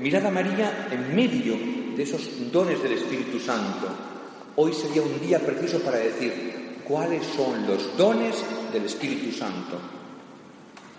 Mirad 0.00 0.26
a 0.26 0.30
María 0.30 0.88
en 0.90 1.14
medio 1.14 1.56
de 1.96 2.02
esos 2.02 2.52
dones 2.52 2.82
del 2.82 2.92
Espíritu 2.92 3.38
Santo. 3.38 3.88
Hoy 4.56 4.72
sería 4.72 5.02
un 5.02 5.20
día 5.20 5.38
preciso 5.38 5.80
para 5.80 5.98
decir 5.98 6.82
cuáles 6.86 7.24
son 7.26 7.66
los 7.66 7.96
dones 7.96 8.36
del 8.72 8.84
Espíritu 8.84 9.36
Santo. 9.36 9.78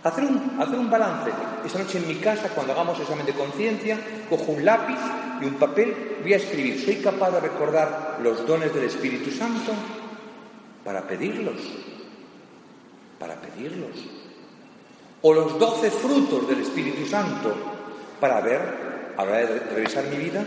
Hacer 0.03 0.23
un, 0.23 0.55
hacer 0.59 0.79
un 0.79 0.89
balance. 0.89 1.31
Esta 1.65 1.79
noche 1.79 1.97
en 1.97 2.07
mi 2.07 2.15
casa, 2.15 2.49
cuando 2.49 2.73
hagamos 2.73 2.99
examen 2.99 3.25
de 3.25 3.33
conciencia, 3.33 3.99
cojo 4.29 4.53
un 4.53 4.63
lápiz 4.63 4.97
y 5.41 5.45
un 5.45 5.55
papel, 5.55 6.17
voy 6.21 6.33
a 6.33 6.37
escribir, 6.37 6.79
¿soy 6.79 6.95
capaz 6.95 7.31
de 7.31 7.41
recordar 7.41 8.19
los 8.21 8.45
dones 8.47 8.73
del 8.73 8.85
Espíritu 8.85 9.31
Santo? 9.31 9.73
Para 10.83 11.05
pedirlos. 11.07 11.57
Para 13.19 13.39
pedirlos. 13.41 13.97
O 15.21 15.33
los 15.33 15.57
doce 15.59 15.89
frutos 15.89 16.47
del 16.47 16.61
Espíritu 16.61 17.05
Santo, 17.05 17.55
para 18.19 18.41
ver, 18.41 18.61
a 19.17 19.25
la 19.25 19.31
hora 19.31 19.45
de 19.45 19.59
revisar 19.73 20.05
mi 20.05 20.17
vida, 20.17 20.45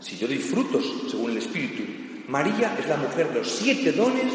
si 0.00 0.16
yo 0.16 0.26
doy 0.26 0.38
frutos 0.38 0.84
según 1.10 1.30
el 1.30 1.38
Espíritu. 1.38 1.82
María 2.28 2.76
es 2.78 2.86
la 2.88 2.96
mujer 2.96 3.28
de 3.28 3.40
los 3.40 3.50
siete 3.50 3.92
dones 3.92 4.32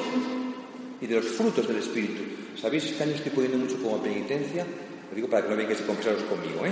y 1.00 1.08
de 1.08 1.16
los 1.16 1.26
frutos 1.26 1.68
del 1.68 1.78
Espíritu. 1.78 2.22
¿Sabéis? 2.60 2.86
Este 2.86 3.04
año 3.04 3.14
estoy 3.14 3.32
poniendo 3.32 3.58
mucho 3.58 3.78
como 3.82 4.02
penitencia, 4.02 4.66
lo 5.10 5.16
digo 5.16 5.30
para 5.30 5.44
que 5.44 5.50
no 5.50 5.56
vengáis 5.56 5.82
a 5.82 5.86
confesaros 5.86 6.24
conmigo, 6.24 6.66
¿eh? 6.66 6.72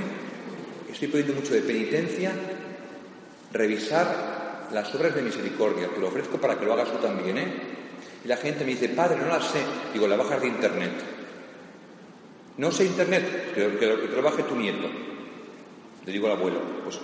Estoy 0.92 1.08
poniendo 1.08 1.34
mucho 1.34 1.54
de 1.54 1.62
penitencia 1.62 2.32
revisar 3.52 4.70
las 4.72 4.94
obras 4.96 5.16
de 5.16 5.22
misericordia. 5.22 5.88
Te 5.88 6.00
lo 6.00 6.08
ofrezco 6.08 6.38
para 6.40 6.58
que 6.58 6.66
lo 6.66 6.74
hagas 6.74 6.92
tú 6.92 6.98
también, 6.98 7.38
¿eh? 7.38 7.54
Y 8.24 8.28
la 8.28 8.38
gente 8.38 8.64
me 8.64 8.72
dice, 8.72 8.90
padre, 8.90 9.18
no 9.18 9.28
las 9.28 9.46
sé. 9.46 9.60
Digo, 9.94 10.08
la 10.08 10.16
bajas 10.16 10.42
de 10.42 10.48
internet. 10.48 10.92
No 12.58 12.72
sé 12.72 12.86
internet, 12.86 13.54
que, 13.54 13.78
que, 13.78 14.02
que 14.02 14.08
te 14.08 14.16
lo 14.16 14.22
baje 14.22 14.44
tu 14.44 14.56
nieto. 14.56 14.88
Le 16.06 16.12
digo 16.12 16.28
al 16.28 16.34
abuelo, 16.34 16.60
pues 16.84 17.00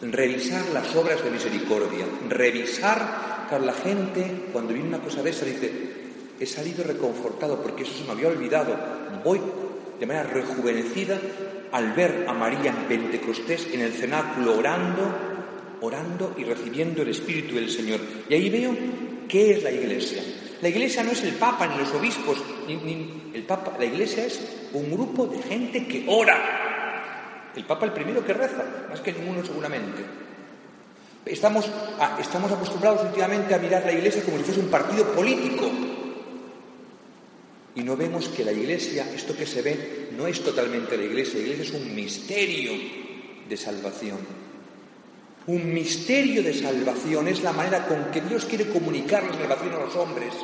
revisar 0.00 0.66
las 0.72 0.94
obras 0.94 1.22
de 1.24 1.30
misericordia, 1.30 2.06
revisar, 2.28 3.46
claro, 3.48 3.64
la 3.64 3.72
gente 3.72 4.46
cuando 4.52 4.72
viene 4.72 4.88
una 4.88 5.00
cosa 5.00 5.22
de 5.22 5.30
esa 5.30 5.44
dice, 5.44 5.70
he 6.38 6.46
salido 6.46 6.84
reconfortado 6.84 7.60
porque 7.60 7.82
eso 7.82 7.94
se 7.94 8.04
me 8.04 8.12
había 8.12 8.28
olvidado, 8.28 8.76
voy 9.24 9.40
de 9.98 10.06
manera 10.06 10.28
rejuvenecida 10.28 11.18
al 11.72 11.92
ver 11.92 12.24
a 12.28 12.32
María 12.32 12.70
en 12.70 12.88
Pentecostés 12.88 13.68
en 13.72 13.80
el 13.80 13.92
cenáculo 13.92 14.56
orando, 14.56 15.12
orando 15.80 16.34
y 16.38 16.44
recibiendo 16.44 17.02
el 17.02 17.08
Espíritu 17.08 17.56
del 17.56 17.68
Señor. 17.68 18.00
Y 18.28 18.34
ahí 18.34 18.48
veo 18.48 18.74
qué 19.28 19.52
es 19.52 19.62
la 19.62 19.70
Iglesia. 19.70 20.22
La 20.60 20.68
Iglesia 20.68 21.04
no 21.04 21.12
es 21.12 21.22
el 21.22 21.34
Papa 21.34 21.66
ni 21.66 21.78
los 21.78 21.92
obispos, 21.94 22.38
ni, 22.66 23.30
el 23.34 23.44
Papa. 23.44 23.76
La 23.78 23.84
Iglesia 23.84 24.26
es 24.26 24.40
un 24.72 24.90
grupo 24.90 25.26
de 25.26 25.40
gente 25.42 25.86
que 25.86 26.04
ora, 26.08 27.52
el 27.54 27.64
Papa 27.64 27.86
el 27.86 27.92
primero 27.92 28.24
que 28.24 28.32
reza, 28.32 28.64
más 28.88 29.00
que 29.00 29.12
ninguno 29.12 29.44
seguramente. 29.44 30.02
Estamos, 31.24 31.70
estamos 32.18 32.50
acostumbrados 32.50 33.04
últimamente 33.04 33.54
a 33.54 33.58
mirar 33.58 33.84
la 33.84 33.92
Iglesia 33.92 34.22
como 34.24 34.38
si 34.38 34.44
fuese 34.44 34.60
un 34.60 34.70
partido 34.70 35.04
político. 35.12 35.70
Y 37.74 37.82
no 37.82 37.96
vemos 37.96 38.28
que 38.28 38.44
la 38.44 38.52
Iglesia, 38.52 39.06
esto 39.14 39.36
que 39.36 39.46
se 39.46 39.62
ve, 39.62 40.08
no 40.16 40.26
es 40.26 40.42
totalmente 40.42 40.96
la 40.96 41.04
Iglesia. 41.04 41.38
La 41.38 41.46
Iglesia 41.46 41.76
es 41.76 41.82
un 41.82 41.94
misterio 41.94 42.72
de 43.48 43.56
salvación. 43.56 44.47
Un 45.48 45.72
misterio 45.72 46.42
de 46.42 46.52
salvación 46.52 47.26
es 47.26 47.42
la 47.42 47.54
manera 47.54 47.86
con 47.86 48.10
que 48.12 48.20
Dios 48.20 48.44
quiere 48.44 48.68
comunicar 48.68 49.24
la 49.24 49.32
salvación 49.32 49.72
a 49.72 49.78
los 49.78 49.96
hombres. 49.96 50.34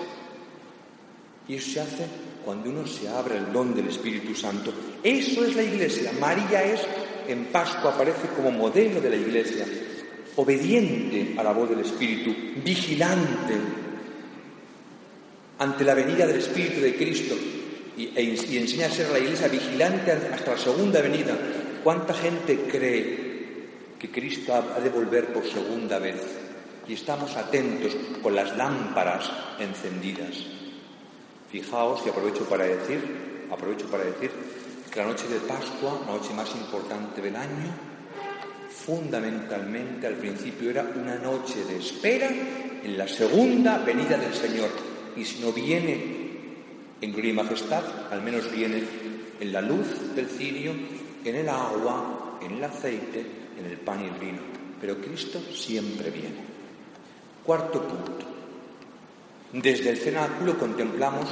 Y 1.46 1.56
eso 1.56 1.72
se 1.72 1.80
hace 1.80 2.06
cuando 2.42 2.70
uno 2.70 2.86
se 2.86 3.06
abre 3.08 3.36
el 3.36 3.52
don 3.52 3.74
del 3.74 3.88
Espíritu 3.88 4.34
Santo. 4.34 4.72
Eso 5.02 5.44
es 5.44 5.54
la 5.56 5.62
Iglesia. 5.62 6.10
María 6.18 6.64
es, 6.64 6.80
en 7.28 7.44
Pascua, 7.46 7.92
aparece 7.92 8.28
como 8.34 8.50
modelo 8.50 8.98
de 9.02 9.10
la 9.10 9.16
Iglesia, 9.16 9.66
obediente 10.36 11.34
a 11.38 11.42
la 11.42 11.52
voz 11.52 11.68
del 11.68 11.80
Espíritu, 11.80 12.34
vigilante 12.64 13.54
ante 15.58 15.84
la 15.84 15.92
venida 15.92 16.26
del 16.26 16.38
Espíritu 16.38 16.80
de 16.80 16.96
Cristo 16.96 17.34
y, 17.94 18.10
e, 18.16 18.22
y 18.22 18.56
enseña 18.56 18.86
a 18.86 18.90
ser 18.90 19.10
la 19.10 19.18
Iglesia 19.18 19.48
vigilante 19.48 20.12
hasta 20.12 20.52
la 20.52 20.58
segunda 20.58 21.02
venida. 21.02 21.36
¿Cuánta 21.84 22.14
gente 22.14 22.60
cree 22.70 23.23
que 24.04 24.20
Cristo 24.20 24.54
ha 24.54 24.80
de 24.80 24.90
volver 24.90 25.32
por 25.32 25.46
segunda 25.46 25.98
vez? 25.98 26.20
Y 26.86 26.92
estamos 26.92 27.34
atentos 27.36 27.96
con 28.22 28.34
las 28.34 28.54
lámparas 28.54 29.30
encendidas. 29.58 30.44
Fijaos, 31.50 32.02
y 32.04 32.10
aprovecho 32.10 32.44
para 32.44 32.64
decir, 32.64 33.46
aprovecho 33.50 33.86
para 33.86 34.04
decir 34.04 34.30
que 34.92 35.00
la 35.00 35.06
noche 35.06 35.26
de 35.28 35.40
Pascua, 35.40 36.02
la 36.06 36.12
noche 36.12 36.34
más 36.34 36.54
importante 36.54 37.22
del 37.22 37.34
año, 37.34 37.72
fundamentalmente 38.68 40.06
al 40.06 40.16
principio 40.16 40.68
era 40.68 40.82
una 40.94 41.14
noche 41.16 41.64
de 41.64 41.78
espera 41.78 42.28
en 42.28 42.98
la 42.98 43.08
segunda 43.08 43.78
venida 43.78 44.18
del 44.18 44.34
Señor. 44.34 44.68
Y 45.16 45.24
si 45.24 45.40
no 45.40 45.50
viene 45.50 45.94
en 47.00 47.10
gloria 47.10 47.30
y 47.30 47.34
majestad, 47.34 47.84
al 48.10 48.22
menos 48.22 48.52
viene 48.52 48.82
en 49.40 49.50
la 49.50 49.62
luz 49.62 50.14
del 50.14 50.26
cirio, 50.26 50.72
en 51.24 51.34
el 51.34 51.48
agua, 51.48 52.38
en 52.42 52.56
el 52.56 52.64
aceite, 52.64 53.43
en 53.58 53.66
el 53.66 53.78
pan 53.78 54.02
y 54.02 54.08
el 54.08 54.14
vino. 54.14 54.40
Pero 54.80 55.00
Cristo 55.00 55.40
siempre 55.52 56.10
viene. 56.10 56.44
Cuarto 57.44 57.82
punto. 57.82 58.26
Desde 59.52 59.90
el 59.90 59.98
cenáculo 59.98 60.58
contemplamos 60.58 61.28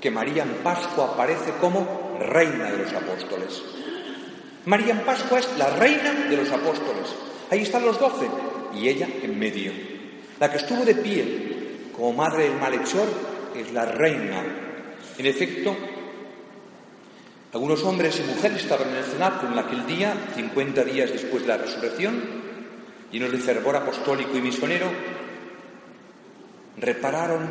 que 0.00 0.10
María 0.10 0.42
en 0.42 0.62
Pascua 0.62 1.12
aparece 1.14 1.52
como 1.60 2.18
reina 2.20 2.70
de 2.70 2.78
los 2.78 2.92
apóstoles. 2.92 3.62
María 4.66 4.92
en 4.92 5.00
Pascua 5.00 5.38
es 5.38 5.56
la 5.56 5.70
reina 5.76 6.12
de 6.28 6.36
los 6.36 6.50
apóstoles. 6.50 7.14
Ahí 7.50 7.62
están 7.62 7.84
los 7.84 7.98
doce 7.98 8.28
y 8.74 8.88
ella 8.88 9.08
en 9.22 9.38
medio. 9.38 9.72
La 10.38 10.50
que 10.50 10.58
estuvo 10.58 10.84
de 10.84 10.96
pie 10.96 11.90
como 11.94 12.12
madre 12.12 12.44
del 12.44 12.60
malhechor 12.60 13.08
es 13.56 13.72
la 13.72 13.86
reina. 13.86 14.44
En 15.16 15.26
efecto, 15.26 15.74
algunos 17.56 17.82
hombres 17.84 18.20
y 18.20 18.30
mujeres 18.30 18.64
estaban 18.64 18.90
en 18.90 18.96
el 18.96 19.04
cenáculo 19.04 19.52
en 19.52 19.58
aquel 19.58 19.86
día, 19.86 20.14
50 20.34 20.84
días 20.84 21.10
después 21.10 21.40
de 21.40 21.48
la 21.48 21.56
resurrección, 21.56 22.22
llenos 23.10 23.32
de 23.32 23.38
fervor 23.38 23.76
apostólico 23.76 24.36
y 24.36 24.42
misionero, 24.42 24.90
repararon 26.76 27.48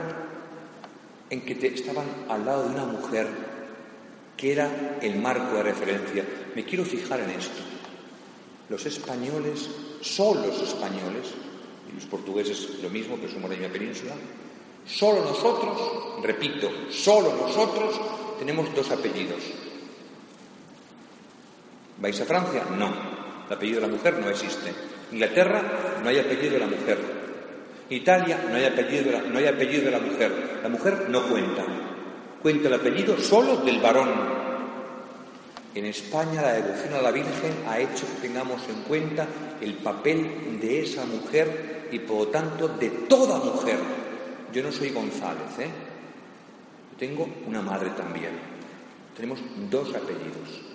en 1.32 1.42
que 1.42 1.54
estaban 1.54 2.06
al 2.30 2.46
lado 2.46 2.66
de 2.66 2.76
una 2.76 2.86
mujer 2.86 3.28
que 4.38 4.52
era 4.52 5.00
el 5.02 5.16
marco 5.16 5.56
de 5.56 5.64
referencia. 5.64 6.24
Me 6.54 6.64
quiero 6.64 6.86
fijar 6.86 7.22
en 7.22 7.32
esto. 7.32 7.64
Los 8.70 8.86
españoles, 8.86 9.72
solo 10.02 10.46
los 10.46 10.62
españoles, 10.62 11.34
y 11.90 11.96
los 11.96 12.06
portugueses 12.06 12.80
lo 12.84 12.92
mismo, 12.92 13.20
que 13.20 13.28
somos 13.28 13.50
de 13.50 13.58
la 13.58 13.70
península, 13.70 14.14
solo 14.86 15.26
nosotros, 15.26 16.22
repito, 16.22 16.70
solo 16.92 17.36
nosotros 17.36 18.00
tenemos 18.38 18.72
dos 18.76 18.92
apellidos. 18.92 19.65
¿Vais 21.98 22.20
a 22.20 22.26
Francia? 22.26 22.64
No. 22.78 23.16
El 23.48 23.54
apellido 23.54 23.82
de 23.82 23.88
la 23.88 23.94
mujer 23.94 24.18
no 24.20 24.30
existe. 24.30 24.74
Inglaterra 25.12 25.62
no 26.04 26.10
hay 26.10 26.20
apellido 26.20 26.54
de 26.54 26.60
la 26.60 26.68
mujer. 26.68 26.98
Italia 27.90 28.44
no 28.50 28.56
hay, 28.56 28.66
apellido 28.66 29.06
de 29.06 29.12
la, 29.12 29.22
no 29.22 29.38
hay 29.38 29.48
apellido 29.48 29.86
de 29.86 29.92
la 29.92 30.00
mujer. 30.00 30.60
La 30.64 30.70
mujer 30.70 31.08
no 31.10 31.28
cuenta. 31.28 31.64
Cuenta 32.42 32.68
el 32.68 32.74
apellido 32.74 33.18
solo 33.18 33.58
del 33.58 33.80
varón. 33.80 34.10
En 35.76 35.86
España 35.86 36.42
la 36.42 36.54
devoción 36.54 36.94
a 36.94 37.02
la 37.02 37.12
Virgen 37.12 37.54
ha 37.68 37.80
hecho 37.80 38.08
que 38.08 38.28
tengamos 38.28 38.62
en 38.70 38.82
cuenta 38.84 39.28
el 39.62 39.74
papel 39.76 40.60
de 40.60 40.82
esa 40.82 41.06
mujer 41.06 41.90
y 41.92 42.00
por 42.00 42.18
lo 42.18 42.28
tanto 42.28 42.68
de 42.70 42.90
toda 42.90 43.38
mujer. 43.40 43.78
Yo 44.54 44.64
no 44.64 44.72
soy 44.72 44.90
González, 44.90 45.60
¿eh? 45.60 45.70
tengo 46.98 47.28
una 47.46 47.62
madre 47.62 47.90
también. 47.92 48.32
Tenemos 49.16 49.40
dos 49.70 49.90
apellidos. 49.90 50.75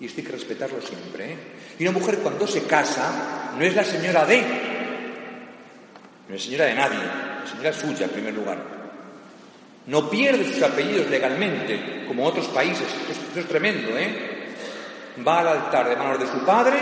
Y 0.00 0.06
esto 0.06 0.20
hay 0.20 0.26
que 0.26 0.32
respetarlo 0.32 0.80
siempre. 0.80 1.32
¿eh? 1.32 1.36
Y 1.78 1.86
una 1.86 1.98
mujer 1.98 2.18
cuando 2.18 2.46
se 2.46 2.64
casa 2.64 3.52
no 3.56 3.62
es 3.62 3.76
la 3.76 3.84
señora 3.84 4.24
D, 4.24 4.42
no 6.28 6.34
es 6.34 6.42
señora 6.42 6.64
de 6.64 6.74
nadie, 6.74 6.98
la 6.98 7.46
señora 7.46 7.72
suya 7.72 8.06
en 8.06 8.10
primer 8.10 8.34
lugar. 8.34 8.80
No 9.86 10.08
pierde 10.08 10.44
sus 10.44 10.62
apellidos 10.62 11.10
legalmente, 11.10 12.04
como 12.06 12.24
otros 12.24 12.46
países. 12.48 12.86
Esto, 13.10 13.40
es 13.40 13.46
tremendo, 13.46 13.96
¿eh? 13.96 14.46
Va 15.26 15.40
al 15.40 15.48
altar 15.48 15.88
de 15.88 15.96
manos 15.96 16.20
de 16.20 16.26
su 16.26 16.44
padre, 16.46 16.78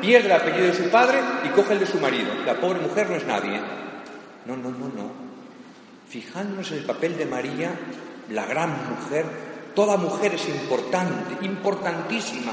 pierde 0.00 0.26
el 0.26 0.32
apellido 0.32 0.66
de 0.66 0.74
su 0.74 0.90
padre 0.90 1.18
y 1.44 1.48
coge 1.48 1.72
el 1.72 1.80
de 1.80 1.86
su 1.86 1.98
marido. 1.98 2.32
La 2.44 2.54
pobre 2.54 2.80
mujer 2.80 3.08
no 3.08 3.16
es 3.16 3.24
nadie. 3.24 3.60
No, 4.46 4.56
no, 4.56 4.70
no, 4.70 4.88
no. 4.88 5.10
Fijándonos 6.08 6.70
en 6.72 6.78
el 6.78 6.84
papel 6.84 7.16
de 7.16 7.26
María, 7.26 7.72
la 8.30 8.44
gran 8.46 8.70
mujer, 8.90 9.24
toda 9.74 9.96
mujer 9.96 10.34
es 10.34 10.48
importante, 10.48 11.44
importantísima, 11.44 12.52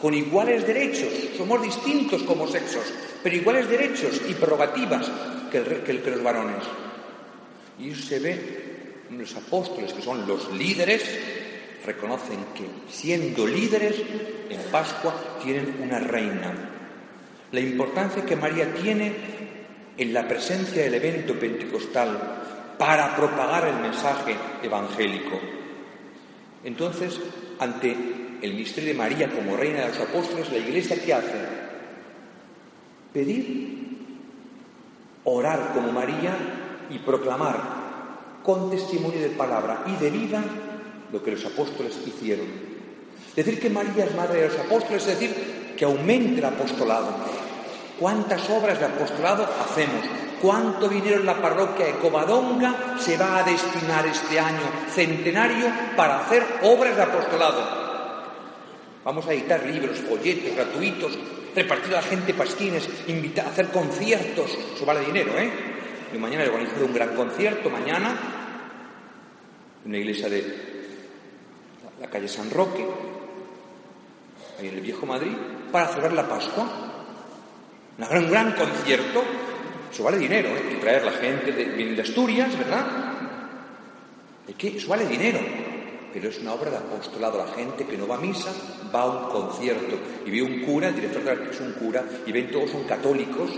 con 0.00 0.14
iguales 0.14 0.66
derechos. 0.66 1.12
Somos 1.36 1.62
distintos 1.62 2.22
como 2.22 2.46
sexos, 2.46 2.84
pero 3.22 3.36
iguales 3.36 3.68
derechos 3.68 4.20
y 4.28 4.34
prerrogativas 4.34 5.10
que, 5.50 5.58
el, 5.58 5.82
que, 5.82 6.10
los 6.10 6.22
varones. 6.22 6.64
Y 7.78 7.94
se 7.94 8.18
ve, 8.18 9.06
los 9.10 9.34
apóstoles, 9.36 9.92
que 9.92 10.02
son 10.02 10.26
los 10.26 10.50
líderes, 10.52 11.02
reconocen 11.84 12.38
que 12.54 12.66
siendo 12.90 13.46
líderes, 13.46 13.96
en 14.48 14.60
Pascua 14.70 15.38
tienen 15.42 15.76
una 15.82 15.98
reina. 15.98 16.52
La 17.52 17.60
importancia 17.60 18.24
que 18.24 18.36
María 18.36 18.72
tiene 18.74 19.12
en 19.96 20.14
la 20.14 20.26
presencia 20.26 20.82
del 20.82 20.94
evento 20.94 21.34
pentecostal 21.34 22.76
para 22.78 23.14
propagar 23.14 23.68
el 23.68 23.76
mensaje 23.76 24.34
evangélico. 24.62 25.59
Entonces, 26.64 27.20
ante 27.58 27.96
el 28.42 28.54
misterio 28.54 28.90
de 28.90 28.98
María 28.98 29.30
como 29.30 29.56
reina 29.56 29.80
de 29.80 29.88
los 29.88 30.00
apóstoles, 30.00 30.50
la 30.50 30.58
iglesia 30.58 31.02
¿qué 31.02 31.14
hace? 31.14 31.38
Pedir, 33.12 33.98
orar 35.24 35.72
como 35.74 35.92
María 35.92 36.36
y 36.90 36.98
proclamar 36.98 37.80
con 38.42 38.70
testimonio 38.70 39.20
de 39.20 39.30
palabra 39.30 39.84
y 39.86 40.02
de 40.02 40.10
vida 40.10 40.42
lo 41.12 41.22
que 41.22 41.32
los 41.32 41.44
apóstoles 41.44 41.98
hicieron. 42.06 42.46
Decir 43.34 43.60
que 43.60 43.70
María 43.70 44.04
es 44.04 44.14
madre 44.14 44.42
de 44.42 44.48
los 44.48 44.58
apóstoles 44.58 45.06
es 45.06 45.18
decir 45.18 45.74
que 45.76 45.84
aumente 45.84 46.38
el 46.38 46.44
apostolado. 46.44 47.08
¿Cuántas 47.98 48.48
obras 48.50 48.78
de 48.78 48.86
apostolado 48.86 49.44
hacemos? 49.44 50.04
¿Cuánto 50.40 50.88
dinero 50.88 51.16
en 51.16 51.26
la 51.26 51.40
parroquia 51.40 51.86
de 51.86 51.98
Covadonga 51.98 52.96
se 52.98 53.18
va 53.18 53.38
a 53.38 53.42
destinar 53.42 54.06
este 54.06 54.40
año 54.40 54.62
centenario 54.88 55.66
para 55.96 56.20
hacer 56.20 56.42
obras 56.62 56.96
de 56.96 57.02
apostolado? 57.02 57.80
Vamos 59.04 59.26
a 59.26 59.34
editar 59.34 59.62
libros, 59.64 59.98
folletos 59.98 60.54
gratuitos, 60.54 61.18
repartir 61.54 61.94
a 61.94 62.00
la 62.00 62.02
gente 62.02 62.32
pasquines, 62.32 62.88
invitar 63.08 63.46
a 63.46 63.50
hacer 63.50 63.68
conciertos. 63.68 64.56
Eso 64.74 64.86
vale 64.86 65.00
dinero, 65.00 65.32
¿eh? 65.38 65.50
Y 66.14 66.18
mañana 66.18 66.44
he 66.44 66.48
organizado 66.48 66.86
un 66.86 66.94
gran 66.94 67.14
concierto, 67.14 67.68
mañana, 67.68 68.16
en 69.84 69.90
una 69.90 69.98
iglesia 69.98 70.28
de 70.28 70.70
la 72.00 72.08
calle 72.08 72.28
San 72.28 72.50
Roque, 72.50 72.86
ahí 74.58 74.68
en 74.68 74.74
el 74.74 74.80
Viejo 74.80 75.04
Madrid, 75.04 75.36
para 75.70 75.88
celebrar 75.88 76.12
la 76.12 76.28
Pascua. 76.28 76.64
Un 77.98 78.08
gran, 78.08 78.30
gran 78.30 78.52
concierto. 78.52 79.22
Eso 79.90 80.04
vale 80.04 80.18
dinero, 80.18 80.48
¿eh? 80.48 80.74
Y 80.76 80.80
traer 80.80 81.04
la 81.04 81.12
gente 81.12 81.52
de, 81.52 81.64
viene 81.64 81.94
de 81.94 82.02
Asturias, 82.02 82.56
¿verdad? 82.56 82.86
¿De 84.46 84.54
qué? 84.54 84.76
Eso 84.76 84.88
vale 84.88 85.06
dinero. 85.06 85.40
Pero 86.12 86.28
es 86.28 86.38
una 86.40 86.54
obra 86.54 86.70
de 86.70 86.76
apostolado. 86.76 87.38
La 87.38 87.52
gente 87.52 87.84
que 87.86 87.96
no 87.96 88.06
va 88.06 88.16
a 88.16 88.20
misa 88.20 88.50
va 88.94 89.02
a 89.02 89.06
un 89.06 89.30
concierto 89.30 89.96
y 90.26 90.30
ve 90.30 90.42
un 90.42 90.60
cura, 90.62 90.88
el 90.88 90.94
director 90.94 91.22
de 91.22 91.36
la 91.36 91.50
es 91.50 91.60
un 91.60 91.72
cura, 91.72 92.04
y 92.26 92.32
ven 92.32 92.50
todos 92.50 92.70
son 92.70 92.84
católicos 92.84 93.50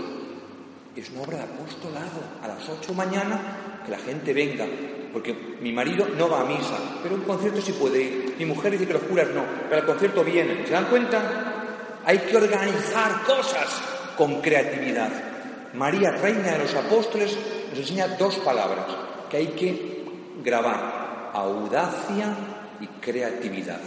es 0.95 1.09
una 1.09 1.21
obra 1.21 1.37
de 1.37 1.43
apostolado. 1.43 2.21
A 2.41 2.47
las 2.47 2.69
ocho 2.69 2.93
mañana 2.93 3.81
que 3.85 3.91
la 3.91 3.97
gente 3.97 4.33
venga, 4.33 4.65
porque 5.11 5.33
mi 5.61 5.71
marido 5.71 6.07
no 6.17 6.29
va 6.29 6.41
a 6.41 6.45
misa, 6.45 6.77
pero 7.01 7.15
un 7.15 7.21
concierto 7.21 7.61
sí 7.61 7.73
puede 7.73 8.01
ir. 8.01 8.35
Mi 8.37 8.45
mujer 8.45 8.71
dice 8.71 8.87
que 8.87 8.93
los 8.93 9.03
curas 9.03 9.29
no, 9.29 9.43
pero 9.69 9.81
al 9.81 9.87
concierto 9.87 10.23
vienen. 10.23 10.65
¿Se 10.65 10.73
dan 10.73 10.85
cuenta? 10.85 12.01
Hay 12.05 12.19
que 12.19 12.37
organizar 12.37 13.23
cosas 13.25 13.81
con 14.17 14.41
creatividad. 14.41 15.32
María, 15.73 16.11
reina 16.11 16.51
de 16.51 16.59
los 16.59 16.75
apóstoles, 16.75 17.35
nos 17.69 17.79
enseña 17.79 18.07
dos 18.09 18.35
palabras 18.37 18.85
que 19.29 19.37
hay 19.37 19.47
que 19.47 20.05
grabar. 20.43 21.31
Audacia 21.33 22.35
y 22.79 22.87
creatividad. 23.01 23.81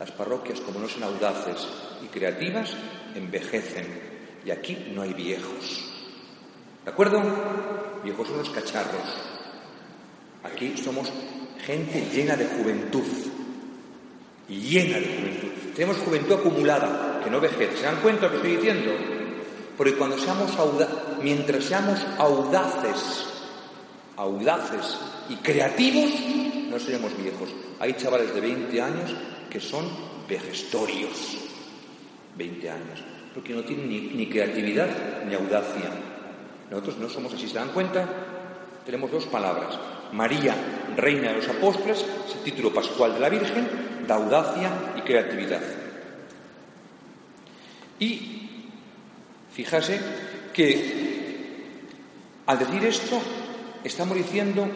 Las 0.00 0.10
parroquias, 0.10 0.60
como 0.60 0.80
no 0.80 0.88
son 0.88 1.04
audaces 1.04 1.68
y 2.02 2.08
creativas, 2.08 2.74
envejecen. 3.14 3.86
Y 4.44 4.50
aquí 4.50 4.90
no 4.92 5.02
hay 5.02 5.14
viejos. 5.14 5.92
¿De 6.84 6.90
acuerdo? 6.90 7.22
Viejos 8.02 8.26
son 8.26 8.38
los 8.38 8.50
cacharros. 8.50 9.22
Aquí 10.42 10.76
somos 10.76 11.12
gente 11.64 12.08
llena 12.12 12.36
de 12.36 12.46
juventud. 12.46 13.06
Llena 14.48 14.98
de 14.98 15.06
juventud. 15.06 15.48
Tenemos 15.76 15.96
juventud 15.98 16.34
acumulada, 16.34 17.20
que 17.22 17.30
no 17.30 17.40
vejez. 17.40 17.78
¿Se 17.78 17.84
dan 17.84 18.00
cuenta 18.02 18.28
de 18.28 18.36
lo 18.36 18.42
que 18.42 18.48
estoy 18.48 18.56
diciendo? 18.56 19.13
Porque 19.76 19.96
cuando 19.96 20.18
seamos 20.18 20.56
audaces, 20.56 20.96
mientras 21.22 21.64
seamos 21.64 21.98
audaces, 22.18 23.26
audaces 24.16 24.98
y 25.28 25.36
creativos, 25.36 26.10
no 26.70 26.78
seremos 26.78 27.16
viejos. 27.16 27.48
Hay 27.80 27.94
chavales 27.94 28.34
de 28.34 28.40
20 28.40 28.80
años 28.80 29.14
que 29.50 29.60
son 29.60 29.88
vejestorios. 30.28 31.38
20 32.36 32.70
años. 32.70 33.00
Porque 33.32 33.52
no 33.52 33.62
tienen 33.62 33.88
ni, 33.88 34.26
creatividad 34.28 35.24
ni 35.26 35.34
audacia. 35.34 35.90
Nosotros 36.70 36.98
no 36.98 37.08
somos 37.08 37.34
así. 37.34 37.48
¿Se 37.48 37.54
dan 37.54 37.70
cuenta? 37.70 38.08
Tenemos 38.84 39.10
dos 39.10 39.26
palabras. 39.26 39.78
María, 40.12 40.54
reina 40.96 41.30
de 41.30 41.36
los 41.38 41.48
apóstoles, 41.48 42.04
es 42.28 42.34
el 42.36 42.42
título 42.42 42.72
pascual 42.72 43.14
de 43.14 43.20
la 43.20 43.28
Virgen, 43.28 44.04
da 44.06 44.14
audacia 44.14 44.70
y 44.96 45.00
creatividad. 45.00 45.62
Y 47.98 48.43
fíjase 49.54 50.00
que 50.52 51.04
al 52.46 52.58
decir 52.58 52.84
esto, 52.84 53.20
estamos 53.82 54.16
diciendo 54.16 54.68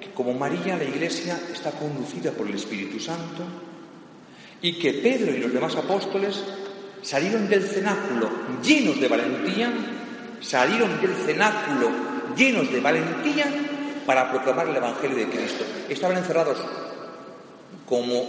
que 0.00 0.10
como 0.10 0.34
María 0.34 0.76
la 0.76 0.84
Iglesia 0.84 1.38
está 1.52 1.70
conducida 1.70 2.32
por 2.32 2.48
el 2.48 2.56
Espíritu 2.56 2.98
Santo 2.98 3.44
y 4.60 4.78
que 4.78 4.94
Pedro 4.94 5.32
y 5.32 5.38
los 5.38 5.52
demás 5.52 5.76
apóstoles 5.76 6.42
salieron 7.02 7.48
del 7.48 7.62
cenáculo 7.62 8.30
llenos 8.62 9.00
de 9.00 9.08
valentía 9.08 9.72
salieron 10.42 11.00
del 11.00 11.14
cenáculo 11.14 11.90
llenos 12.36 12.70
de 12.72 12.80
valentía 12.80 13.46
para 14.04 14.30
proclamar 14.30 14.68
el 14.68 14.76
Evangelio 14.76 15.16
de 15.16 15.28
Cristo. 15.28 15.64
Estaban 15.88 16.16
encerrados 16.16 16.58
como 17.86 18.24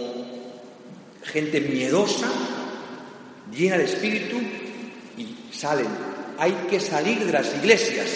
gente 1.22 1.60
miedosa, 1.60 2.28
llena 3.52 3.78
de 3.78 3.84
espíritu, 3.84 4.36
y 5.16 5.52
salen. 5.52 5.88
Hay 6.38 6.52
que 6.68 6.80
salir 6.80 7.24
de 7.24 7.32
las 7.32 7.54
iglesias. 7.54 8.08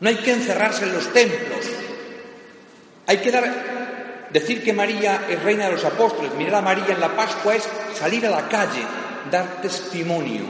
No 0.00 0.08
hay 0.08 0.16
que 0.16 0.32
encerrarse 0.32 0.84
en 0.84 0.94
los 0.94 1.12
templos. 1.12 1.66
Hay 3.06 3.18
que 3.18 3.30
dar, 3.30 4.28
decir 4.32 4.62
que 4.62 4.72
María 4.72 5.26
es 5.28 5.42
reina 5.42 5.66
de 5.66 5.72
los 5.72 5.84
apóstoles, 5.84 6.34
mirar 6.34 6.56
a 6.56 6.62
María 6.62 6.86
en 6.88 7.00
la 7.00 7.14
Pascua 7.14 7.54
es 7.54 7.68
salir 7.94 8.26
a 8.26 8.30
la 8.30 8.48
calle, 8.48 8.82
dar 9.30 9.60
testimonio. 9.60 10.42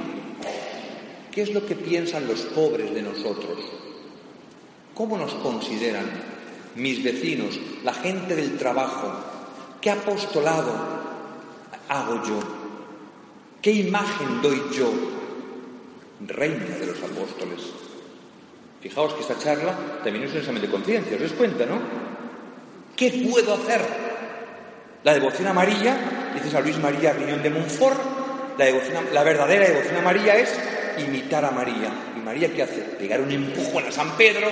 ¿Qué 1.30 1.42
es 1.42 1.52
lo 1.52 1.66
que 1.66 1.74
piensan 1.74 2.26
los 2.26 2.40
pobres 2.42 2.94
de 2.94 3.02
nosotros? 3.02 3.58
¿Cómo 4.94 5.16
nos 5.16 5.32
consideran 5.34 6.04
mis 6.74 7.02
vecinos, 7.02 7.58
la 7.82 7.94
gente 7.94 8.36
del 8.36 8.58
trabajo? 8.58 9.12
¿Qué 9.80 9.90
apostolado 9.90 10.72
hago 11.88 12.22
yo? 12.24 12.61
¿Qué 13.62 13.70
imagen 13.70 14.42
doy 14.42 14.60
yo? 14.76 14.92
Reina 16.26 16.76
de 16.76 16.86
los 16.86 16.98
apóstoles. 16.98 17.60
Fijaos 18.80 19.14
que 19.14 19.20
esta 19.20 19.38
charla 19.38 20.00
también 20.02 20.24
es 20.24 20.32
un 20.32 20.38
examen 20.38 20.60
de 20.60 20.68
conciencia, 20.68 21.14
¿os 21.14 21.22
das 21.22 21.32
cuenta, 21.32 21.64
no? 21.64 21.78
¿Qué 22.96 23.28
puedo 23.30 23.54
hacer? 23.54 23.80
La 25.04 25.14
devoción 25.14 25.46
a 25.46 25.52
María, 25.52 26.32
dice 26.34 26.50
San 26.50 26.64
Luis 26.64 26.78
María 26.78 27.12
Riñón 27.12 27.40
de 27.40 27.50
Montfort, 27.50 28.58
la, 28.58 28.66
la 29.12 29.22
verdadera 29.22 29.68
devoción 29.68 29.96
a 29.96 30.02
María 30.02 30.36
es 30.36 30.58
imitar 30.98 31.44
a 31.44 31.52
María. 31.52 31.88
¿Y 32.16 32.20
María 32.20 32.52
qué 32.52 32.64
hace? 32.64 32.80
Pegar 32.80 33.20
un 33.20 33.30
empujón 33.30 33.86
a 33.86 33.92
San 33.92 34.16
Pedro, 34.16 34.48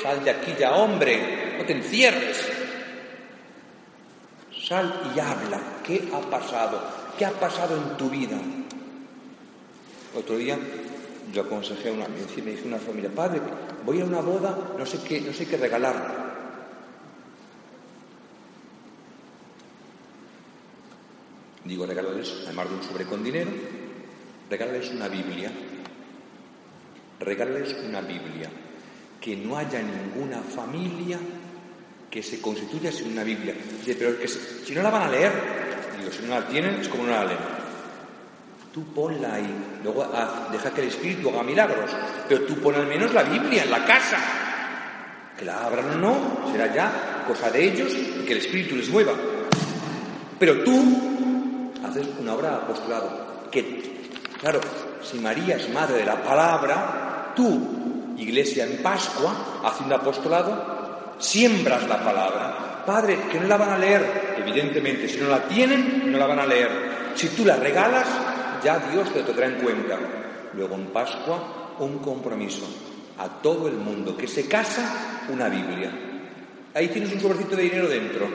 sal 0.00 0.22
de 0.22 0.30
aquí 0.30 0.54
ya, 0.56 0.76
hombre, 0.76 1.56
no 1.58 1.64
te 1.64 1.72
encierres. 1.72 2.48
Sal 4.68 5.12
y 5.14 5.18
habla. 5.18 5.60
¿Qué 5.84 6.08
ha 6.14 6.20
pasado? 6.30 7.01
¿Qué 7.18 7.24
ha 7.24 7.30
pasado 7.30 7.76
en 7.76 7.96
tu 7.96 8.10
vida? 8.10 8.38
Otro 10.14 10.36
día 10.36 10.58
yo 11.32 11.42
aconsejé 11.42 11.88
a 11.88 11.92
una, 11.92 12.08
me 12.08 12.50
dice 12.50 12.66
una 12.66 12.78
familia, 12.78 13.10
padre, 13.10 13.40
voy 13.84 14.00
a 14.00 14.04
una 14.04 14.20
boda, 14.20 14.74
no 14.76 14.84
sé 14.84 14.98
qué, 15.06 15.20
no 15.20 15.32
sé 15.32 15.46
qué 15.46 15.56
regalar. 15.56 16.22
Digo, 21.64 21.86
regálales, 21.86 22.42
además 22.44 22.68
de 22.68 22.74
un 22.74 22.82
sobre 22.82 23.04
con 23.06 23.22
dinero, 23.22 23.50
regálales 24.50 24.90
una 24.90 25.08
Biblia 25.08 25.52
regálales 27.24 27.76
una 27.86 28.00
Biblia, 28.00 28.50
que 29.20 29.36
no 29.36 29.56
haya 29.56 29.80
ninguna 29.82 30.42
familia 30.42 31.18
que 32.10 32.22
se 32.22 32.40
constituya 32.40 32.92
sin 32.92 33.12
una 33.12 33.24
Biblia. 33.24 33.54
Dice, 33.78 33.94
pero 33.94 34.16
si 34.28 34.74
no 34.74 34.82
la 34.82 34.90
van 34.90 35.02
a 35.02 35.10
leer, 35.10 35.32
digo, 36.02 36.12
si 36.12 36.22
no 36.26 36.34
la 36.38 36.46
tienen, 36.46 36.80
es 36.80 36.88
como 36.88 37.04
no 37.04 37.12
la 37.12 37.24
leen. 37.24 37.38
Tú 38.72 38.84
ponla 38.94 39.34
ahí, 39.34 39.80
luego 39.82 40.10
deja 40.50 40.70
que 40.70 40.80
el 40.80 40.88
Espíritu 40.88 41.28
haga 41.28 41.42
milagros, 41.42 41.90
pero 42.28 42.42
tú 42.42 42.56
pon 42.56 42.74
al 42.74 42.86
menos 42.86 43.12
la 43.12 43.22
Biblia 43.22 43.64
en 43.64 43.70
la 43.70 43.84
casa. 43.84 44.18
Que 45.38 45.44
la 45.44 45.64
abran 45.64 45.90
o 45.90 45.94
no, 45.96 46.52
será 46.52 46.72
ya 46.72 47.24
cosa 47.26 47.50
de 47.50 47.64
ellos 47.64 47.92
y 47.94 48.24
que 48.24 48.32
el 48.32 48.38
Espíritu 48.38 48.76
les 48.76 48.88
mueva. 48.88 49.12
Pero 50.38 50.62
tú 50.64 51.78
haces 51.86 52.06
una 52.18 52.34
obra 52.34 52.56
apostolado, 52.56 53.48
que, 53.50 54.10
claro, 54.40 54.60
si 55.02 55.18
María 55.18 55.56
es 55.56 55.68
madre 55.70 55.98
de 55.98 56.06
la 56.06 56.22
palabra, 56.22 57.32
tú, 57.36 58.14
iglesia 58.16 58.64
en 58.64 58.82
Pascua, 58.82 59.60
haciendo 59.64 59.96
apostolado, 59.96 61.14
siembras 61.18 61.86
la 61.88 62.02
palabra. 62.02 62.84
Padre, 62.86 63.18
que 63.30 63.38
no 63.38 63.46
la 63.46 63.56
van 63.56 63.70
a 63.70 63.78
leer, 63.78 64.21
evidentemente, 64.42 65.08
si 65.08 65.18
no 65.20 65.28
la 65.28 65.46
tienen, 65.48 66.10
no 66.10 66.18
la 66.18 66.26
van 66.26 66.40
a 66.40 66.46
leer. 66.46 66.70
Si 67.14 67.28
tú 67.28 67.44
la 67.44 67.56
regalas, 67.56 68.06
ya 68.62 68.78
Dios 68.78 69.12
te 69.12 69.22
tendrá 69.22 69.46
en 69.46 69.54
cuenta. 69.54 69.98
Luego 70.54 70.74
en 70.74 70.86
Pascua, 70.86 71.74
un 71.78 71.98
compromiso 71.98 72.66
a 73.18 73.28
todo 73.40 73.68
el 73.68 73.74
mundo 73.74 74.16
que 74.16 74.28
se 74.28 74.46
casa, 74.46 75.24
una 75.28 75.48
Biblia. 75.48 75.90
Ahí 76.74 76.88
tienes 76.88 77.12
un 77.12 77.20
sobrecito 77.20 77.56
de 77.56 77.62
dinero 77.62 77.88
dentro. 77.88 78.26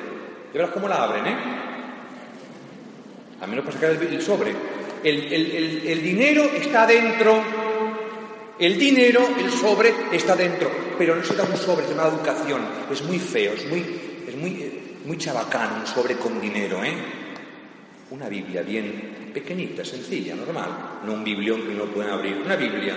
Y 0.51 0.58
verás 0.58 0.72
cómo 0.72 0.88
la 0.88 1.03
abren, 1.03 1.26
¿eh? 1.28 1.38
a 3.41 3.47
menos 3.47 3.66
para 3.66 3.78
sacar 3.78 3.91
el, 3.91 4.22
sobre. 4.22 4.53
El, 5.03 6.01
dinero 6.01 6.43
está 6.55 6.86
dentro, 6.86 7.43
el 8.60 8.78
dinero, 8.78 9.28
el 9.39 9.51
sobre 9.51 9.93
está 10.12 10.36
dentro, 10.36 10.70
pero 10.97 11.16
no 11.16 11.24
se 11.24 11.36
da 11.36 11.43
un 11.43 11.55
sobre, 11.55 11.86
se 11.86 11.93
llama 11.93 12.10
educación. 12.10 12.62
Es 12.91 13.03
muy 13.03 13.20
feo, 13.20 13.53
es 13.53 13.68
muy, 13.68 13.86
es 14.28 14.36
muy, 14.36 14.82
muy 15.08 15.18
chabacán 15.18 15.80
un 15.80 15.88
sobre 15.88 16.18
con 16.18 16.39
dinero, 16.39 16.84
¿eh? 16.84 16.93
Una 18.12 18.28
Biblia 18.28 18.62
bien 18.62 19.32
pequeñita, 19.34 19.86
sencilla, 19.86 20.36
normal, 20.36 20.99
no 21.05 21.14
un 21.14 21.24
biblión 21.24 21.62
que 21.62 21.74
no 21.74 21.86
pueden 21.86 22.12
abrir, 22.12 22.38
una 22.38 22.58
Biblia. 22.58 22.93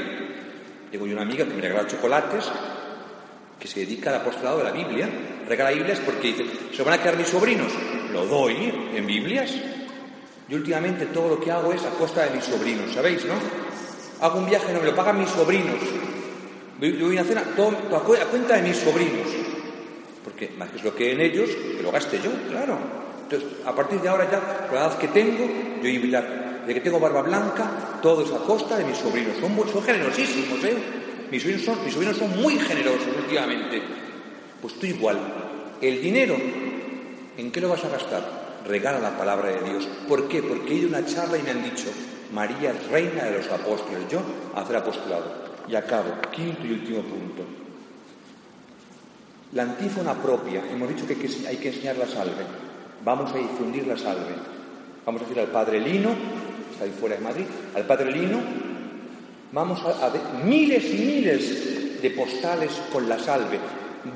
Tengo 0.90 1.06
yo 1.06 1.12
una 1.12 1.22
amiga 1.22 1.46
que 1.46 1.54
me 1.54 1.62
regala 1.62 1.86
chocolates 1.86 2.50
que 3.58 3.68
se 3.68 3.80
dedica 3.80 4.10
al 4.10 4.22
apostolado 4.22 4.58
de 4.58 4.64
la 4.64 4.72
Biblia, 4.72 5.08
regala 5.46 5.70
Biblias 5.70 6.00
porque 6.00 6.28
dice, 6.28 6.44
¿se 6.72 6.82
van 6.82 6.94
a 6.94 7.02
quedar 7.02 7.16
mis 7.16 7.28
sobrinos? 7.28 7.72
Lo 8.12 8.26
doy 8.26 8.72
en 8.94 9.06
Biblias. 9.06 9.54
Yo 10.48 10.56
últimamente 10.56 11.06
todo 11.06 11.28
lo 11.28 11.40
que 11.40 11.52
hago 11.52 11.72
es 11.72 11.84
a 11.84 11.90
costa 11.90 12.24
de 12.24 12.34
mis 12.34 12.44
sobrinos, 12.44 12.92
¿sabéis, 12.92 13.24
no? 13.24 13.34
Hago 14.20 14.38
un 14.38 14.46
viaje, 14.46 14.72
no 14.72 14.80
me 14.80 14.86
lo 14.86 14.96
pagan 14.96 15.20
mis 15.20 15.28
sobrinos. 15.28 15.76
Voy 16.80 17.18
a 17.18 17.22
una 17.22 17.42
a 17.42 18.26
cuenta 18.26 18.56
de 18.56 18.62
mis 18.62 18.78
sobrinos. 18.78 19.49
Más 20.58 20.70
que 20.70 20.76
es 20.78 20.84
lo 20.84 20.94
que 20.94 21.12
en 21.12 21.20
ellos, 21.20 21.50
que 21.50 21.82
lo 21.82 21.90
gaste 21.90 22.18
yo, 22.22 22.30
claro. 22.48 22.78
Entonces, 23.22 23.48
a 23.64 23.74
partir 23.74 24.00
de 24.00 24.08
ahora 24.08 24.28
ya, 24.30 24.68
la 24.72 24.80
edad 24.80 24.98
que 24.98 25.08
tengo, 25.08 25.46
yo 25.82 25.88
ya, 26.08 26.20
de 26.66 26.74
que 26.74 26.80
tengo 26.80 26.98
barba 26.98 27.22
blanca, 27.22 27.98
todo 28.02 28.24
es 28.24 28.32
a 28.32 28.38
costa 28.38 28.76
de 28.76 28.84
mis 28.84 28.96
sobrinos. 28.96 29.36
Son, 29.40 29.56
son 29.72 29.82
generosísimos, 29.82 30.64
¿eh? 30.64 30.76
Mis 31.30 31.42
sobrinos, 31.42 31.64
son, 31.64 31.84
mis 31.84 31.94
sobrinos 31.94 32.16
son 32.16 32.40
muy 32.40 32.58
generosos 32.58 33.08
últimamente. 33.16 33.82
Pues 34.60 34.74
tú 34.74 34.86
igual. 34.86 35.18
El 35.80 36.02
dinero, 36.02 36.36
¿en 37.36 37.50
qué 37.50 37.60
lo 37.60 37.68
vas 37.68 37.84
a 37.84 37.88
gastar? 37.88 38.60
Regala 38.66 38.98
la 38.98 39.16
palabra 39.16 39.50
de 39.50 39.70
Dios. 39.70 39.88
¿Por 40.08 40.28
qué? 40.28 40.42
Porque 40.42 40.72
he 40.72 40.76
ido 40.76 40.88
a 40.88 40.98
una 40.98 41.06
charla 41.06 41.38
y 41.38 41.42
me 41.42 41.50
han 41.50 41.62
dicho, 41.62 41.88
María 42.32 42.72
es 42.72 42.88
reina 42.88 43.24
de 43.24 43.38
los 43.38 43.48
apóstoles. 43.48 44.08
Yo, 44.10 44.20
hacer 44.54 44.76
apostolado. 44.76 45.50
Y 45.68 45.74
acabo, 45.76 46.10
quinto 46.32 46.66
y 46.66 46.72
último 46.72 47.02
punto. 47.02 47.44
La 49.52 49.62
antífona 49.62 50.14
propia, 50.14 50.62
hemos 50.70 50.88
dicho 50.88 51.06
que 51.06 51.14
hay 51.48 51.56
que 51.56 51.68
enseñar 51.68 51.96
la 51.96 52.06
salve. 52.06 52.44
Vamos 53.04 53.32
a 53.32 53.38
difundir 53.38 53.86
la 53.86 53.96
salve. 53.96 54.34
Vamos 55.04 55.22
a 55.22 55.24
decir 55.24 55.40
al 55.40 55.48
Padre 55.48 55.80
Lino, 55.80 56.10
está 56.72 56.84
ahí 56.84 56.92
fuera 56.98 57.16
de 57.16 57.22
Madrid, 57.22 57.46
al 57.74 57.84
Padre 57.84 58.12
Lino, 58.12 58.40
Vamos 59.52 59.82
a, 59.82 60.08
ver 60.10 60.22
miles 60.44 60.84
y 60.94 60.98
miles 60.98 62.00
de 62.00 62.10
postales 62.10 62.70
con 62.92 63.08
la 63.08 63.18
salve, 63.18 63.58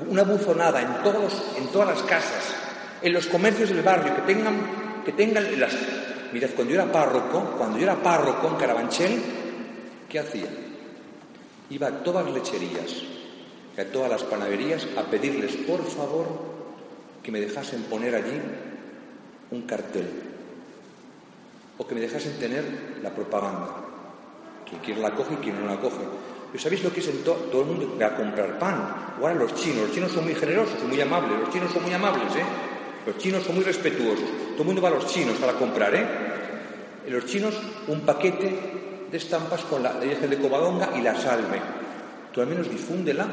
una 0.07 0.23
buzonada 0.23 0.81
en, 0.81 1.03
todos, 1.03 1.43
en 1.57 1.67
todas 1.67 1.89
las 1.89 2.03
casas, 2.03 2.55
en 3.01 3.11
los 3.11 3.27
comercios 3.27 3.69
del 3.69 3.81
barrio, 3.81 4.15
que 4.15 4.21
tengan, 4.21 4.55
que 5.03 5.11
tengan 5.11 5.59
las... 5.59 5.73
Mirad, 6.31 6.51
cuando 6.55 6.73
yo 6.73 6.81
era 6.81 6.91
párroco, 6.91 7.55
cuando 7.57 7.77
yo 7.77 7.83
era 7.83 7.95
párroco 7.95 8.47
en 8.47 8.55
Carabanchel, 8.55 9.21
¿qué 10.07 10.19
hacía? 10.19 10.47
Iba 11.69 11.87
a 11.87 12.03
todas 12.03 12.23
las 12.25 12.33
lecherías, 12.35 13.03
a 13.77 13.85
todas 13.85 14.09
las 14.09 14.23
panaderías 14.23 14.87
a 14.97 15.03
pedirles, 15.03 15.55
por 15.57 15.83
favor, 15.83 16.25
que 17.21 17.31
me 17.31 17.41
dejasen 17.41 17.83
poner 17.83 18.15
allí 18.15 18.39
un 19.51 19.61
cartel 19.63 20.07
o 21.77 21.85
que 21.85 21.95
me 21.95 22.01
dejasen 22.01 22.37
tener 22.39 22.63
la 23.01 23.13
propaganda. 23.13 23.69
Quien 24.67 24.81
quiere 24.81 25.01
la 25.01 25.11
coge 25.11 25.35
y 25.35 25.37
quien 25.37 25.59
no 25.59 25.67
la 25.67 25.79
coge. 25.79 26.03
Pero 26.51 26.63
¿sabéis 26.63 26.83
lo 26.83 26.93
que 26.93 27.01
es 27.01 27.07
en 27.07 27.23
todo 27.23 27.61
el 27.61 27.67
mundo 27.67 27.97
va 28.01 28.07
a 28.07 28.15
comprar 28.15 28.57
pan? 28.57 29.15
Ahora 29.19 29.33
los 29.33 29.53
chinos, 29.55 29.83
los 29.83 29.91
chinos 29.91 30.11
son 30.11 30.23
muy 30.23 30.35
generosos, 30.35 30.79
son 30.79 30.89
muy 30.89 31.01
amables, 31.01 31.39
los 31.39 31.49
chinos 31.49 31.71
son 31.71 31.83
muy 31.83 31.93
amables, 31.93 32.35
¿eh? 32.35 32.45
Los 33.05 33.17
chinos 33.17 33.43
son 33.43 33.55
muy 33.55 33.63
respetuosos. 33.63 34.25
Todo 34.53 34.61
el 34.61 34.65
mundo 34.65 34.81
va 34.81 34.89
a 34.89 34.93
los 34.93 35.05
chinos 35.07 35.37
para 35.37 35.53
comprar, 35.53 35.93
¿eh? 35.93 36.07
En 37.05 37.13
los 37.13 37.25
chinos 37.25 37.55
un 37.87 38.01
paquete 38.01 39.07
de 39.11 39.17
estampas 39.17 39.63
con 39.65 39.83
la 39.83 39.93
Virgen 39.99 40.29
de 40.29 40.37
Covadonga 40.37 40.89
y 40.97 41.01
la 41.01 41.15
salve. 41.15 41.59
Tú 42.31 42.41
al 42.41 42.47
menos 42.47 42.69
difúndela. 42.69 43.27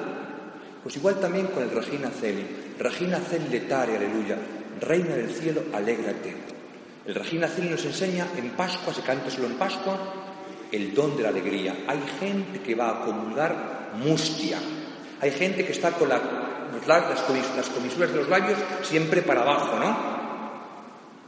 Pues 0.83 0.97
igual 0.97 1.21
también 1.21 1.47
con 1.47 1.63
el 1.63 1.71
Regina 1.71 2.11
Celi. 2.11 2.45
Regina 2.79 3.19
Celi 3.19 3.49
letare, 3.49 3.97
aleluya. 3.97 4.37
Reina 4.81 5.15
del 5.15 5.31
cielo, 5.31 5.63
alégrate. 5.73 6.35
El 7.07 7.15
Regina 7.15 7.47
Celi 7.47 7.69
nos 7.69 7.85
enseña 7.85 8.27
en 8.37 8.51
Pascua, 8.51 8.93
se 8.93 9.03
canta 9.03 9.31
solo 9.31 9.47
en 9.47 9.55
Pascua, 9.55 9.99
el 10.73 10.95
don 10.95 11.17
de 11.17 11.23
la 11.23 11.29
alegría. 11.29 11.85
Hay 11.87 12.01
gente 12.19 12.61
que 12.61 12.75
va 12.75 12.91
a 12.91 13.05
comulgar 13.05 13.93
mustia. 14.03 14.59
Hay 15.21 15.31
gente 15.31 15.65
que 15.65 15.73
está 15.73 15.93
con 15.93 16.09
las, 16.09 16.21
comisuras 17.71 18.11
de 18.11 18.17
los 18.17 18.29
labios 18.29 18.59
siempre 18.83 19.23
para 19.23 19.43
abajo, 19.43 19.79
¿no? 19.79 20.13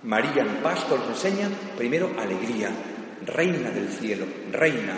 María 0.02 0.42
en 0.42 0.56
Pascua 0.62 0.98
nos 0.98 1.08
enseña 1.10 1.48
primero 1.78 2.10
alegría, 2.18 2.70
reina 3.24 3.70
del 3.70 3.88
cielo, 3.88 4.26
reina, 4.50 4.94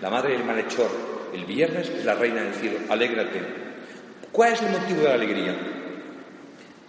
la 0.00 0.10
madre 0.10 0.32
del 0.32 0.44
malhechor. 0.44 0.90
El 1.32 1.44
viernes 1.46 1.88
es 1.88 2.04
la 2.04 2.14
reina 2.14 2.42
del 2.42 2.54
cielo, 2.54 2.78
alégrate. 2.90 3.71
¿Cuál 4.32 4.54
es 4.54 4.62
el 4.62 4.72
motivo 4.72 5.02
de 5.02 5.08
la 5.08 5.14
alegría? 5.14 5.56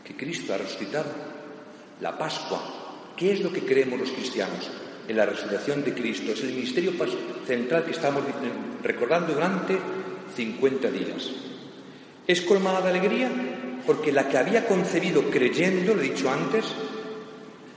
Que 0.03 0.15
Cristo 0.15 0.53
ha 0.53 0.57
resucitado. 0.57 1.11
La 2.01 2.17
Pascua. 2.17 3.11
¿Qué 3.15 3.33
es 3.33 3.41
lo 3.41 3.51
que 3.51 3.61
creemos 3.61 3.99
los 3.99 4.11
cristianos? 4.11 4.71
en 5.07 5.17
la 5.17 5.25
resurrección 5.25 5.83
de 5.83 5.93
Cristo. 5.93 6.31
Es 6.31 6.41
el 6.43 6.53
misterio 6.53 6.93
central 7.45 7.85
que 7.85 7.91
estamos 7.91 8.23
recordando 8.81 9.33
durante 9.33 9.77
50 10.35 10.91
días. 10.91 11.29
Es 12.27 12.41
colmada 12.41 12.81
de 12.81 12.89
alegría 12.89 13.29
porque 13.85 14.11
la 14.11 14.29
que 14.29 14.37
había 14.37 14.65
concebido 14.65 15.29
creyendo, 15.29 15.93
lo 15.93 16.01
he 16.01 16.09
dicho 16.09 16.29
antes, 16.29 16.65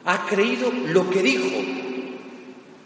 ha 0.04 0.26
creído 0.26 0.70
lo 0.70 1.10
que 1.10 1.22
dijo. 1.22 1.85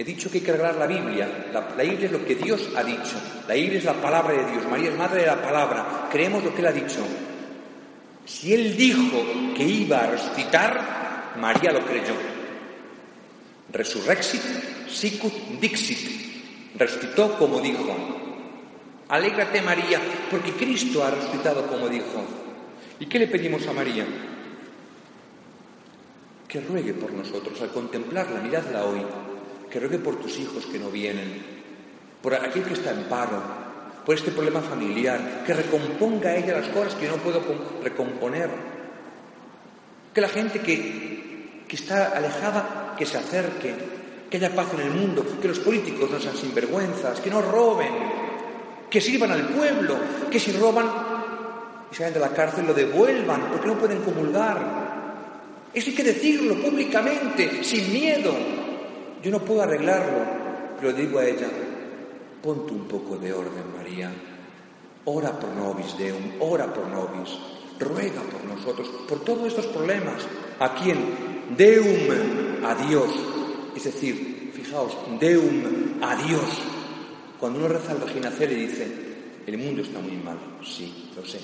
He 0.00 0.04
dicho 0.04 0.30
que 0.30 0.38
hay 0.38 0.44
que 0.44 0.52
regalar 0.52 0.76
la 0.76 0.86
Biblia. 0.86 1.50
La, 1.52 1.74
la, 1.76 1.82
Biblia 1.82 2.06
es 2.06 2.12
lo 2.12 2.24
que 2.24 2.34
Dios 2.34 2.70
ha 2.74 2.82
dicho. 2.82 3.20
La 3.46 3.52
Biblia 3.52 3.80
es 3.80 3.84
la 3.84 4.00
palabra 4.00 4.32
de 4.32 4.50
Dios. 4.50 4.66
María 4.66 4.88
es 4.88 4.96
madre 4.96 5.20
de 5.20 5.26
la 5.26 5.42
palabra. 5.42 6.08
Creemos 6.10 6.42
lo 6.42 6.54
que 6.54 6.62
Él 6.62 6.66
ha 6.68 6.72
dicho. 6.72 7.06
Si 8.24 8.54
Él 8.54 8.78
dijo 8.78 9.22
que 9.54 9.62
iba 9.62 9.98
a 9.98 10.06
resucitar, 10.06 11.34
María 11.38 11.72
lo 11.72 11.84
creyó. 11.84 12.14
Resurrexit 13.70 14.40
sicut 14.88 15.34
dixit. 15.60 16.78
Resucitó 16.78 17.36
como 17.36 17.60
dijo. 17.60 17.94
Alégrate 19.06 19.60
María, 19.60 20.00
porque 20.30 20.52
Cristo 20.52 21.04
ha 21.04 21.10
resucitado 21.10 21.66
como 21.66 21.90
dijo. 21.90 22.24
¿Y 23.00 23.04
qué 23.04 23.18
le 23.18 23.26
pedimos 23.26 23.66
a 23.66 23.74
María? 23.74 24.06
Que 26.48 26.58
ruegue 26.62 26.94
por 26.94 27.12
nosotros 27.12 27.60
al 27.60 27.70
contemplarla, 27.70 28.40
miradla 28.40 28.86
hoy, 28.86 29.02
que 29.70 29.80
ruegue 29.80 29.98
por 29.98 30.16
tus 30.16 30.38
hijos 30.38 30.66
que 30.66 30.78
no 30.78 30.90
vienen, 30.90 31.60
por 32.22 32.34
aquel 32.34 32.64
que 32.64 32.74
está 32.74 32.90
en 32.90 33.04
paro, 33.04 33.40
por 34.04 34.14
este 34.14 34.30
problema 34.30 34.60
familiar, 34.60 35.44
que 35.46 35.54
recomponga 35.54 36.36
ella 36.36 36.58
las 36.58 36.68
cosas 36.68 36.94
que 36.94 37.08
no 37.08 37.16
puedo 37.16 37.42
recomponer. 37.82 38.50
Que 40.12 40.20
la 40.20 40.28
gente 40.28 40.60
que, 40.60 41.64
que 41.68 41.76
está 41.76 42.08
alejada 42.08 42.94
que 42.98 43.06
se 43.06 43.18
acerque, 43.18 43.74
que 44.28 44.36
haya 44.36 44.54
paz 44.54 44.74
en 44.74 44.80
el 44.80 44.90
mundo, 44.90 45.24
que 45.40 45.48
los 45.48 45.60
políticos 45.60 46.10
no 46.10 46.20
sean 46.20 46.36
sinvergüenzas, 46.36 47.20
que 47.20 47.30
no 47.30 47.40
roben, 47.40 47.92
que 48.90 49.00
sirvan 49.00 49.30
al 49.30 49.48
pueblo, 49.48 49.96
que 50.30 50.40
si 50.40 50.52
roban 50.52 50.86
y 51.90 51.94
salen 51.94 52.14
de 52.14 52.20
la 52.20 52.28
cárcel 52.30 52.66
lo 52.66 52.74
devuelvan, 52.74 53.48
porque 53.50 53.66
no 53.66 53.78
pueden 53.78 54.02
comulgar. 54.02 54.80
Eso 55.72 55.90
hay 55.90 55.96
que 55.96 56.04
decirlo 56.04 56.56
públicamente, 56.56 57.64
sin 57.64 57.92
miedo. 57.92 58.34
Yo 59.22 59.30
no 59.30 59.40
puedo 59.40 59.62
arreglarlo, 59.62 60.18
pero 60.78 60.92
digo 60.92 61.18
a 61.18 61.26
ella, 61.26 61.48
ponte 62.42 62.72
un 62.72 62.88
poco 62.88 63.16
de 63.16 63.32
orden, 63.32 63.64
María. 63.76 64.10
Ora 65.04 65.38
por 65.38 65.50
nobis 65.50 65.96
Deum, 65.98 66.32
ora 66.40 66.72
por 66.72 66.86
nobis, 66.86 67.30
ruega 67.78 68.22
por 68.22 68.44
nosotros, 68.44 68.88
por 69.08 69.20
todos 69.24 69.46
estos 69.48 69.66
problemas. 69.66 70.26
¿A 70.58 70.74
quién? 70.74 70.98
Deum 71.56 72.64
a 72.64 72.74
Dios. 72.86 73.10
Es 73.76 73.84
decir, 73.84 74.52
fijaos, 74.54 74.96
Deum 75.18 76.02
a 76.02 76.16
Dios. 76.16 76.62
Cuando 77.38 77.58
uno 77.58 77.68
reza 77.68 77.92
el 77.92 78.00
Regina 78.00 78.32
y 78.38 78.46
dice, 78.46 78.86
el 79.46 79.58
mundo 79.58 79.82
está 79.82 79.98
muy 79.98 80.16
mal, 80.16 80.38
sí, 80.62 81.10
lo 81.16 81.24
sé. 81.24 81.40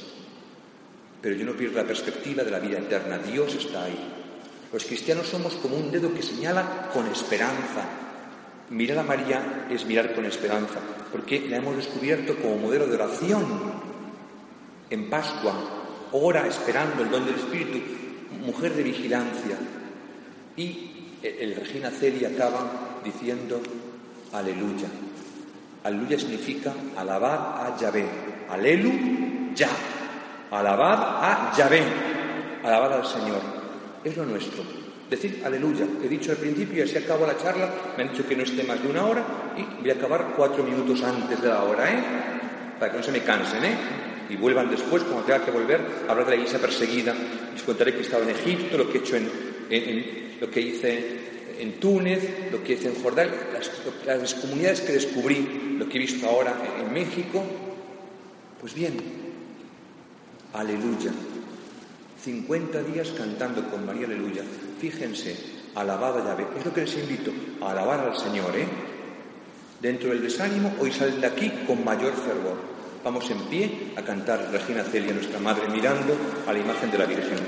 Pero 1.20 1.34
yo 1.34 1.46
no 1.46 1.52
pierdo 1.52 1.78
la 1.78 1.86
perspectiva 1.86 2.44
de 2.44 2.50
la 2.50 2.58
vida 2.58 2.78
eterna. 2.78 3.18
Dios 3.18 3.54
está 3.54 3.84
ahí. 3.84 4.25
Los 4.72 4.84
cristianos 4.84 5.28
somos 5.28 5.54
como 5.54 5.76
un 5.76 5.90
dedo 5.90 6.12
que 6.12 6.22
señala 6.22 6.90
con 6.92 7.06
esperanza. 7.06 7.84
Mirar 8.70 8.98
a 8.98 9.02
María 9.04 9.66
es 9.70 9.86
mirar 9.86 10.14
con 10.14 10.24
esperanza, 10.24 10.80
porque 11.12 11.48
la 11.48 11.58
hemos 11.58 11.76
descubierto 11.76 12.36
como 12.36 12.56
modelo 12.56 12.86
de 12.86 12.96
oración. 12.96 13.44
En 14.90 15.08
Pascua, 15.08 15.54
ora 16.12 16.46
esperando 16.46 17.02
el 17.02 17.10
don 17.10 17.24
del 17.24 17.36
Espíritu, 17.36 17.78
mujer 18.44 18.74
de 18.74 18.82
vigilancia, 18.82 19.56
y 20.56 20.90
el 21.22 21.54
Regina 21.54 21.90
Celi 21.90 22.24
acaba 22.24 23.00
diciendo 23.04 23.60
aleluya. 24.32 24.88
Aleluya 25.84 26.18
significa 26.18 26.74
alabad 26.96 27.64
a 27.64 27.76
Yahvé. 27.78 28.06
Alelu, 28.50 29.54
ya. 29.54 29.68
Alabad 30.50 30.98
a 31.22 31.52
Yahvé. 31.56 31.82
Alabad 32.64 32.94
al 32.94 33.06
Señor. 33.06 33.65
Es 34.06 34.16
lo 34.16 34.24
nuestro. 34.24 34.62
Decir 35.10 35.42
aleluya. 35.44 35.84
He 36.04 36.06
dicho 36.06 36.30
al 36.30 36.36
principio 36.36 36.78
y 36.78 36.82
así 36.82 36.96
acabo 36.96 37.26
la 37.26 37.36
charla. 37.36 37.68
Me 37.96 38.04
han 38.04 38.10
dicho 38.12 38.24
que 38.24 38.36
no 38.36 38.44
esté 38.44 38.62
más 38.62 38.80
de 38.80 38.88
una 38.88 39.04
hora 39.04 39.24
y 39.56 39.80
voy 39.80 39.90
a 39.90 39.94
acabar 39.94 40.32
cuatro 40.36 40.62
minutos 40.62 41.02
antes 41.02 41.42
de 41.42 41.48
la 41.48 41.64
hora, 41.64 41.92
¿eh? 41.92 42.02
Para 42.78 42.92
que 42.92 42.98
no 42.98 43.02
se 43.02 43.10
me 43.10 43.22
cansen, 43.22 43.64
¿eh? 43.64 43.76
Y 44.30 44.36
vuelvan 44.36 44.70
después, 44.70 45.02
cuando 45.02 45.24
tenga 45.24 45.44
que 45.44 45.50
volver, 45.50 45.80
a 46.06 46.12
hablar 46.12 46.24
de 46.26 46.30
la 46.30 46.36
iglesia 46.36 46.60
perseguida. 46.60 47.14
Les 47.52 47.62
contaré 47.64 47.94
que 47.94 47.98
he 47.98 48.02
estado 48.02 48.22
en 48.22 48.30
Egipto, 48.30 48.78
lo 48.78 48.88
que 48.88 48.98
he 48.98 49.00
hecho 49.00 49.16
en, 49.16 49.28
lo 50.40 50.50
que 50.52 50.60
hice 50.60 51.18
en 51.58 51.80
Túnez, 51.80 52.52
lo 52.52 52.62
que 52.62 52.74
hice 52.74 52.88
en 52.88 53.02
Jordán, 53.02 53.28
las, 53.52 53.72
las 54.06 54.34
comunidades 54.34 54.82
que 54.82 54.92
descubrí, 54.92 55.76
lo 55.80 55.88
que 55.88 55.96
he 55.96 56.00
visto 56.00 56.28
ahora 56.28 56.54
en 56.78 56.92
México. 56.92 57.42
Pues 58.60 58.72
bien, 58.72 58.94
aleluya. 60.52 61.10
50 62.22 62.82
días 62.82 63.10
cantando 63.10 63.68
con 63.70 63.84
María 63.86 64.06
Aleluya. 64.06 64.42
Fíjense, 64.80 65.36
alabada 65.74 66.24
Yahvé. 66.24 66.46
Es 66.58 66.64
lo 66.64 66.72
que 66.72 66.82
les 66.82 66.96
invito, 66.98 67.32
a 67.62 67.70
alabar 67.70 68.00
al 68.00 68.16
Señor, 68.18 68.56
¿eh? 68.56 68.66
Dentro 69.80 70.10
del 70.10 70.22
desánimo, 70.22 70.74
hoy 70.80 70.90
salen 70.90 71.20
de 71.20 71.26
aquí 71.26 71.50
con 71.66 71.84
mayor 71.84 72.14
fervor. 72.14 72.56
Vamos 73.04 73.30
en 73.30 73.40
pie 73.42 73.92
a 73.96 74.02
cantar 74.02 74.50
Regina 74.50 74.82
Celia, 74.82 75.12
nuestra 75.12 75.38
Madre, 75.38 75.68
mirando 75.68 76.16
a 76.46 76.52
la 76.52 76.58
imagen 76.58 76.90
de 76.90 76.98
la 76.98 77.04
Virgen. 77.04 77.38